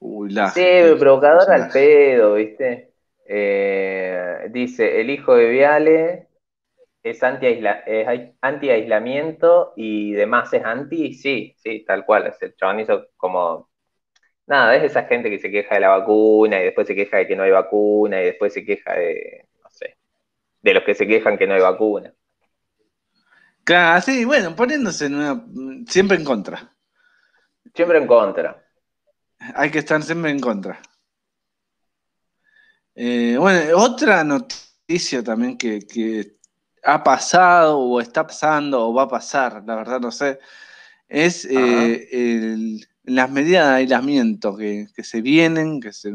Uy, 0.00 0.30
la. 0.32 0.52
Sí, 0.52 0.60
provocador 0.98 1.50
al 1.50 1.70
pedo, 1.72 2.34
¿viste? 2.34 2.92
Eh, 3.26 4.46
dice, 4.50 5.00
el 5.00 5.10
hijo 5.10 5.34
de 5.34 5.48
Viale 5.48 6.25
es 7.10 7.22
anti-aisla- 7.22 7.82
es 7.86 8.32
anti-aislamiento 8.40 9.72
y 9.76 10.12
demás 10.12 10.52
es 10.52 10.64
anti, 10.64 11.14
sí, 11.14 11.54
sí, 11.58 11.84
tal 11.86 12.04
cual. 12.04 12.32
El 12.40 12.56
chabón 12.56 12.80
hizo 12.80 13.08
como, 13.16 13.70
nada, 14.46 14.76
es 14.76 14.84
esa 14.84 15.04
gente 15.04 15.30
que 15.30 15.38
se 15.38 15.50
queja 15.50 15.74
de 15.76 15.80
la 15.82 15.88
vacuna 15.88 16.60
y 16.60 16.64
después 16.64 16.86
se 16.86 16.94
queja 16.94 17.18
de 17.18 17.26
que 17.26 17.36
no 17.36 17.44
hay 17.44 17.50
vacuna 17.52 18.20
y 18.20 18.26
después 18.26 18.52
se 18.52 18.64
queja 18.64 18.94
de, 18.94 19.48
no 19.62 19.70
sé, 19.70 19.96
de 20.62 20.74
los 20.74 20.82
que 20.84 20.94
se 20.94 21.06
quejan 21.06 21.38
que 21.38 21.46
no 21.46 21.54
hay 21.54 21.62
vacuna. 21.62 22.12
Claro, 23.64 24.00
sí, 24.00 24.24
bueno, 24.24 24.54
poniéndose 24.54 25.06
en 25.06 25.14
una, 25.16 25.44
siempre 25.88 26.16
en 26.16 26.24
contra. 26.24 26.72
Siempre 27.74 27.98
en 27.98 28.06
contra. 28.06 28.64
Hay 29.54 29.70
que 29.70 29.80
estar 29.80 30.02
siempre 30.02 30.30
en 30.30 30.40
contra. 30.40 30.80
Eh, 32.94 33.36
bueno, 33.38 33.76
otra 33.76 34.24
noticia 34.24 35.22
también 35.22 35.58
que, 35.58 35.80
que 35.80 36.35
ha 36.86 37.02
pasado 37.02 37.78
o 37.78 38.00
está 38.00 38.26
pasando 38.26 38.86
o 38.88 38.94
va 38.94 39.02
a 39.02 39.08
pasar, 39.08 39.62
la 39.66 39.74
verdad 39.74 40.00
no 40.00 40.10
sé, 40.12 40.38
es 41.08 41.44
eh, 41.44 42.08
el- 42.12 42.86
las 43.04 43.30
medidas 43.30 43.68
de 43.68 43.74
aislamiento 43.74 44.56
que, 44.56 44.88
que 44.94 45.04
se 45.04 45.20
vienen, 45.20 45.80
que 45.80 45.92
se... 45.92 46.12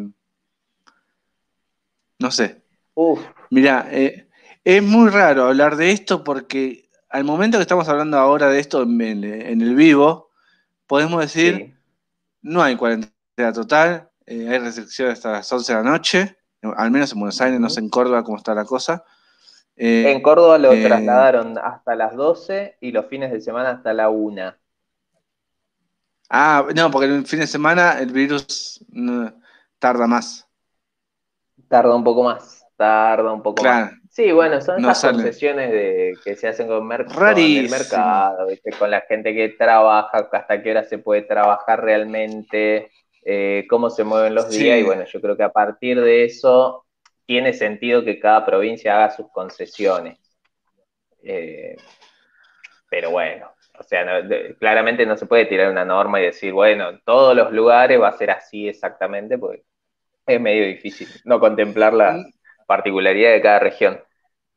No 2.19 2.32
sé, 2.32 2.61
Mira, 3.49 3.88
eh, 3.91 4.28
es 4.63 4.84
muy 4.84 5.09
raro 5.09 5.45
hablar 5.47 5.76
de 5.76 5.91
esto 5.91 6.24
porque 6.24 6.89
al 7.09 7.24
momento 7.24 7.57
que 7.57 7.63
estamos 7.63 7.88
hablando 7.89 8.17
ahora 8.17 8.47
de 8.49 8.59
esto 8.59 8.84
en, 8.84 9.01
el- 9.01 9.24
en 9.24 9.61
el 9.61 9.76
vivo, 9.76 10.30
podemos 10.88 11.22
decir, 11.22 11.55
sí. 11.55 11.74
no 12.41 12.61
hay 12.61 12.76
cuarentena 12.76 13.53
total, 13.53 14.09
eh, 14.26 14.47
hay 14.49 14.59
restricciones 14.59 15.13
hasta 15.15 15.32
las 15.32 15.51
11 15.51 15.74
de 15.74 15.84
la 15.84 15.89
noche, 15.89 16.38
al 16.78 16.91
menos 16.91 17.11
en 17.13 17.19
Buenos 17.19 17.41
Aires, 17.41 17.59
no 17.59 17.69
sé 17.69 17.80
en 17.80 17.89
Córdoba 17.89 18.24
cómo 18.24 18.38
está 18.38 18.53
la 18.53 18.65
cosa. 18.65 19.03
Eh, 19.76 20.03
En 20.03 20.22
Córdoba 20.22 20.59
lo 20.59 20.80
eh, 20.80 20.80
trasladaron 20.80 21.57
hasta 21.57 21.95
las 21.95 22.15
12 22.15 22.78
y 22.82 22.91
los 22.91 23.07
fines 23.07 23.32
de 23.32 23.41
semana 23.41 23.72
hasta 23.72 23.93
la 23.93 24.09
1. 24.09 24.53
ah, 26.30 26.65
no, 26.76 26.89
porque 26.91 27.07
el 27.07 27.26
fin 27.26 27.39
de 27.39 27.47
semana 27.47 27.99
el 27.99 28.11
virus 28.11 28.84
no, 28.89 29.34
tarda 29.80 30.07
más. 30.07 30.47
Tarda 31.69 31.95
un 31.95 32.03
poco 32.03 32.24
más, 32.24 32.65
tarda 32.76 33.32
un 33.32 33.41
poco 33.41 33.63
Claro. 33.63 33.89
más. 33.89 33.97
Sí, 34.09 34.32
bueno, 34.34 34.59
son 34.61 34.78
No 34.78 34.89
esas 34.89 34.99
concesiones 34.99 35.72
de, 35.72 36.19
que 36.24 36.36
se 36.36 36.47
hacen 36.49 36.67
con, 36.67 36.86
mer- 36.86 37.17
con 37.24 37.55
el 37.55 37.69
mercado, 37.69 38.47
¿viste? 38.49 38.76
con 38.76 38.91
la 38.91 39.01
gente 39.01 39.34
que 39.34 39.49
trabaja, 39.49 40.28
hasta 40.32 40.61
qué 40.61 40.72
hora 40.72 40.84
se 40.84 40.97
puede 40.97 41.22
trabajar 41.22 41.82
realmente, 41.82 42.91
eh, 43.24 43.65
cómo 43.69 43.89
se 43.89 44.03
mueven 44.03 44.36
los 44.36 44.49
Sí. 44.49 44.59
días, 44.59 44.80
y 44.80 44.84
bueno, 44.84 45.05
yo 45.05 45.22
creo 45.22 45.38
que 45.38 45.43
a 45.43 45.53
partir 45.53 46.01
de 46.01 46.26
eso 46.26 46.86
tiene 47.32 47.54
sentido 47.54 48.04
que 48.04 48.20
cada 48.20 48.46
provincia 48.46 48.94
haga 48.94 49.10
sus 49.12 49.32
concesiones. 49.32 50.18
Eh, 51.24 51.78
pero 52.90 53.10
bueno, 53.12 53.54
o 53.80 53.84
sea, 53.84 54.04
no- 54.04 54.22
de- 54.28 54.58
claramente 54.60 55.06
no 55.06 55.16
se 55.16 55.28
puede 55.28 55.46
tirar 55.46 55.72
una 55.72 55.86
norma 55.86 56.20
y 56.20 56.26
decir, 56.26 56.52
bueno, 56.52 56.90
en 56.90 57.00
todos 57.06 57.34
los 57.34 57.54
lugares 57.54 58.02
va 58.02 58.10
a 58.10 58.18
ser 58.18 58.32
así 58.32 58.68
exactamente, 58.68 59.38
porque 59.38 59.64
es 60.28 60.42
medio 60.42 60.66
difícil 60.66 61.08
no 61.24 61.40
contemplar 61.40 61.94
la 61.94 62.22
particularidad 62.68 63.32
de 63.32 63.42
cada 63.42 63.60
región. 63.60 64.04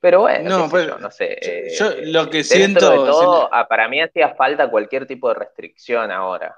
Pero 0.01 0.23
bueno, 0.23 0.51
No, 0.51 0.65
sé 0.65 0.71
pues, 0.73 0.87
yo, 0.89 0.99
no 0.99 1.11
sé. 1.13 1.39
yo 1.79 1.91
eh, 1.93 2.07
lo 2.07 2.29
que 2.29 2.43
siento- 2.43 2.91
de 2.91 2.97
todo, 2.97 3.49
ah, 3.55 3.69
para 3.69 3.87
mí 3.87 4.01
hacía 4.01 4.35
falta 4.35 4.69
cualquier 4.69 5.07
tipo 5.07 5.29
de 5.29 5.35
restricción 5.37 6.11
ahora. 6.11 6.57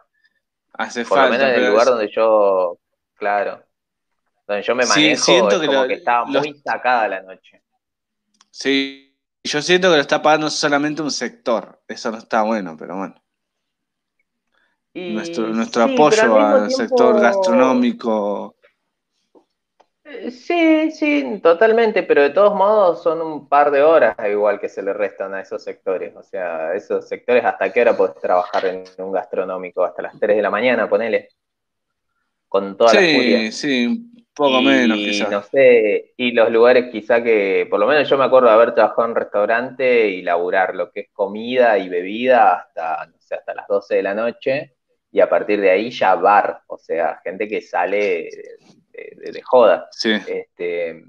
Hace 0.73 1.05
Por 1.05 1.19
lo 1.19 1.25
falta. 1.25 1.37
menos 1.39 1.53
en 1.53 1.63
el 1.63 1.69
lugar 1.69 1.83
es- 1.89 1.91
donde 1.91 2.09
yo, 2.09 2.79
claro, 3.17 3.63
donde 4.47 4.63
yo 4.63 4.75
me 4.75 4.85
Sí, 4.85 4.91
manejo, 4.91 5.23
siento 5.25 5.51
es 5.57 5.61
que 5.61 5.67
como 5.67 5.83
lo- 5.83 5.89
que 5.89 5.95
estaba 5.95 6.25
muy 6.25 6.55
sacada 6.59 7.09
la 7.09 7.23
noche. 7.23 7.63
Sí, 8.51 9.17
yo 9.45 9.61
siento 9.63 9.91
que 9.91 9.97
lo 9.97 10.01
está 10.01 10.23
pagando 10.23 10.49
solamente 10.51 11.03
un 11.03 11.11
sector. 11.11 11.81
Eso 11.89 12.11
no 12.11 12.19
está 12.19 12.43
bueno, 12.43 12.77
pero 12.79 12.97
bueno. 12.97 13.15
Y 14.95 15.13
Nuestro, 15.13 15.49
nuestro 15.49 15.85
sí, 15.85 15.93
apoyo 15.93 16.41
al 16.41 16.69
tiempo- 16.69 16.77
sector 16.77 17.21
gastronómico. 17.21 18.57
Eh, 20.05 20.31
Sí, 20.31 20.91
sí, 20.93 21.41
totalmente, 21.43 22.05
pero 22.05 22.23
de 22.23 22.31
todos 22.31 22.55
modos 22.55 23.03
son 23.03 23.21
un 23.21 23.49
par 23.49 23.71
de 23.73 23.83
horas 23.83 24.17
igual 24.31 24.61
que 24.61 24.69
se 24.69 24.81
le 24.83 24.93
restan 24.93 25.35
a 25.35 25.41
esos 25.41 25.63
sectores. 25.65 26.15
O 26.17 26.23
sea, 26.23 26.73
esos 26.75 27.09
sectores, 27.09 27.45
¿hasta 27.45 27.73
qué 27.73 27.81
hora 27.83 27.97
podés 27.97 28.15
trabajar 28.21 28.65
en 28.67 28.85
un 28.99 29.13
gastronómico? 29.13 29.85
Hasta 29.85 30.03
las 30.03 30.19
3 30.19 30.37
de 30.37 30.43
la 30.43 30.51
mañana, 30.51 30.89
ponele. 30.89 31.29
Con 32.49 32.77
toda 32.77 32.95
la 32.95 33.01
furia. 33.01 33.51
Sí, 33.51 33.53
sí, 33.53 34.16
poco 34.37 34.59
Y 34.59 34.63
menos 34.63 34.99
quizás. 34.99 35.29
no 35.31 35.43
sé, 35.43 36.15
y 36.17 36.33
los 36.33 36.51
lugares 36.51 36.91
quizá 36.93 37.23
que, 37.23 37.67
por 37.71 37.81
lo 37.81 37.87
menos 37.87 38.09
yo 38.09 38.17
me 38.19 38.25
acuerdo 38.25 38.49
de 38.49 38.55
haber 38.55 38.75
trabajado 38.75 39.09
en 39.09 39.15
restaurante 39.17 40.09
y 40.09 40.23
laburar 40.23 40.75
lo 40.75 40.93
que 40.93 41.01
es 41.01 41.09
comida 41.13 41.79
y 41.79 41.89
bebida 41.89 42.55
hasta, 42.61 43.07
no 43.07 43.19
sé, 43.19 43.35
hasta 43.37 43.55
las 43.55 43.67
12 43.67 43.97
de 43.97 44.03
la 44.03 44.15
noche, 44.15 44.77
y 45.11 45.21
a 45.21 45.29
partir 45.29 45.61
de 45.61 45.71
ahí 45.71 45.91
ya 45.91 46.15
bar, 46.15 46.61
o 46.69 46.79
sea, 46.79 47.21
gente 47.25 47.49
que 47.49 47.61
sale 47.63 48.31
de, 48.93 49.17
de- 49.17 49.33
de 49.33 49.43
joda. 49.43 49.89
Sí. 49.91 50.13
Este, 50.27 51.03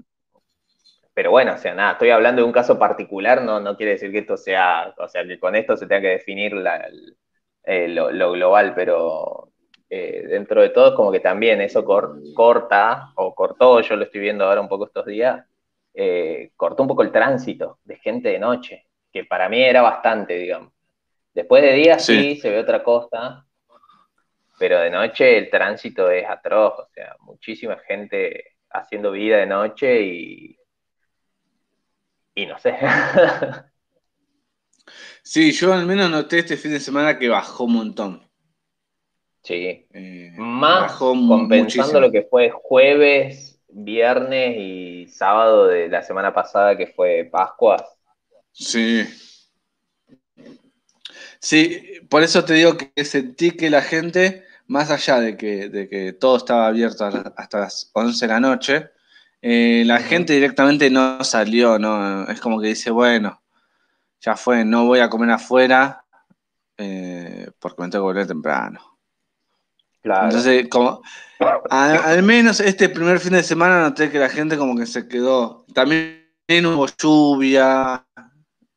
pero 1.14 1.30
bueno, 1.32 1.54
o 1.54 1.58
sea, 1.58 1.74
nada, 1.74 1.92
estoy 1.92 2.10
hablando 2.10 2.42
de 2.42 2.46
un 2.46 2.52
caso 2.52 2.78
particular, 2.78 3.42
no, 3.42 3.58
no 3.60 3.76
quiere 3.76 3.92
decir 3.92 4.12
que 4.12 4.18
esto 4.18 4.36
sea, 4.36 4.94
o 4.98 5.08
sea, 5.08 5.26
que 5.26 5.38
con 5.40 5.56
esto 5.56 5.76
se 5.76 5.86
tenga 5.86 6.02
que 6.02 6.08
definir 6.08 6.52
la- 6.54 6.76
el- 6.76 7.16
eh, 7.64 7.88
lo, 7.88 8.10
lo 8.12 8.32
global, 8.32 8.74
pero 8.74 9.50
eh, 9.90 10.24
dentro 10.28 10.62
de 10.62 10.70
todo 10.70 10.94
como 10.94 11.10
que 11.12 11.20
también 11.20 11.60
eso 11.60 11.84
cor- 11.84 12.20
corta, 12.34 13.12
o 13.16 13.34
cortó, 13.34 13.80
yo 13.80 13.96
lo 13.96 14.04
estoy 14.04 14.20
viendo 14.20 14.44
ahora 14.44 14.60
un 14.60 14.68
poco 14.68 14.86
estos 14.86 15.06
días, 15.06 15.44
eh, 15.94 16.52
cortó 16.56 16.82
un 16.82 16.88
poco 16.88 17.02
el 17.02 17.12
tránsito 17.12 17.78
de 17.84 17.96
gente 17.96 18.28
de 18.30 18.38
noche, 18.38 18.86
que 19.12 19.24
para 19.24 19.48
mí 19.48 19.62
era 19.62 19.82
bastante, 19.82 20.34
digamos. 20.34 20.72
Después 21.34 21.62
de 21.62 21.72
día 21.74 21.98
sí, 21.98 22.34
Sí. 22.34 22.40
se 22.40 22.50
ve 22.50 22.58
otra 22.60 22.82
cosa, 22.82 23.46
pero 24.58 24.80
de 24.80 24.90
noche 24.90 25.38
el 25.38 25.50
tránsito 25.50 26.10
es 26.10 26.28
atroz, 26.28 26.74
o 26.80 26.88
sea, 26.92 27.16
muchísima 27.20 27.78
gente 27.78 28.56
haciendo 28.70 29.12
vida 29.12 29.38
de 29.38 29.46
noche 29.46 30.02
y, 30.02 30.58
y 32.34 32.46
no 32.46 32.58
sé. 32.58 32.74
Sí, 35.22 35.52
yo 35.52 35.72
al 35.72 35.86
menos 35.86 36.10
noté 36.10 36.40
este 36.40 36.56
fin 36.56 36.72
de 36.72 36.80
semana 36.80 37.18
que 37.18 37.28
bajó 37.28 37.64
un 37.64 37.74
montón. 37.74 38.27
Sí, 39.48 39.86
Eh, 39.94 40.32
más 40.36 40.92
compensando 40.92 41.64
muchísimo. 41.64 42.00
lo 42.00 42.12
que 42.12 42.22
fue 42.22 42.50
jueves, 42.50 43.58
viernes 43.68 44.56
y 44.58 45.06
sábado 45.08 45.66
de 45.68 45.88
la 45.88 46.02
semana 46.02 46.34
pasada 46.34 46.76
que 46.76 46.88
fue 46.88 47.26
Pascua. 47.32 47.82
Sí. 48.52 49.06
Sí, 51.40 51.80
por 52.10 52.22
eso 52.22 52.44
te 52.44 52.54
digo 52.54 52.76
que 52.76 53.04
sentí 53.06 53.52
que 53.52 53.70
la 53.70 53.80
gente, 53.80 54.44
más 54.66 54.90
allá 54.90 55.20
de 55.20 55.36
que, 55.38 55.70
de 55.70 55.88
que 55.88 56.12
todo 56.12 56.36
estaba 56.36 56.66
abierto 56.66 57.06
hasta 57.36 57.60
las 57.60 57.90
11 57.94 58.26
de 58.26 58.32
la 58.32 58.40
noche, 58.40 58.90
eh, 59.40 59.82
la 59.86 60.00
gente 60.00 60.34
directamente 60.34 60.90
no 60.90 61.24
salió, 61.24 61.78
¿no? 61.78 62.24
Es 62.28 62.40
como 62.40 62.60
que 62.60 62.68
dice, 62.68 62.90
bueno, 62.90 63.42
ya 64.20 64.36
fue, 64.36 64.64
no 64.64 64.84
voy 64.86 65.00
a 65.00 65.08
comer 65.08 65.30
afuera 65.30 66.04
eh, 66.76 67.50
porque 67.58 67.82
me 67.82 67.88
tengo 67.88 68.04
que 68.04 68.08
volver 68.12 68.26
temprano. 68.26 68.97
Claro. 70.08 70.24
Entonces, 70.28 70.68
como, 70.70 71.02
a- 71.68 71.92
al 72.12 72.22
menos 72.22 72.60
este 72.60 72.88
primer 72.88 73.20
fin 73.20 73.32
de 73.34 73.42
semana 73.42 73.82
noté 73.82 74.10
que 74.10 74.18
la 74.18 74.30
gente 74.30 74.56
como 74.56 74.74
que 74.74 74.86
se 74.86 75.06
quedó. 75.06 75.66
También 75.74 76.24
hubo 76.64 76.86
lluvia, 76.98 78.06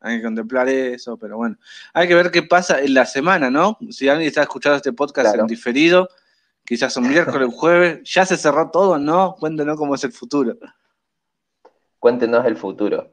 hay 0.01 0.17
que 0.17 0.23
contemplar 0.23 0.67
eso, 0.67 1.15
pero 1.17 1.37
bueno. 1.37 1.55
Hay 1.93 2.09
que 2.09 2.15
ver 2.15 2.31
qué 2.31 2.43
pasa 2.43 2.81
en 2.81 2.93
la 2.93 3.05
semana, 3.05 3.49
¿no? 3.49 3.77
Si 3.91 4.09
alguien 4.09 4.27
está 4.27 4.41
escuchando 4.41 4.75
este 4.75 4.91
podcast 4.91 5.27
Claro. 5.29 5.41
en 5.43 5.47
diferido, 5.47 6.09
quizás 6.65 6.97
un 6.97 7.07
miércoles, 7.07 7.47
un 7.47 7.53
jueves, 7.53 8.01
ya 8.03 8.25
se 8.25 8.35
cerró 8.35 8.69
todo, 8.69 8.97
¿no? 8.97 9.35
Cuéntenos 9.39 9.77
cómo 9.77 9.95
es 9.95 10.03
el 10.03 10.11
futuro. 10.11 10.57
Cuéntenos 11.97 12.45
el 12.45 12.57
futuro. 12.57 13.09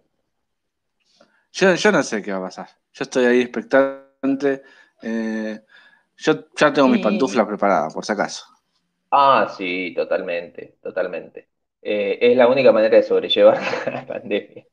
Yo, 1.53 1.73
yo 1.77 1.93
no 1.93 2.03
sé 2.03 2.21
qué 2.21 2.33
va 2.33 2.39
a 2.39 2.43
pasar. 2.43 2.69
Yo 2.93 3.05
estoy 3.05 3.27
ahí 3.27 3.41
expectante. 3.43 4.63
eh, 5.03 5.61
yo 6.19 6.45
ya 6.57 6.73
tengo 6.73 6.89
mis 6.89 7.01
Y- 7.01 7.03
pantuflas 7.03 7.47
preparadas, 7.47 7.95
por 7.95 8.05
si 8.05 8.13
acaso. 8.13 8.45
Ah, 9.11 9.53
sí, 9.57 9.93
totalmente, 9.97 10.77
totalmente. 10.83 11.49
Eh, 11.81 12.19
es 12.21 12.37
la 12.37 12.47
única 12.49 12.73
manera 12.73 12.97
de 12.97 13.03
sobrellevar 13.03 13.59
la 13.93 14.07
pandemia. 14.07 14.67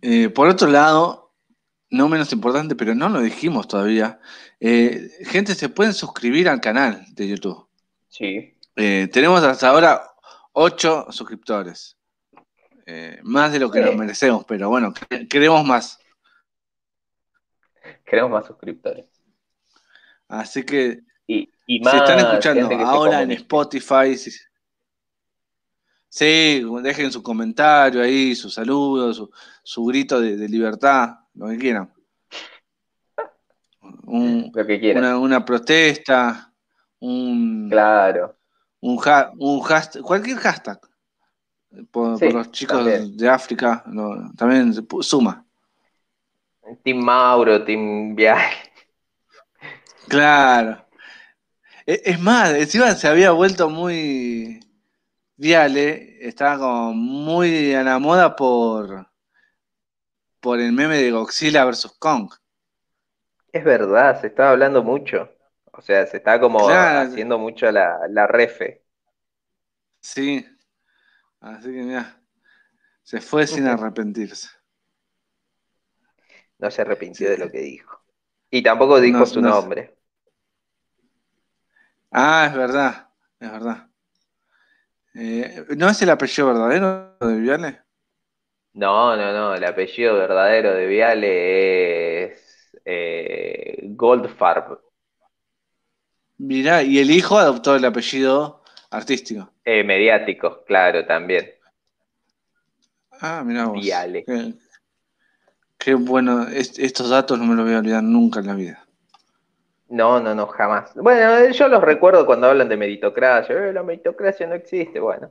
Eh, 0.00 0.28
por 0.30 0.48
otro 0.48 0.68
lado, 0.68 1.32
no 1.90 2.08
menos 2.08 2.32
importante, 2.32 2.74
pero 2.74 2.94
no 2.94 3.08
lo 3.08 3.20
dijimos 3.20 3.68
todavía, 3.68 4.20
eh, 4.60 5.08
gente 5.26 5.54
se 5.54 5.68
pueden 5.68 5.92
suscribir 5.94 6.48
al 6.48 6.60
canal 6.60 7.04
de 7.14 7.28
YouTube. 7.28 7.66
Sí, 8.08 8.54
Eh, 8.74 9.08
tenemos 9.12 9.42
hasta 9.42 9.68
ahora 9.68 10.02
ocho 10.52 11.06
suscriptores. 11.10 11.98
Eh, 12.86 13.20
más 13.22 13.52
de 13.52 13.58
lo 13.60 13.70
que 13.70 13.80
Sí. 13.80 13.84
nos 13.84 13.96
merecemos, 13.96 14.44
pero 14.48 14.70
bueno, 14.70 14.94
que- 14.94 15.28
queremos 15.28 15.62
más. 15.66 15.98
Queremos 18.04 18.30
más 18.32 18.46
suscriptores. 18.46 19.06
Así 20.28 20.64
que 20.64 21.00
Y, 21.26 21.50
y 21.66 21.78
si 21.78 21.80
más 21.84 21.94
están 21.94 22.18
escuchando 22.18 22.68
ahora 22.86 23.22
en. 23.22 23.32
Spotify, 23.32 24.16
si- 24.16 24.30
sí, 26.08 26.64
dejen 26.82 27.10
su 27.12 27.22
comentario 27.22 28.02
ahí, 28.02 28.34
su 28.34 28.50
saludo, 28.50 29.12
su, 29.14 29.30
su 29.62 29.84
grito 29.84 30.20
de, 30.20 30.36
de 30.36 30.48
libertad, 30.48 31.10
lo 31.34 31.48
que 31.48 31.58
quieran. 31.58 31.92
Un- 34.04 34.50
Lo 34.54 34.66
que 34.66 34.78
quieran. 34.78 35.02
una, 35.04 35.18
una 35.18 35.44
protesta, 35.44 36.52
un, 37.00 37.68
Claro. 37.70 38.36
un, 38.80 38.98
ha- 39.06 39.32
un 39.38 39.60
hashtag, 39.60 40.02
cualquier 40.02 40.36
hashtag. 40.38 40.80
Por, 41.90 42.18
Sí, 42.18 42.26
por 42.26 42.34
los 42.34 42.50
chicos 42.50 42.76
también. 42.78 43.16
de 43.16 43.28
África, 43.28 43.82
también 44.36 44.74
suma. 45.00 45.44
Team 46.82 46.98
Mauro, 46.98 47.64
Team 47.64 48.14
Vial. 48.14 48.40
Claro. 50.08 50.86
E- 51.86 52.02
Es 52.04 52.20
más, 52.20 52.52
encima 52.54 52.94
se 52.94 53.08
había 53.08 53.32
vuelto 53.32 53.68
muy 53.68 54.60
viale, 55.36 56.26
estaba 56.26 56.58
como 56.58 56.92
muy 56.94 57.74
a 57.74 57.82
la 57.82 57.98
moda 57.98 58.36
por, 58.36 59.08
por 60.40 60.60
el 60.60 60.72
meme 60.72 60.98
de 60.98 61.10
Godzilla 61.10 61.64
versus 61.64 61.96
Kong. 61.98 62.30
Es 63.52 63.64
verdad, 63.64 64.20
se 64.20 64.28
estaba 64.28 64.50
hablando 64.50 64.82
mucho. 64.82 65.30
O 65.72 65.80
sea, 65.80 66.06
se 66.06 66.18
está 66.18 66.38
como 66.40 66.66
Claro. 66.66 67.10
haciendo 67.10 67.38
mucho 67.38 67.70
la, 67.70 67.98
la 68.08 68.26
refe. 68.26 68.84
Sí. 70.00 70.46
Así 71.40 71.64
que 71.72 71.82
mira, 71.82 72.20
se 73.02 73.20
fue 73.20 73.46
sin 73.46 73.66
arrepentirse. 73.66 74.48
No 76.62 76.70
se 76.70 76.80
arrepintió 76.80 77.28
Sí. 77.28 77.30
de 77.30 77.36
lo 77.38 77.50
que 77.50 77.58
dijo. 77.60 78.00
Y 78.50 78.62
tampoco 78.62 79.00
dijo 79.00 79.18
No, 79.20 79.26
su 79.26 79.42
no. 79.42 79.50
nombre. 79.50 79.96
Ah, 82.12 82.46
es 82.48 82.54
verdad, 82.54 83.08
es 83.40 83.50
verdad. 83.50 83.88
Eh, 85.14 85.64
¿No 85.76 85.88
es 85.88 86.02
el 86.02 86.10
apellido 86.10 86.48
verdadero 86.48 87.16
de 87.20 87.40
Viale? 87.40 87.80
No, 88.74 89.16
no, 89.16 89.32
no. 89.32 89.54
El 89.54 89.64
apellido 89.64 90.14
verdadero 90.16 90.72
de 90.74 90.86
Viale 90.86 92.24
es 92.32 92.70
eh, 92.84 93.78
Goldfarb. 93.84 94.80
Mirá, 96.36 96.82
y 96.82 96.98
el 96.98 97.10
hijo 97.10 97.38
adoptó 97.38 97.74
el 97.74 97.86
apellido 97.86 98.62
artístico. 98.90 99.50
Eh, 99.64 99.82
mediático, 99.82 100.62
claro, 100.64 101.04
también. 101.04 101.50
Ah, 103.20 103.42
mirá 103.44 103.66
vos. 103.66 103.80
Viale. 103.80 104.24
Qué, 104.26 104.54
qué 105.82 105.94
bueno, 105.94 106.46
Est- 106.48 106.78
estos 106.78 107.10
datos 107.10 107.38
no 107.38 107.44
me 107.44 107.54
los 107.54 107.64
voy 107.64 107.74
a 107.74 107.78
olvidar 107.80 108.02
nunca 108.02 108.40
en 108.40 108.46
la 108.46 108.54
vida. 108.54 108.86
No, 109.88 110.18
no, 110.20 110.34
no, 110.34 110.46
jamás. 110.48 110.92
Bueno, 110.96 111.50
yo 111.52 111.68
los 111.68 111.82
recuerdo 111.82 112.24
cuando 112.26 112.48
hablan 112.48 112.68
de 112.68 112.76
meritocracia. 112.76 113.54
Eh, 113.54 113.72
la 113.72 113.82
meritocracia 113.82 114.46
no 114.46 114.54
existe, 114.54 114.98
bueno. 114.98 115.30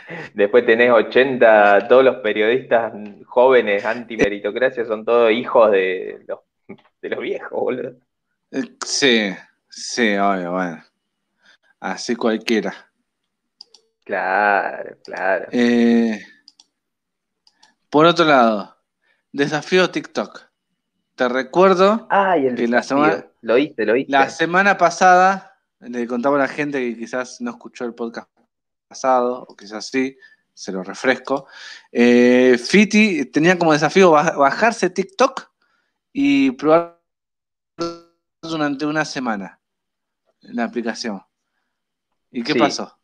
Después 0.34 0.66
tenés 0.66 0.90
80, 0.90 1.86
todos 1.88 2.04
los 2.04 2.16
periodistas 2.16 2.92
jóvenes 3.26 3.84
anti-meritocracia 3.84 4.84
son 4.84 5.04
todos 5.04 5.30
hijos 5.32 5.70
de 5.70 6.24
los, 6.26 6.40
de 7.00 7.08
los 7.08 7.20
viejos, 7.20 7.50
boludo. 7.50 7.92
Eh, 8.50 8.62
Sí, 8.84 9.34
sí, 9.68 10.16
obvio, 10.16 10.52
bueno. 10.52 10.82
Así 11.80 12.16
cualquiera. 12.16 12.74
Claro, 14.04 14.96
claro. 15.04 15.46
Eh, 15.50 16.20
por 17.94 18.06
otro 18.06 18.24
lado, 18.24 18.76
desafío 19.30 19.88
TikTok. 19.88 20.40
Te 21.14 21.28
recuerdo, 21.28 22.08
Ay, 22.10 22.48
el 22.48 22.56
que 22.56 22.66
la 22.66 22.82
semana- 22.82 23.24
Lo 23.40 23.54
oíste, 23.54 23.86
lo 23.86 23.92
oíste. 23.92 24.10
la 24.10 24.28
semana 24.30 24.76
pasada 24.76 25.56
le 25.78 26.04
contaba 26.08 26.34
a 26.34 26.40
la 26.40 26.48
gente 26.48 26.80
que 26.80 26.98
quizás 26.98 27.40
no 27.40 27.52
escuchó 27.52 27.84
el 27.84 27.94
podcast 27.94 28.28
pasado, 28.88 29.46
o 29.48 29.54
quizás 29.54 29.86
sí, 29.86 30.18
se 30.52 30.72
lo 30.72 30.82
refresco. 30.82 31.46
Eh, 31.92 32.58
Fiti 32.58 33.26
tenía 33.26 33.56
como 33.56 33.72
desafío 33.72 34.10
ba- 34.10 34.32
bajarse 34.32 34.90
TikTok 34.90 35.48
y 36.12 36.50
probar 36.50 37.00
durante 38.42 38.86
una 38.86 39.04
semana 39.04 39.60
la 40.40 40.64
aplicación. 40.64 41.22
¿Y 42.32 42.42
qué 42.42 42.54
Sí. 42.54 42.58
pasó? 42.58 42.98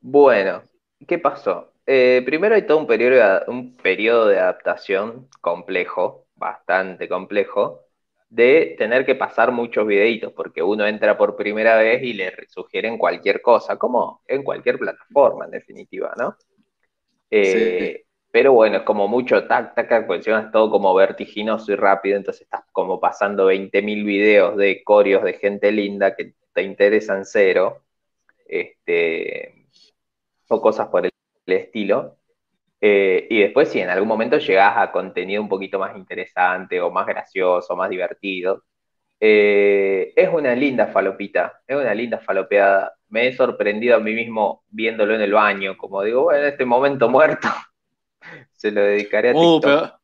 Bueno, 0.00 0.62
¿qué 1.06 1.18
pasó? 1.18 1.73
Eh, 1.86 2.22
primero 2.24 2.54
hay 2.54 2.66
todo 2.66 2.78
un 2.78 2.86
periodo, 2.86 3.40
de- 3.44 3.50
un 3.50 3.76
periodo 3.76 4.26
de 4.28 4.38
adaptación 4.40 5.28
complejo, 5.40 6.26
bastante 6.34 7.08
complejo, 7.08 7.80
de 8.30 8.74
tener 8.78 9.04
que 9.06 9.14
pasar 9.14 9.52
muchos 9.52 9.86
videitos, 9.86 10.32
porque 10.32 10.62
uno 10.62 10.86
entra 10.86 11.16
por 11.18 11.36
primera 11.36 11.76
vez 11.76 12.02
y 12.02 12.14
le 12.14 12.32
sugieren 12.48 12.96
cualquier 12.98 13.42
cosa, 13.42 13.76
como 13.76 14.22
en 14.26 14.42
cualquier 14.42 14.78
plataforma, 14.78 15.44
en 15.44 15.50
definitiva, 15.52 16.12
¿no? 16.18 16.36
Eh, 17.30 18.04
Pero 18.30 18.52
bueno, 18.54 18.78
es 18.78 18.82
como 18.84 19.08
mucho 19.08 19.46
tac, 19.46 19.74
tac, 19.76 19.88
tac, 19.88 20.06
porque 20.06 20.18
encima 20.18 20.40
es 20.42 20.50
todo 20.52 20.70
como 20.70 20.94
vertiginoso 20.94 21.72
y 21.72 21.76
rápido, 21.76 22.16
entonces 22.18 22.42
estás 22.42 22.64
como 22.72 23.00
pasando 23.00 23.46
20.000 23.46 24.04
videos 24.04 24.56
de 24.56 24.82
corios 24.84 25.22
de 25.24 25.34
gente 25.34 25.72
linda 25.72 26.16
que 26.16 26.34
te 26.54 26.62
interesan 26.62 27.24
cero, 27.26 27.84
este, 28.46 29.68
o 30.48 30.60
cosas 30.62 30.88
por 30.88 31.06
el 31.06 31.12
estilo. 31.52 32.18
Eh, 32.80 33.26
y 33.30 33.40
después, 33.40 33.68
si 33.70 33.80
en 33.80 33.90
algún 33.90 34.08
momento 34.08 34.38
llegás 34.38 34.76
a 34.78 34.92
contenido 34.92 35.42
un 35.42 35.48
poquito 35.48 35.78
más 35.78 35.96
interesante 35.96 36.80
o 36.80 36.90
más 36.90 37.06
gracioso, 37.06 37.76
más 37.76 37.90
divertido, 37.90 38.64
eh, 39.20 40.12
es 40.16 40.28
una 40.32 40.54
linda 40.54 40.88
falopita, 40.88 41.62
es 41.66 41.76
una 41.76 41.94
linda 41.94 42.18
falopeada. 42.20 42.94
Me 43.08 43.28
he 43.28 43.32
sorprendido 43.36 43.96
a 43.96 44.00
mí 44.00 44.12
mismo 44.14 44.64
viéndolo 44.68 45.14
en 45.14 45.22
el 45.22 45.32
baño, 45.32 45.76
como 45.78 46.02
digo, 46.02 46.24
bueno, 46.24 46.42
en 46.42 46.48
este 46.52 46.64
momento 46.66 47.08
muerto, 47.08 47.48
se 48.52 48.70
lo 48.72 48.82
dedicaré 48.82 49.30
a 49.30 49.34
Uh, 49.34 49.38
TikTok. 49.38 49.62
pero 49.62 50.00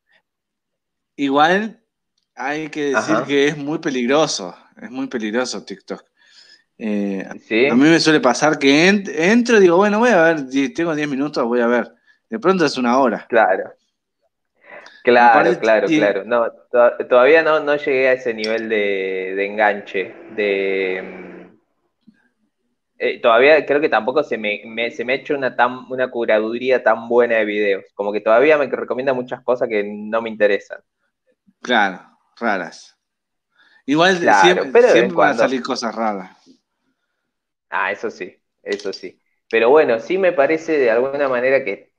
igual 1.17 1.81
hay 2.35 2.71
que 2.71 2.85
decir 2.87 3.23
Ajá. 3.23 3.27
que 3.27 3.49
es 3.49 3.57
muy 3.57 3.79
peligroso. 3.79 4.57
Es 4.81 4.91
muy 4.91 5.09
peligroso 5.09 5.65
TikTok. 5.65 6.05
Eh, 6.83 7.29
¿Sí? 7.47 7.67
A 7.67 7.75
mí 7.75 7.83
me 7.83 8.01
suele 8.01 8.21
pasar 8.21 8.59
que 8.59 8.89
ent- 8.89 9.11
entro 9.15 9.59
y 9.59 9.61
digo, 9.61 9.77
bueno, 9.77 9.99
voy 9.99 10.09
a 10.11 10.23
ver, 10.23 10.47
tengo 10.75 10.95
10 10.95 11.09
minutos, 11.09 11.45
voy 11.45 11.61
a 11.61 11.67
ver. 11.67 11.93
De 12.31 12.39
pronto 12.39 12.65
es 12.65 12.79
una 12.79 12.99
hora. 12.99 13.27
Claro. 13.29 13.75
Claro, 15.03 15.59
claro, 15.59 15.87
claro. 15.89 16.25
No, 16.25 16.51
to- 16.71 17.07
todavía 17.09 17.43
no, 17.43 17.61
no 17.61 17.77
llegué 17.77 18.09
a 18.09 18.13
ese 18.15 18.33
nivel 18.33 18.69
de, 18.69 19.35
de 19.37 19.47
enganche. 19.47 20.15
De, 20.35 21.03
mm, 21.03 21.57
eh, 22.99 23.21
todavía 23.21 23.65
creo 23.67 23.81
que 23.81 23.89
tampoco 23.89 24.23
se 24.23 24.37
me, 24.39 24.63
me- 24.67 24.91
se 24.91 25.05
me 25.05 25.15
ha 25.15 25.17
hecho 25.17 25.35
una, 25.35 25.57
tan, 25.57 25.91
una 25.91 26.11
curaduría 26.11 26.83
tan 26.83 27.09
buena 27.09 27.37
de 27.37 27.45
videos. 27.45 27.85
Como 27.95 28.13
que 28.13 28.21
todavía 28.21 28.57
me 28.59 28.67
recomienda 28.67 29.13
muchas 29.13 29.43
cosas 29.43 29.69
que 29.69 29.83
no 29.85 30.21
me 30.23 30.31
interesan. 30.31 30.81
Claro, 31.63 32.01
raras. 32.39 32.97
Igual 33.87 34.19
Claro, 34.19 34.63
siempre, 34.63 34.83
siempre 34.93 35.17
van 35.17 35.31
a 35.31 35.35
salir 35.35 35.63
cosas 35.63 35.95
raras. 35.95 36.31
Ah, 37.71 37.93
eso 37.93 38.11
sí, 38.11 38.37
eso 38.63 38.93
sí. 38.93 39.21
Pero 39.51 39.71
bueno, 39.71 39.99
sí 40.01 40.19
me 40.19 40.33
parece 40.33 40.79
de 40.79 40.91
alguna 40.91 41.29
manera 41.29 41.65
que 41.65 41.93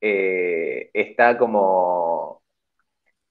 eh, 0.00 0.90
está 0.94 1.38
como 1.38 2.42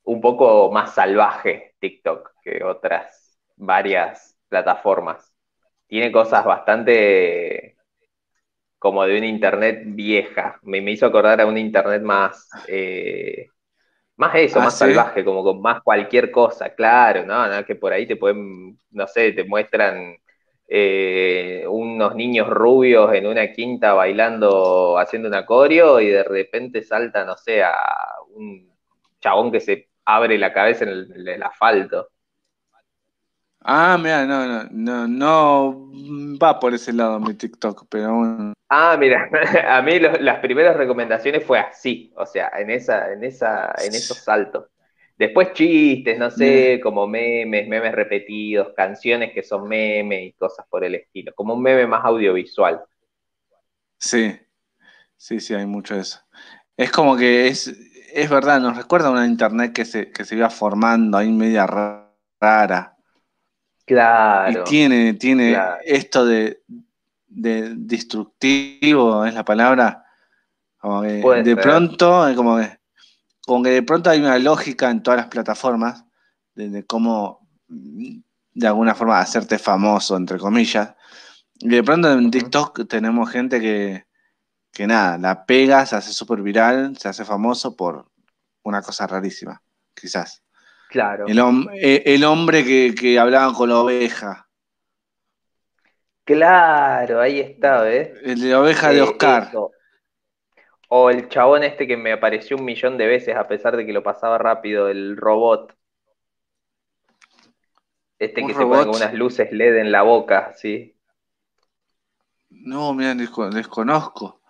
un 0.06 0.22
poco 0.22 0.72
más 0.72 0.96
salvaje 0.96 1.76
TikTok 1.80 2.34
que 2.44 2.64
otras 2.64 3.40
varias 3.58 4.38
plataformas. 4.50 5.34
Tiene 5.88 6.12
cosas 6.12 6.46
bastante 6.46 7.78
como 8.80 9.04
de 9.06 9.18
una 9.18 9.28
internet 9.28 9.82
vieja. 9.86 10.60
Me, 10.64 10.82
me 10.82 10.92
hizo 10.92 11.06
acordar 11.06 11.42
a 11.42 11.46
una 11.48 11.60
internet 11.60 12.02
más, 12.02 12.50
eh, 12.68 13.48
más 14.18 14.36
eso, 14.36 14.62
¿Ah, 14.62 14.62
más 14.62 14.78
sí? 14.78 14.80
salvaje, 14.80 15.26
como 15.26 15.44
con 15.44 15.62
más 15.62 15.82
cualquier 15.84 16.32
cosa, 16.32 16.74
claro, 16.76 17.26
¿no? 17.26 17.48
¿no? 17.48 17.66
Que 17.66 17.76
por 17.76 17.94
ahí 17.94 18.08
te 18.08 18.18
pueden, 18.18 18.80
no 18.92 19.08
sé, 19.08 19.34
te 19.34 19.44
muestran 19.46 20.18
eh, 20.72 21.66
unos 21.68 22.16
niños 22.16 22.48
rubios 22.48 23.12
en 23.14 23.26
una 23.26 23.52
quinta 23.52 23.94
bailando, 23.94 25.00
haciendo 25.00 25.28
un 25.28 25.34
acorio 25.34 26.00
y 26.00 26.10
de 26.10 26.24
repente 26.24 26.84
salta, 26.84 27.26
no 27.26 27.36
sé, 27.36 27.64
a 27.64 27.74
un 28.36 28.72
chabón 29.20 29.52
que 29.52 29.60
se 29.60 29.90
abre 30.06 30.38
la 30.38 30.54
cabeza 30.54 30.84
en 30.84 30.90
el, 30.92 31.12
en 31.12 31.28
el 31.28 31.44
asfalto. 31.44 32.10
Ah, 33.62 33.98
mira, 34.02 34.26
no, 34.26 34.70
no, 34.70 35.08
no, 35.08 35.08
no 35.08 36.38
va 36.42 36.60
por 36.60 36.74
ese 36.74 36.94
lado 36.94 37.20
mi 37.20 37.34
TikTok, 37.34 37.88
pero 37.90 38.16
bueno. 38.16 38.54
Ah, 38.70 38.96
mira, 38.98 39.28
a 39.68 39.82
mí 39.82 40.00
las 40.00 40.40
primeras 40.40 40.78
recomendaciones 40.78 41.44
fue 41.44 41.60
así, 41.60 42.14
o 42.16 42.26
sea, 42.26 42.52
en 42.58 42.70
esa, 42.70 43.12
en 43.12 43.24
esa, 43.24 43.74
en 43.84 43.94
esos 43.94 44.18
saltos. 44.18 44.68
Después 45.20 45.54
chistes, 45.54 46.18
no 46.20 46.32
sé, 46.32 46.80
como 46.84 47.08
memes, 47.08 47.68
memes 47.70 47.94
repetidos, 47.94 48.74
canciones 48.76 49.34
que 49.34 49.44
son 49.44 49.68
memes 49.70 50.24
y 50.24 50.34
cosas 50.34 50.66
por 50.70 50.84
el 50.86 50.96
estilo, 50.96 51.34
como 51.36 51.54
un 51.56 51.62
meme 51.64 51.88
más 51.88 52.06
audiovisual. 52.06 52.82
Sí, 54.00 54.38
sí, 55.18 55.40
sí, 55.40 55.54
hay 55.56 55.66
mucho 55.66 55.96
de 55.96 56.02
eso. 56.02 56.20
Es 56.78 56.92
como 56.92 57.18
que 57.18 57.48
es, 57.50 57.68
es 58.14 58.30
verdad, 58.30 58.62
nos 58.62 58.78
recuerda 58.78 59.10
a 59.10 59.12
una 59.12 59.28
internet 59.28 59.74
que 59.74 59.86
se, 59.86 60.12
que 60.12 60.26
se 60.26 60.36
iba 60.38 60.50
formando 60.50 61.18
ahí 61.18 61.32
media 61.32 61.68
ra- 61.68 62.14
rara. 62.42 62.98
Claro, 63.86 64.44
Y 64.46 64.64
tiene, 64.64 65.14
tiene 65.16 65.64
claro. 65.64 65.86
esto 65.86 66.26
de, 66.26 66.64
de 67.28 67.76
destructivo, 67.76 69.26
es 69.26 69.34
la 69.34 69.46
palabra. 69.46 70.06
Como 70.80 71.04
que 71.04 71.10
de 71.36 71.56
ser. 71.56 71.58
pronto, 71.58 72.28
es 72.30 72.38
como 72.38 72.58
que, 72.58 72.79
como 73.50 73.64
que 73.64 73.72
de 73.72 73.82
pronto 73.82 74.12
hay 74.12 74.20
una 74.20 74.38
lógica 74.38 74.91
en 74.91 75.02
todas 75.02 75.18
las 75.18 75.28
plataformas 75.28 76.06
de, 76.54 76.70
de 76.70 76.86
cómo 76.86 77.47
de 77.68 78.68
alguna 78.68 78.93
forma 78.93 79.20
hacerte 79.20 79.58
famoso, 79.58 80.16
entre 80.16 80.38
comillas. 80.38 80.93
Y 81.60 81.70
de 81.70 81.84
pronto 81.84 82.12
en. 82.12 82.30
TikTok 82.30 82.88
tenemos 82.88 83.28
gente 83.32 83.60
que, 83.60 84.06
que 84.72 84.86
nada, 84.86 85.18
la 85.18 85.45
pega, 85.47 85.84
se 85.88 85.95
hace 85.95 86.14
súper 86.14 86.41
viral, 86.43 86.95
se 86.97 87.10
hace 87.10 87.26
famoso 87.26 87.76
por 87.76 88.12
una 88.64 88.84
cosa 88.84 89.08
rarísima, 89.08 89.60
quizás. 89.95 90.43
Claro. 90.89 91.26
El, 91.28 91.39
hom- 91.39 91.72
eh, 91.74 92.04
el 92.06 92.24
hombre 92.26 92.64
que, 92.64 92.93
que 92.93 93.18
hablaba 93.18 93.52
con 93.54 93.70
la 93.70 93.80
oveja. 93.80 94.47
Claro, 96.24 97.20
ahí 97.20 97.39
está, 97.39 97.82
¿ves? 97.82 98.12
El 98.24 98.39
de 98.41 98.50
la 98.50 98.60
oveja 98.62 98.89
de 98.89 99.00
Eh, 99.00 99.02
Oscar. 99.02 99.47
eso. 99.50 99.72
O 100.90 101.10
el 101.10 101.30
chabón 101.30 101.64
este 101.64 101.88
que 101.88 101.98
me 101.98 102.12
apareció 102.12 102.56
un 102.56 102.64
millón 102.66 102.98
de 103.00 103.08
veces 103.08 103.36
a 103.36 103.48
pesar 103.48 103.76
de 103.76 103.88
que 103.88 103.94
lo 103.94 104.04
pasaba 104.04 104.38
rápido, 104.38 104.88
el 104.90 105.18
robot. 105.18 105.74
Este 108.18 108.46
¿Un 108.46 108.48
que 108.48 108.54
se 108.54 108.66
pone 108.66 108.86
con 108.86 108.96
unas 108.96 109.14
luces 109.14 109.52
LED 109.52 109.82
en 109.82 109.92
la 109.92 110.04
boca, 110.04 110.54
¿sí? 110.56 110.96
No, 112.72 112.94
mira, 112.94 113.16
desco- 113.16 113.50
desconozco. 113.50 114.42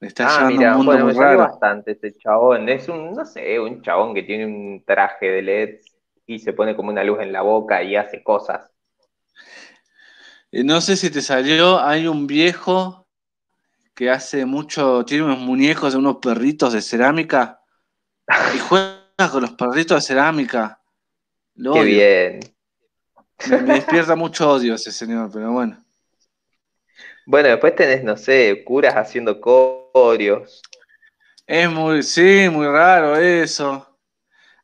Le 0.00 0.08
está 0.08 0.24
Ah, 0.24 0.44
mira, 0.46 0.76
un 0.76 0.78
mundo 0.78 0.98
bueno, 0.98 1.04
me 1.06 1.12
muy 1.12 1.14
salió 1.14 1.38
raro. 1.38 1.40
bastante 1.40 1.92
este 1.92 2.14
chabón. 2.16 2.68
Es 2.68 2.88
un, 2.88 3.12
no 3.12 3.24
sé, 3.24 3.58
un 3.58 3.82
chabón 3.82 4.14
que 4.14 4.22
tiene 4.22 4.46
un 4.46 4.84
traje 4.84 5.26
de 5.26 5.38
LED 5.40 5.80
y 6.26 6.38
se 6.38 6.52
pone 6.52 6.76
como 6.76 6.90
una 6.90 7.02
luz 7.04 7.20
en 7.20 7.32
la 7.32 7.42
boca 7.42 7.82
y 7.82 7.96
hace 7.96 8.22
cosas. 8.22 8.70
Eh, 10.50 10.64
No 10.64 10.80
sé 10.80 10.96
si 10.96 11.10
te 11.10 11.20
salió, 11.22 11.80
hay 11.80 12.06
un 12.06 12.26
viejo 12.26 13.01
que 13.94 14.10
hace 14.10 14.46
mucho, 14.46 15.04
tiene 15.04 15.24
unos 15.24 15.38
muñecos 15.38 15.92
de 15.92 15.98
unos 15.98 16.16
perritos 16.16 16.72
de 16.72 16.82
cerámica 16.82 17.60
y 18.54 18.58
juega 18.58 19.02
con 19.30 19.42
los 19.42 19.52
perritos 19.52 20.02
de 20.02 20.06
cerámica. 20.06 20.80
Lo 21.54 21.74
Qué 21.74 21.80
odio. 21.80 21.94
bien. 21.94 22.40
Me, 23.50 23.58
me 23.62 23.74
despierta 23.74 24.16
mucho 24.16 24.50
odio 24.50 24.74
ese 24.74 24.92
señor, 24.92 25.30
pero 25.32 25.52
bueno. 25.52 25.82
Bueno, 27.26 27.48
después 27.50 27.76
tenés, 27.76 28.02
no 28.02 28.16
sé, 28.16 28.62
curas 28.64 28.94
haciendo 28.94 29.40
corios. 29.40 30.62
Es 31.46 31.70
muy, 31.70 32.02
sí, 32.02 32.48
muy 32.50 32.66
raro 32.66 33.16
eso. 33.16 33.98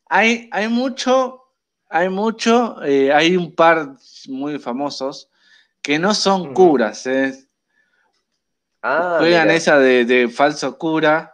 Hay, 0.07 0.49
hay 0.51 0.67
mucho, 0.67 1.53
hay 1.87 2.09
mucho, 2.09 2.81
eh, 2.83 3.13
hay 3.13 3.37
un 3.37 3.53
par 3.53 3.95
muy 4.27 4.59
famosos 4.59 5.29
que 5.81 5.99
no 5.99 6.13
son 6.13 6.53
curas, 6.53 7.05
eh. 7.05 7.48
Ah, 8.81 9.17
Juegan 9.19 9.47
mira. 9.47 9.55
esa 9.55 9.77
de, 9.79 10.05
de 10.05 10.29
falso 10.29 10.77
cura. 10.77 11.33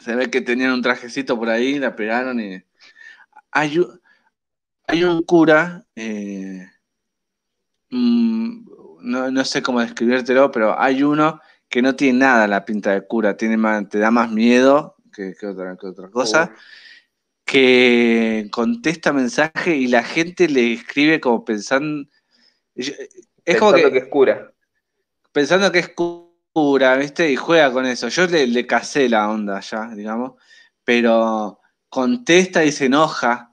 Se 0.00 0.14
ve 0.14 0.30
que 0.30 0.40
tenían 0.40 0.72
un 0.72 0.82
trajecito 0.82 1.38
por 1.38 1.48
ahí, 1.48 1.78
la 1.78 1.94
pegaron 1.94 2.40
y. 2.40 2.62
Hay, 3.50 3.78
un- 3.78 4.00
hay 4.86 5.04
un 5.04 5.22
cura. 5.22 5.84
eh, 5.94 6.66
mm, 7.90 8.66
no, 9.02 9.30
no 9.30 9.44
sé 9.44 9.62
cómo 9.62 9.80
describírtelo, 9.80 10.50
pero 10.50 10.78
hay 10.80 11.02
uno 11.02 11.40
que 11.68 11.82
no 11.82 11.94
tiene 11.96 12.18
nada 12.20 12.46
la 12.46 12.64
pinta 12.64 12.92
de 12.92 13.06
cura, 13.06 13.36
tiene 13.36 13.56
más- 13.56 13.88
te 13.88 13.98
da 13.98 14.10
más 14.10 14.30
miedo 14.30 14.96
que, 15.12 15.34
que 15.38 15.46
otra, 15.46 15.76
que 15.76 15.86
otra 15.86 16.08
cosa. 16.10 16.50
Uf. 16.54 16.60
Que 17.44 18.48
contesta 18.50 19.12
mensaje 19.12 19.76
y 19.76 19.88
la 19.88 20.02
gente 20.02 20.48
le 20.48 20.72
escribe 20.72 21.20
como 21.20 21.44
pensando. 21.44 22.08
Es 22.74 23.58
como 23.58 23.72
que 23.74 23.98
es 23.98 24.06
cura. 24.06 24.51
Pensando 25.32 25.72
que 25.72 25.80
es 25.80 25.90
cura, 26.52 26.96
¿viste? 26.96 27.30
Y 27.30 27.36
juega 27.36 27.72
con 27.72 27.86
eso. 27.86 28.08
Yo 28.08 28.26
le, 28.26 28.46
le 28.46 28.66
casé 28.66 29.08
la 29.08 29.30
onda 29.30 29.60
ya, 29.60 29.88
digamos, 29.94 30.34
pero 30.84 31.60
contesta 31.88 32.64
y 32.64 32.72
se 32.72 32.86
enoja 32.86 33.52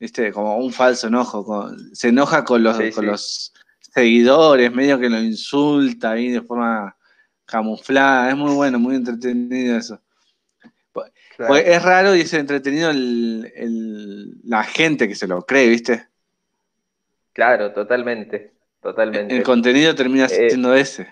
¿viste? 0.00 0.32
Como 0.32 0.56
un 0.56 0.72
falso 0.72 1.06
enojo. 1.06 1.70
se 1.92 2.08
enoja 2.08 2.42
con 2.42 2.64
los, 2.64 2.78
con 2.94 3.06
los 3.06 3.52
seguidores, 3.80 4.72
medio 4.72 4.98
que 4.98 5.10
lo 5.10 5.20
insulta 5.20 6.12
ahí 6.12 6.30
de 6.30 6.40
forma 6.40 6.96
camuflada. 7.44 8.30
Es 8.30 8.36
muy 8.36 8.54
bueno, 8.54 8.78
muy 8.78 8.96
entretenido 8.96 9.76
eso. 9.76 10.00
es 11.54 11.82
raro 11.82 12.16
y 12.16 12.22
es 12.22 12.32
entretenido 12.32 12.90
la 12.94 14.64
gente 14.64 15.06
que 15.06 15.14
se 15.14 15.28
lo 15.28 15.42
cree, 15.42 15.68
¿viste? 15.68 16.08
Claro, 17.32 17.72
totalmente, 17.72 18.54
totalmente. 18.80 19.36
El 19.36 19.42
contenido 19.42 19.94
termina 19.94 20.26
eh, 20.28 20.50
siendo 20.50 20.74
ese. 20.74 21.08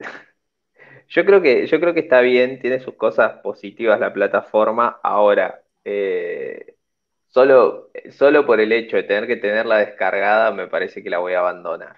Yo 1.08 1.24
creo 1.26 1.42
que, 1.42 1.66
yo 1.66 1.78
creo 1.78 1.92
que 1.92 2.00
está 2.00 2.20
bien, 2.22 2.58
tiene 2.58 2.80
sus 2.80 2.94
cosas 2.94 3.40
positivas 3.42 4.00
la 4.00 4.12
plataforma. 4.12 4.98
Ahora, 5.02 5.62
eh, 5.84 6.76
solo, 7.28 7.90
solo 8.10 8.46
por 8.46 8.60
el 8.60 8.72
hecho 8.72 8.96
de 8.96 9.02
tener 9.02 9.26
que 9.26 9.36
tenerla 9.36 9.78
descargada, 9.78 10.52
me 10.52 10.68
parece 10.68 11.02
que 11.02 11.10
la 11.10 11.18
voy 11.18 11.34
a 11.34 11.40
abandonar. 11.40 11.96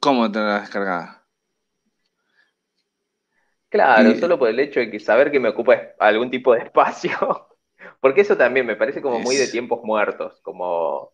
¿Cómo 0.00 0.30
tenerla 0.30 0.60
descargada? 0.60 1.26
Claro, 3.70 4.14
solo 4.16 4.38
por 4.38 4.48
el 4.48 4.60
hecho 4.60 4.80
de 4.80 4.90
que 4.90 5.00
saber 5.00 5.32
que 5.32 5.40
me 5.40 5.48
ocupa 5.48 5.76
algún 5.98 6.30
tipo 6.30 6.54
de 6.54 6.60
espacio. 6.64 7.48
Porque 8.00 8.20
eso 8.20 8.36
también 8.36 8.66
me 8.66 8.76
parece 8.76 9.02
como 9.02 9.18
muy 9.18 9.36
de 9.36 9.48
tiempos 9.48 9.82
muertos, 9.82 10.40
como 10.42 11.10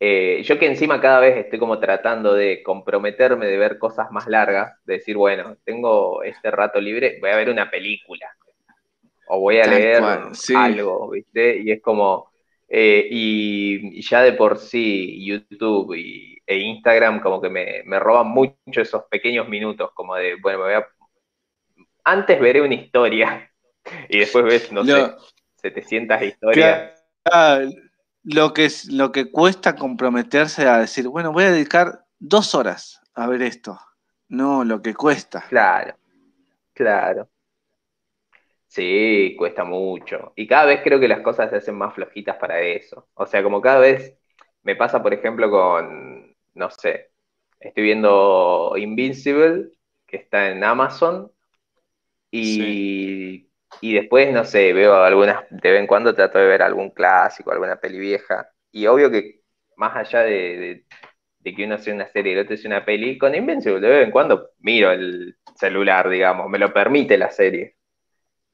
eh, 0.00 0.42
yo 0.44 0.58
que 0.58 0.66
encima 0.66 1.00
cada 1.00 1.18
vez 1.18 1.36
estoy 1.36 1.58
como 1.58 1.80
tratando 1.80 2.34
de 2.34 2.62
comprometerme 2.62 3.46
de 3.46 3.58
ver 3.58 3.78
cosas 3.78 4.10
más 4.12 4.28
largas, 4.28 4.78
de 4.84 4.94
decir, 4.94 5.16
bueno, 5.16 5.56
tengo 5.64 6.22
este 6.22 6.50
rato 6.50 6.80
libre, 6.80 7.18
voy 7.20 7.30
a 7.30 7.36
ver 7.36 7.50
una 7.50 7.70
película 7.70 8.32
o 9.28 9.40
voy 9.40 9.58
a 9.58 9.66
leer 9.66 10.02
algo, 10.56 11.10
¿viste? 11.10 11.58
Y 11.58 11.72
es 11.72 11.82
como, 11.82 12.30
eh, 12.68 13.06
y, 13.10 14.00
ya 14.02 14.22
de 14.22 14.32
por 14.32 14.58
sí 14.58 15.24
YouTube 15.24 15.94
y, 15.94 16.38
e 16.46 16.56
Instagram 16.58 17.20
como 17.20 17.40
que 17.40 17.50
me, 17.50 17.82
me, 17.84 17.98
roban 17.98 18.28
mucho 18.28 18.80
esos 18.80 19.04
pequeños 19.10 19.48
minutos, 19.48 19.90
como 19.94 20.14
de, 20.14 20.36
bueno, 20.40 20.60
me 20.60 20.64
voy 20.64 20.74
a... 20.74 20.86
Antes 22.04 22.40
veré 22.40 22.62
una 22.62 22.74
historia 22.74 23.50
y 24.08 24.18
después 24.18 24.44
ves, 24.44 24.72
no 24.72 24.84
sé, 24.84 25.12
700 25.56 26.22
historias. 26.22 27.04
Lo, 28.28 28.52
que, 28.52 28.66
es, 28.66 28.86
lo 28.92 29.10
que 29.10 29.30
cuesta 29.30 29.74
comprometerse 29.74 30.66
a 30.66 30.78
decir, 30.78 31.08
bueno, 31.08 31.32
voy 31.32 31.44
a 31.44 31.52
dedicar 31.52 32.04
dos 32.18 32.54
horas 32.54 33.00
a 33.14 33.26
ver 33.26 33.42
esto. 33.42 33.78
No, 34.28 34.64
lo 34.64 34.82
que 34.82 34.94
cuesta. 34.94 35.44
Claro, 35.48 35.96
claro. 36.74 37.28
Sí, 38.66 39.34
cuesta 39.38 39.64
mucho. 39.64 40.34
Y 40.36 40.46
cada 40.46 40.66
vez 40.66 40.80
creo 40.84 41.00
que 41.00 41.08
las 41.08 41.20
cosas 41.20 41.48
se 41.48 41.56
hacen 41.56 41.76
más 41.76 41.94
flojitas 41.94 42.36
para 42.36 42.60
eso. 42.60 43.08
O 43.14 43.24
sea, 43.26 43.42
como 43.42 43.62
cada 43.62 43.78
vez 43.80 44.14
me 44.62 44.76
pasa, 44.76 45.02
por 45.02 45.14
ejemplo, 45.14 45.50
con, 45.50 46.36
no 46.54 46.70
sé, 46.70 47.10
estoy 47.58 47.82
viendo 47.82 48.74
Invincible, 48.76 49.70
que 50.06 50.18
está 50.18 50.50
en 50.50 50.62
Amazon, 50.62 51.32
y 52.30 53.47
y 53.80 53.94
después, 53.94 54.32
no 54.32 54.44
sé, 54.44 54.72
veo 54.72 55.02
algunas, 55.02 55.44
de 55.50 55.70
vez 55.70 55.80
en 55.80 55.86
cuando 55.86 56.14
trato 56.14 56.38
de 56.38 56.46
ver 56.46 56.62
algún 56.62 56.90
clásico, 56.90 57.52
alguna 57.52 57.76
peli 57.76 57.98
vieja. 57.98 58.50
Y 58.72 58.86
obvio 58.86 59.10
que 59.10 59.42
más 59.76 59.96
allá 59.96 60.22
de, 60.22 60.84
que 61.44 61.64
uno 61.64 61.78
sea 61.78 61.94
una 61.94 62.08
serie 62.08 62.32
y 62.32 62.34
el 62.36 62.44
otro 62.44 62.56
sea 62.56 62.68
una 62.68 62.84
peli, 62.84 63.16
con 63.16 63.34
Invincible 63.34 63.80
de 63.80 63.88
vez 63.88 64.04
en 64.04 64.10
cuando 64.10 64.50
miro 64.58 64.92
el 64.92 65.36
celular, 65.54 66.08
digamos, 66.10 66.48
me 66.50 66.58
lo 66.58 66.72
permite 66.72 67.16
la 67.16 67.30
serie. 67.30 67.76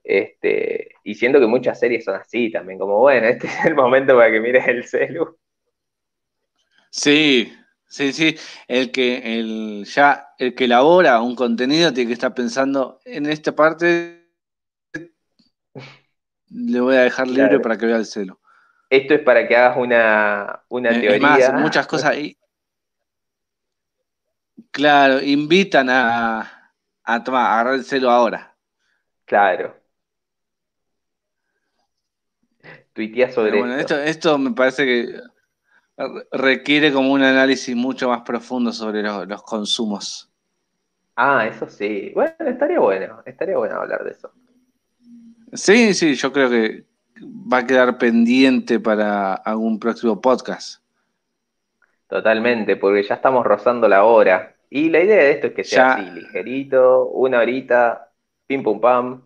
Este, 0.05 0.91
y 1.03 1.15
siento 1.15 1.41
que 1.41 1.47
muchas 1.47 1.81
series 1.81 2.05
son 2.05 2.17
así 2.17 2.53
también, 2.53 2.79
como 2.79 2.99
bueno, 3.01 3.27
este 3.29 3.47
es 3.47 3.65
el 3.65 3.75
momento 3.75 4.17
para 4.17 4.31
que 4.31 4.41
mires 4.41 4.69
el 4.69 4.85
celu. 4.85 5.37
Sí, 6.91 7.53
sí, 7.89 8.13
sí. 8.13 8.37
El 8.69 8.93
que 8.93 9.39
el 9.39 9.85
ya 9.87 10.29
el 10.39 10.55
que 10.55 10.67
elabora 10.67 11.21
un 11.21 11.35
contenido 11.35 11.93
tiene 11.93 12.09
que 12.09 12.15
estar 12.15 12.35
pensando 12.35 13.01
en 13.05 13.27
esta 13.27 13.57
parte 13.57 14.24
le 16.55 16.81
voy 16.81 16.97
a 16.97 17.03
dejar 17.03 17.27
libre 17.27 17.59
para 17.61 17.77
que 17.77 17.87
vea 17.87 17.97
el 17.97 18.07
celo. 18.07 18.41
Esto 18.89 19.15
es 19.15 19.21
para 19.21 19.47
que 19.47 19.57
hagas 19.57 19.77
una, 19.77 20.63
una 20.69 20.91
eh, 20.91 21.01
teoría. 21.01 21.21
Más, 21.21 21.53
muchas 21.55 21.87
cosas 21.87 22.13
ahí. 22.13 22.37
Claro, 24.71 25.21
invitan 25.21 25.89
a, 25.91 26.73
a, 27.03 27.25
tomar, 27.25 27.43
a 27.43 27.55
agarrar 27.55 27.75
el 27.75 27.85
celo 27.85 28.11
ahora. 28.11 28.55
Claro. 29.25 29.75
Tuitea 32.93 33.33
sobre 33.33 33.59
bueno, 33.59 33.75
esto. 33.75 33.99
esto. 33.99 34.39
me 34.39 34.53
parece 34.53 34.85
que 34.85 35.21
requiere 36.33 36.93
como 36.93 37.13
un 37.13 37.23
análisis 37.23 37.75
mucho 37.75 38.09
más 38.09 38.23
profundo 38.23 38.73
sobre 38.73 39.03
los 39.03 39.43
consumos. 39.43 40.31
Ah, 41.17 41.47
eso 41.47 41.69
sí. 41.69 42.13
Bueno, 42.15 42.35
estaría 42.39 42.79
bueno, 42.79 43.23
estaría 43.27 43.57
bueno 43.57 43.77
hablar 43.77 44.05
de 44.05 44.13
eso. 44.13 44.33
Sí, 45.55 45.95
sí, 45.95 46.15
yo 46.15 46.33
creo 46.33 46.51
que 46.51 46.85
va 47.23 47.59
a 47.59 47.67
quedar 47.67 47.97
pendiente 47.97 48.81
para 48.81 49.35
algún 49.35 49.79
próximo 49.79 50.21
podcast. 50.21 50.83
Totalmente, 52.09 52.77
porque 52.77 53.03
ya 53.05 53.15
estamos 53.15 53.47
rozando 53.47 53.89
la 53.89 54.05
hora. 54.05 54.57
Y 54.69 54.91
la 54.91 55.01
idea 55.01 55.17
de 55.17 55.31
esto 55.31 55.47
es 55.49 55.55
que 55.55 55.65
sea 55.65 55.95
así, 55.95 56.11
ligerito, 56.11 57.07
una 57.07 57.39
horita, 57.39 58.11
pim 58.47 58.63
pum 58.63 58.81
pam. 58.81 59.23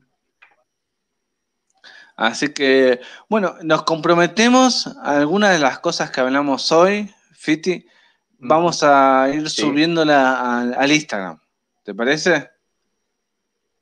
Así 2.16 2.53
que, 2.53 3.01
bueno, 3.29 3.57
nos 3.62 3.85
comprometemos 3.85 4.87
a 5.03 5.18
algunas 5.18 5.53
de 5.53 5.61
las 5.61 5.79
cosas 5.79 6.11
que 6.11 6.20
hablamos 6.20 6.70
hoy, 6.72 7.11
Fiti. 7.33 7.87
Vamos 8.39 8.83
a 8.83 9.31
ir 9.33 9.49
subiéndola 9.49 10.61
al 10.61 10.93
Instagram. 10.93 11.41
¿Te 11.83 11.95
parece? 11.95 12.51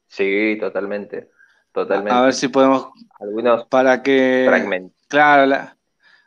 Sí, 0.06 0.56
totalmente. 0.60 1.30
Totalmente. 1.76 2.10
A 2.10 2.22
ver 2.22 2.32
si 2.32 2.48
podemos. 2.48 2.88
Algunos 3.20 3.66
para 3.66 4.02
que. 4.02 4.46
Fragmentos. 4.48 4.96
Claro, 5.08 5.68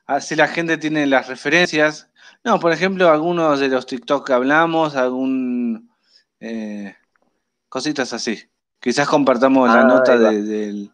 así 0.06 0.36
la 0.36 0.48
gente 0.48 0.78
tiene 0.78 1.08
las 1.08 1.28
referencias. 1.28 2.08
No, 2.44 2.60
por 2.60 2.72
ejemplo, 2.72 3.10
algunos 3.10 3.60
de 3.60 3.68
los 3.68 3.88
TikTok 3.88 4.28
que 4.28 4.34
hablamos, 4.34 4.96
algún. 4.96 5.90
Eh, 6.40 6.96
cositas 7.68 8.14
así. 8.14 8.48
Quizás 8.80 9.08
compartamos 9.08 9.68
la 9.70 9.82
ah, 9.82 9.86
nota 9.86 10.20
del, 10.20 10.92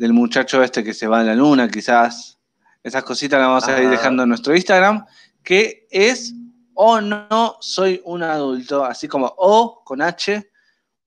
muchacho 0.00 0.64
este 0.64 0.82
que 0.82 0.92
se 0.92 1.06
va 1.06 1.20
a 1.20 1.22
la 1.22 1.36
luna, 1.36 1.68
quizás. 1.68 2.40
Esas 2.82 3.04
cositas 3.04 3.38
las 3.38 3.48
vamos 3.48 3.68
a 3.68 3.80
ir 3.80 3.88
dejando 3.88 4.24
en 4.24 4.30
nuestro 4.30 4.52
Instagram, 4.56 5.06
que 5.44 5.86
es 5.92 6.34
o 6.74 7.00
no 7.00 7.56
soy 7.60 8.02
un 8.04 8.24
adulto, 8.24 8.84
así 8.84 9.06
como 9.06 9.32
O 9.36 9.84
con 9.84 10.02
H, 10.02 10.50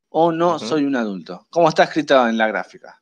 o 0.09 0.31
no 0.31 0.59
soy 0.59 0.85
un 0.85 0.95
adulto. 0.95 1.47
¿Cómo 1.49 1.69
está 1.69 1.83
escrito 1.83 2.27
en 2.27 2.37
la 2.37 2.47
gráfica? 2.47 3.01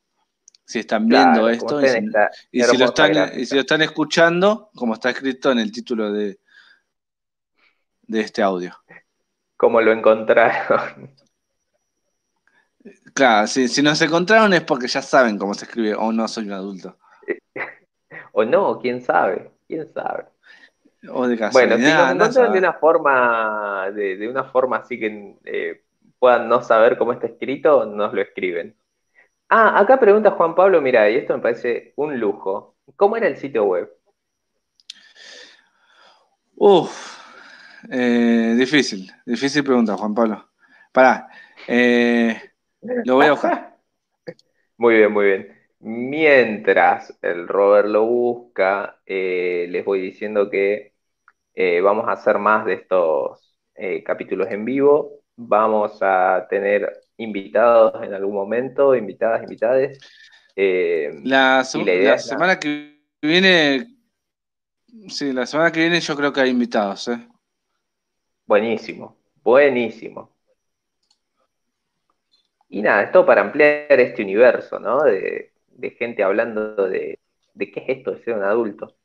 Si 0.65 0.79
están 0.79 1.07
viendo 1.07 1.47
esto 1.49 1.81
y, 1.81 2.61
si, 2.61 2.77
lo 2.77 2.85
están, 2.85 3.81
escuchando, 3.81 4.69
como 4.75 4.95
está 4.95 5.11
escrito 5.11 5.51
en 5.51 5.59
el 5.59 5.71
título 5.71 6.11
de, 6.11 6.39
de 8.01 8.19
este 8.19 8.41
audio. 8.41 8.75
¿Cómo 9.55 9.79
lo 9.79 9.93
encontraron? 9.93 11.15
Claro, 13.13 13.47
si, 13.47 13.67
si 13.67 13.81
nos 13.81 14.01
encontraron 14.01 14.53
es 14.53 14.61
porque 14.61 14.87
ya 14.87 15.01
saben 15.01 15.37
cómo 15.37 15.53
se 15.53 15.65
escribe 15.65 15.95
o 15.95 16.11
no 16.11 16.27
soy 16.27 16.45
un 16.45 16.51
adulto. 16.51 16.97
o 18.33 18.43
no, 18.43 18.79
quién 18.79 19.01
sabe, 19.01 19.51
quién 19.67 19.91
sabe. 19.93 20.25
O 21.09 21.27
de 21.27 21.37
bueno, 21.51 21.77
si 21.77 21.83
nos 21.83 22.11
encuentran 22.11 22.51
de 22.51 22.59
una 22.59 22.73
forma, 22.73 23.91
de, 23.91 24.27
una 24.27 24.43
forma 24.43 24.77
así 24.77 24.99
que 24.99 25.35
eh, 25.45 25.83
puedan 26.19 26.49
no 26.49 26.61
saber 26.61 26.97
cómo 26.97 27.13
está 27.13 27.27
escrito, 27.27 27.85
nos 27.85 28.13
lo 28.13 28.21
escriben. 28.21 28.75
Ah, 29.49 29.79
acá 29.79 29.99
pregunta 29.99 30.31
Juan 30.31 30.55
Pablo, 30.55 30.81
mira, 30.81 31.09
y 31.09 31.15
esto 31.15 31.33
me 31.35 31.41
parece 31.41 31.93
un 31.95 32.19
lujo. 32.19 32.75
¿Cómo 32.95 33.15
era 33.15 33.27
el 33.27 33.37
sitio 33.37 33.63
web? 33.63 33.89
Uf, 36.55 37.17
eh, 37.89 38.55
difícil, 38.57 39.09
difícil 39.25 39.63
pregunta, 39.63 39.95
Juan 39.95 40.13
Pablo. 40.13 40.49
Pará, 40.91 41.29
eh, 41.67 42.35
lo 42.81 43.15
voy 43.15 43.27
a 43.27 43.31
buscar. 43.31 43.77
Muy 44.77 44.95
bien, 44.95 45.11
muy 45.11 45.25
bien. 45.25 45.57
Mientras 45.79 47.17
el 47.23 47.47
Robert 47.47 47.87
lo 47.87 48.05
busca, 48.05 48.99
eh, 49.07 49.65
les 49.69 49.83
voy 49.83 50.01
diciendo 50.01 50.49
que 50.51 50.93
vamos 51.81 52.07
a 52.07 52.11
hacer 52.11 52.37
más 52.37 52.65
de 52.65 52.73
estos 52.73 53.57
capítulos 54.05 54.47
en 54.51 54.65
vivo 54.65 55.16
vamos 55.37 55.99
a 56.01 56.47
tener 56.49 57.01
invitados 57.17 58.03
en 58.03 58.13
algún 58.13 58.35
momento, 58.35 58.95
invitadas, 58.95 59.43
invitades. 59.43 59.99
Eh, 60.55 61.21
la, 61.23 61.63
semana 61.63 62.59
que 62.59 62.99
viene, 63.21 63.87
sí, 65.07 65.31
la 65.31 65.45
semana 65.45 65.71
que 65.71 65.81
viene 65.81 65.99
yo 65.99 66.15
creo 66.15 66.33
que 66.33 66.41
hay 66.41 66.49
invitados. 66.49 67.07
¿eh? 67.07 67.19
Buenísimo, 68.45 69.15
buenísimo. 69.43 70.35
Y 72.69 72.81
nada, 72.81 73.03
esto 73.03 73.25
para 73.25 73.41
ampliar 73.41 73.99
este 73.99 74.23
universo, 74.23 74.79
¿no? 74.79 75.03
De, 75.03 75.53
gente 75.97 76.23
hablando 76.23 76.87
de, 76.87 77.19
de 77.53 77.71
qué 77.71 77.79
es 77.81 77.99
esto 77.99 78.11
de 78.11 78.23
ser 78.23 78.33
un 78.33 78.43
adulto. 78.43 78.95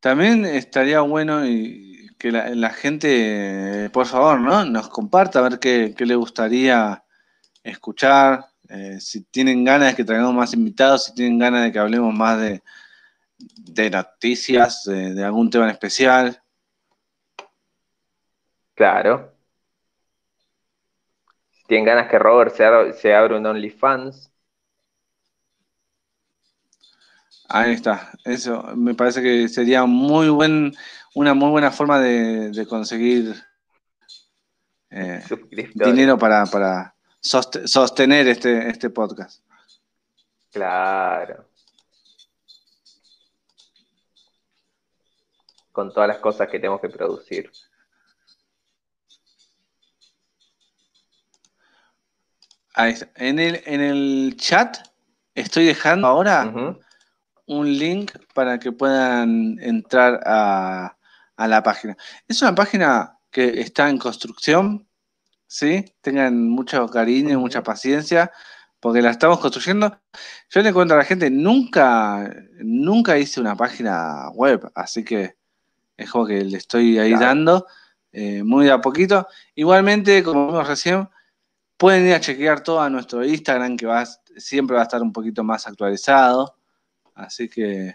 También 0.00 0.44
estaría 0.44 1.00
bueno 1.00 1.44
y 1.44 1.95
que 2.18 2.32
la, 2.32 2.70
gente, 2.70 3.90
por 3.92 4.06
favor, 4.06 4.40
¿no? 4.40 4.64
Nos 4.64 4.88
comparta 4.88 5.38
a 5.38 5.48
ver 5.48 5.58
qué, 5.58 5.94
le 5.98 6.14
gustaría 6.14 7.04
escuchar, 7.62 8.46
eh, 8.68 8.98
si 9.00 9.24
tienen 9.24 9.64
ganas 9.64 9.90
de 9.90 9.96
que 9.96 10.04
traigamos 10.04 10.34
más 10.34 10.54
invitados, 10.54 11.04
si 11.04 11.14
tienen 11.14 11.38
ganas 11.38 11.64
de 11.64 11.72
que 11.72 11.78
hablemos 11.78 12.14
más 12.14 12.40
de, 12.40 13.90
noticias, 13.90 14.84
de, 14.84 15.22
algún 15.22 15.50
tema 15.50 15.64
en 15.64 15.70
especial. 15.72 16.42
Claro. 18.74 19.32
Tienen 21.66 21.84
ganas 21.84 22.08
que 22.08 22.18
Robert 22.18 22.54
se, 22.54 22.92
se 22.94 23.14
abra 23.14 23.36
un 23.36 23.46
OnlyFans. 23.46 24.32
Ahí 27.48 27.72
está. 27.72 28.10
Eso 28.24 28.62
me 28.74 28.94
parece 28.94 29.22
que 29.22 29.48
sería 29.48 29.84
muy 29.84 30.28
buen, 30.28 30.74
una 31.16 31.32
muy 31.32 31.48
buena 31.48 31.70
forma 31.70 31.98
de, 31.98 32.66
conseguir 32.68 33.34
eh, 34.90 35.24
dinero 35.74 36.18
para, 36.18 36.44
para 36.44 36.94
sostener 37.22 38.28
este, 38.28 38.68
este 38.68 38.90
podcast. 38.90 39.42
Claro. 40.52 41.48
Con 45.72 45.90
todas 45.90 46.08
las 46.08 46.18
cosas 46.18 46.48
que 46.48 46.58
tenemos 46.58 46.82
que 46.82 46.90
producir. 46.90 47.50
Ahí 52.74 52.92
está. 52.92 53.08
En 53.14 53.38
el, 53.38 53.62
en 53.64 53.80
el 53.80 54.36
chat 54.36 54.86
estoy 55.34 55.64
dejando 55.64 56.08
ahora 56.08 56.76
un 57.46 57.78
link 57.78 58.12
para 58.34 58.58
que 58.58 58.70
puedan 58.70 59.58
entrar 59.60 60.20
a, 60.26 60.95
la 61.36 61.62
página. 61.62 61.96
Es 62.26 62.40
una 62.42 62.54
página 62.54 63.18
que 63.30 63.60
está 63.60 63.88
en 63.88 63.98
construcción, 63.98 64.88
¿sí? 65.46 65.84
Tengan 66.00 66.48
mucho 66.48 66.88
cariño, 66.88 67.34
y 67.34 67.36
mucha 67.36 67.62
paciencia, 67.62 68.32
porque 68.80 69.02
la 69.02 69.10
estamos 69.10 69.40
construyendo. 69.40 70.00
Yo 70.50 70.62
le 70.62 70.72
cuento 70.72 70.94
a 70.94 70.98
la 70.98 71.04
gente, 71.04 71.30
nunca, 71.30 72.32
nunca 72.60 73.18
hice 73.18 73.40
una 73.40 73.56
página 73.56 74.30
web, 74.30 74.70
así 74.74 75.04
que 75.04 75.36
es 75.96 76.10
como 76.10 76.26
que 76.26 76.44
le 76.44 76.58
estoy 76.58 76.98
ahí 76.98 77.14
dando 77.14 77.66
eh, 78.12 78.42
muy 78.42 78.66
de 78.66 78.72
a 78.72 78.80
poquito. 78.80 79.26
Igualmente, 79.54 80.22
como 80.22 80.46
vimos 80.46 80.66
recién, 80.66 81.08
pueden 81.76 82.06
ir 82.06 82.14
a 82.14 82.20
chequear 82.20 82.62
todo 82.62 82.80
a 82.80 82.90
nuestro 82.90 83.24
Instagram, 83.24 83.76
que 83.76 83.86
va, 83.86 84.04
siempre 84.36 84.76
va 84.76 84.82
a 84.82 84.84
estar 84.84 85.02
un 85.02 85.12
poquito 85.12 85.44
más 85.44 85.66
actualizado. 85.66 86.56
Así 87.14 87.48
que, 87.48 87.94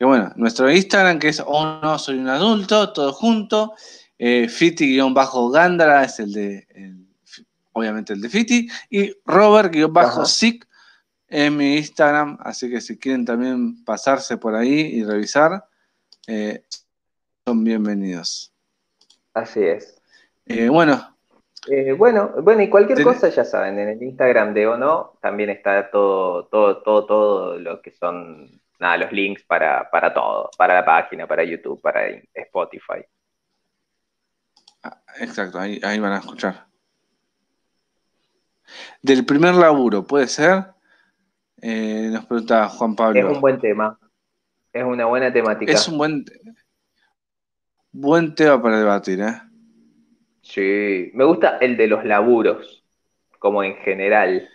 bueno, 0.00 0.32
nuestro 0.36 0.70
Instagram 0.70 1.18
que 1.18 1.28
es 1.28 1.42
Oh 1.44 1.80
No 1.82 1.98
Soy 1.98 2.18
un 2.18 2.28
Adulto, 2.28 2.92
todo 2.92 3.12
junto. 3.12 3.74
Eh, 4.18 4.48
Fiti-Gándara 4.48 6.04
es 6.04 6.18
el 6.20 6.32
de, 6.32 6.66
obviamente 7.72 8.12
el 8.12 8.20
de 8.20 8.28
Fiti. 8.28 8.68
Y 8.90 9.14
Robert-Sick 9.24 10.66
es 11.28 11.52
mi 11.52 11.76
Instagram. 11.76 12.38
Así 12.40 12.70
que 12.70 12.80
si 12.80 12.98
quieren 12.98 13.24
también 13.24 13.84
pasarse 13.84 14.36
por 14.36 14.54
ahí 14.54 14.80
y 14.80 15.04
revisar, 15.04 15.64
eh, 16.26 16.64
son 17.46 17.64
bienvenidos. 17.64 18.52
Así 19.34 19.62
es. 19.62 20.00
Eh, 20.46 20.68
bueno, 20.68 21.16
eh, 21.68 21.92
bueno, 21.92 22.30
bueno, 22.42 22.62
y 22.62 22.70
cualquier 22.70 23.02
cosa 23.02 23.28
ya 23.28 23.44
saben, 23.44 23.78
en 23.78 23.88
el 23.88 24.02
Instagram 24.02 24.54
de 24.54 24.66
o 24.68 24.76
no 24.76 25.18
también 25.20 25.50
está 25.50 25.90
todo, 25.90 26.46
todo, 26.46 26.82
todo, 26.82 27.06
todo 27.06 27.58
lo 27.58 27.82
que 27.82 27.90
son 27.90 28.60
nada, 28.78 28.96
los 28.98 29.12
links 29.12 29.42
para, 29.44 29.88
para 29.90 30.12
todo, 30.12 30.50
para 30.56 30.74
la 30.74 30.84
página, 30.84 31.26
para 31.26 31.44
YouTube, 31.44 31.80
para 31.80 32.08
Spotify. 32.34 33.04
Ah, 34.82 35.02
exacto, 35.18 35.58
ahí, 35.58 35.80
ahí 35.82 35.98
van 35.98 36.12
a 36.12 36.18
escuchar. 36.18 36.66
Del 39.02 39.24
primer 39.24 39.54
laburo, 39.54 40.06
¿puede 40.06 40.26
ser? 40.26 40.64
Eh, 41.60 42.08
nos 42.10 42.26
pregunta 42.26 42.68
Juan 42.68 42.94
Pablo. 42.94 43.18
Es 43.18 43.34
un 43.34 43.40
buen 43.40 43.60
tema. 43.60 43.98
Es 44.72 44.84
una 44.84 45.06
buena 45.06 45.32
temática. 45.32 45.72
Es 45.72 45.88
un 45.88 45.98
buen, 45.98 46.24
buen 47.92 48.34
tema 48.34 48.60
para 48.60 48.78
debatir, 48.78 49.20
¿eh? 49.20 49.40
Sí, 50.42 51.10
me 51.14 51.24
gusta 51.24 51.58
el 51.58 51.76
de 51.76 51.88
los 51.88 52.04
laburos, 52.04 52.84
como 53.38 53.64
en 53.64 53.76
general. 53.76 54.48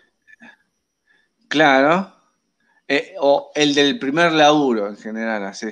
Claro. 1.48 2.21
Eh, 2.94 3.16
o 3.20 3.52
el 3.56 3.74
del 3.74 3.98
primer 3.98 4.34
laburo 4.34 4.88
en 4.88 4.98
general, 4.98 5.46
así. 5.46 5.68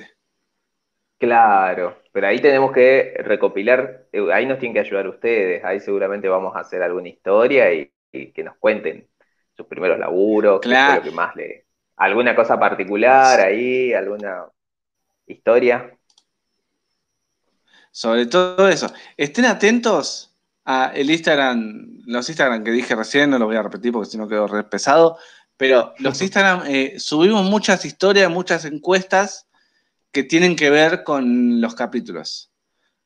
Claro, 1.18 1.98
pero 2.12 2.28
ahí 2.28 2.40
tenemos 2.40 2.72
que 2.72 3.14
recopilar, 3.18 4.06
eh, 4.10 4.32
ahí 4.32 4.46
nos 4.46 4.58
tienen 4.58 4.72
que 4.72 4.80
ayudar 4.80 5.06
ustedes, 5.06 5.62
ahí 5.62 5.80
seguramente 5.80 6.28
vamos 6.28 6.56
a 6.56 6.60
hacer 6.60 6.82
alguna 6.82 7.08
historia 7.08 7.72
y, 7.74 7.92
que 8.10 8.42
nos 8.42 8.56
cuenten 8.56 9.06
sus 9.54 9.66
primeros 9.66 9.98
laburos, 9.98 10.60
claro. 10.60 11.02
que 11.02 11.10
más 11.10 11.36
le... 11.36 11.66
alguna 11.96 12.34
cosa 12.34 12.58
particular 12.58 13.38
ahí, 13.38 13.92
alguna 13.92 14.46
historia 15.26 15.92
sobre 17.90 18.26
todo 18.26 18.68
eso. 18.68 18.92
Estén 19.16 19.44
atentos 19.44 20.36
a 20.64 20.92
el 20.94 21.10
Instagram, 21.10 22.02
los 22.06 22.28
Instagram 22.28 22.64
que 22.64 22.70
dije 22.70 22.94
recién, 22.94 23.30
no 23.30 23.38
lo 23.38 23.46
voy 23.46 23.56
a 23.56 23.62
repetir 23.62 23.92
porque 23.92 24.10
si 24.10 24.18
no 24.18 24.28
quedó 24.28 24.46
re 24.46 24.64
pesado, 24.64 25.18
pero 25.60 25.92
los 25.98 26.22
Instagram 26.22 26.62
eh, 26.68 26.94
subimos 26.98 27.44
muchas 27.44 27.84
historias, 27.84 28.30
muchas 28.30 28.64
encuestas 28.64 29.46
que 30.10 30.22
tienen 30.22 30.56
que 30.56 30.70
ver 30.70 31.04
con 31.04 31.60
los 31.60 31.74
capítulos. 31.74 32.50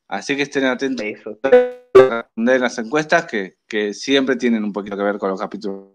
Así 0.07 0.37
que 0.37 0.43
estén 0.43 0.63
atentos 0.63 1.05
a 1.43 1.49
responder 1.49 2.61
las 2.61 2.77
encuestas 2.77 3.25
que, 3.25 3.57
que 3.67 3.93
siempre 3.93 4.37
tienen 4.37 4.63
un 4.63 4.71
poquito 4.71 4.95
que 4.95 5.03
ver 5.03 5.17
con 5.17 5.31
los 5.31 5.39
capítulos 5.41 5.89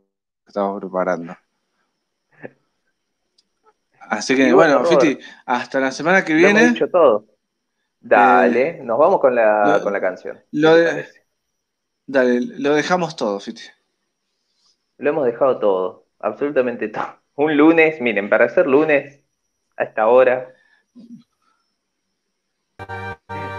que 0.44 0.48
estamos 0.48 0.78
preparando. 0.78 1.34
Así 4.11 4.36
que, 4.36 4.52
bueno, 4.52 4.84
Fiti, 4.84 5.18
hasta 5.46 5.80
la 5.80 5.90
semana 5.90 6.22
que 6.26 6.34
viene. 6.34 6.61
Hemos 6.61 6.74
dicho 6.74 6.90
todo. 6.90 7.24
Dale, 7.98 8.68
eh, 8.68 8.80
nos 8.82 8.98
vamos 8.98 9.18
con 9.18 9.34
la, 9.34 9.80
con 9.82 9.94
la 9.94 10.00
canción. 10.02 10.38
Lo 10.50 10.76
dale, 12.06 12.40
lo 12.58 12.74
dejamos 12.74 13.16
todo, 13.16 13.40
Fiti. 13.40 13.62
Lo 14.98 15.08
hemos 15.08 15.24
dejado 15.24 15.58
todo, 15.58 16.09
absolutamente 16.20 16.88
todo. 16.88 17.20
Un 17.34 17.56
lunes, 17.56 18.00
miren, 18.00 18.28
para 18.28 18.44
hacer 18.46 18.66
lunes 18.66 19.24
a 19.76 19.84
esta 19.84 20.06
hora. 20.06 20.54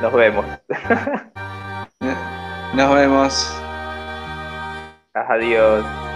Nos 0.01 0.13
vemos. 0.13 0.45
Nos 2.73 2.95
vemos. 2.95 3.61
Adiós. 5.13 6.10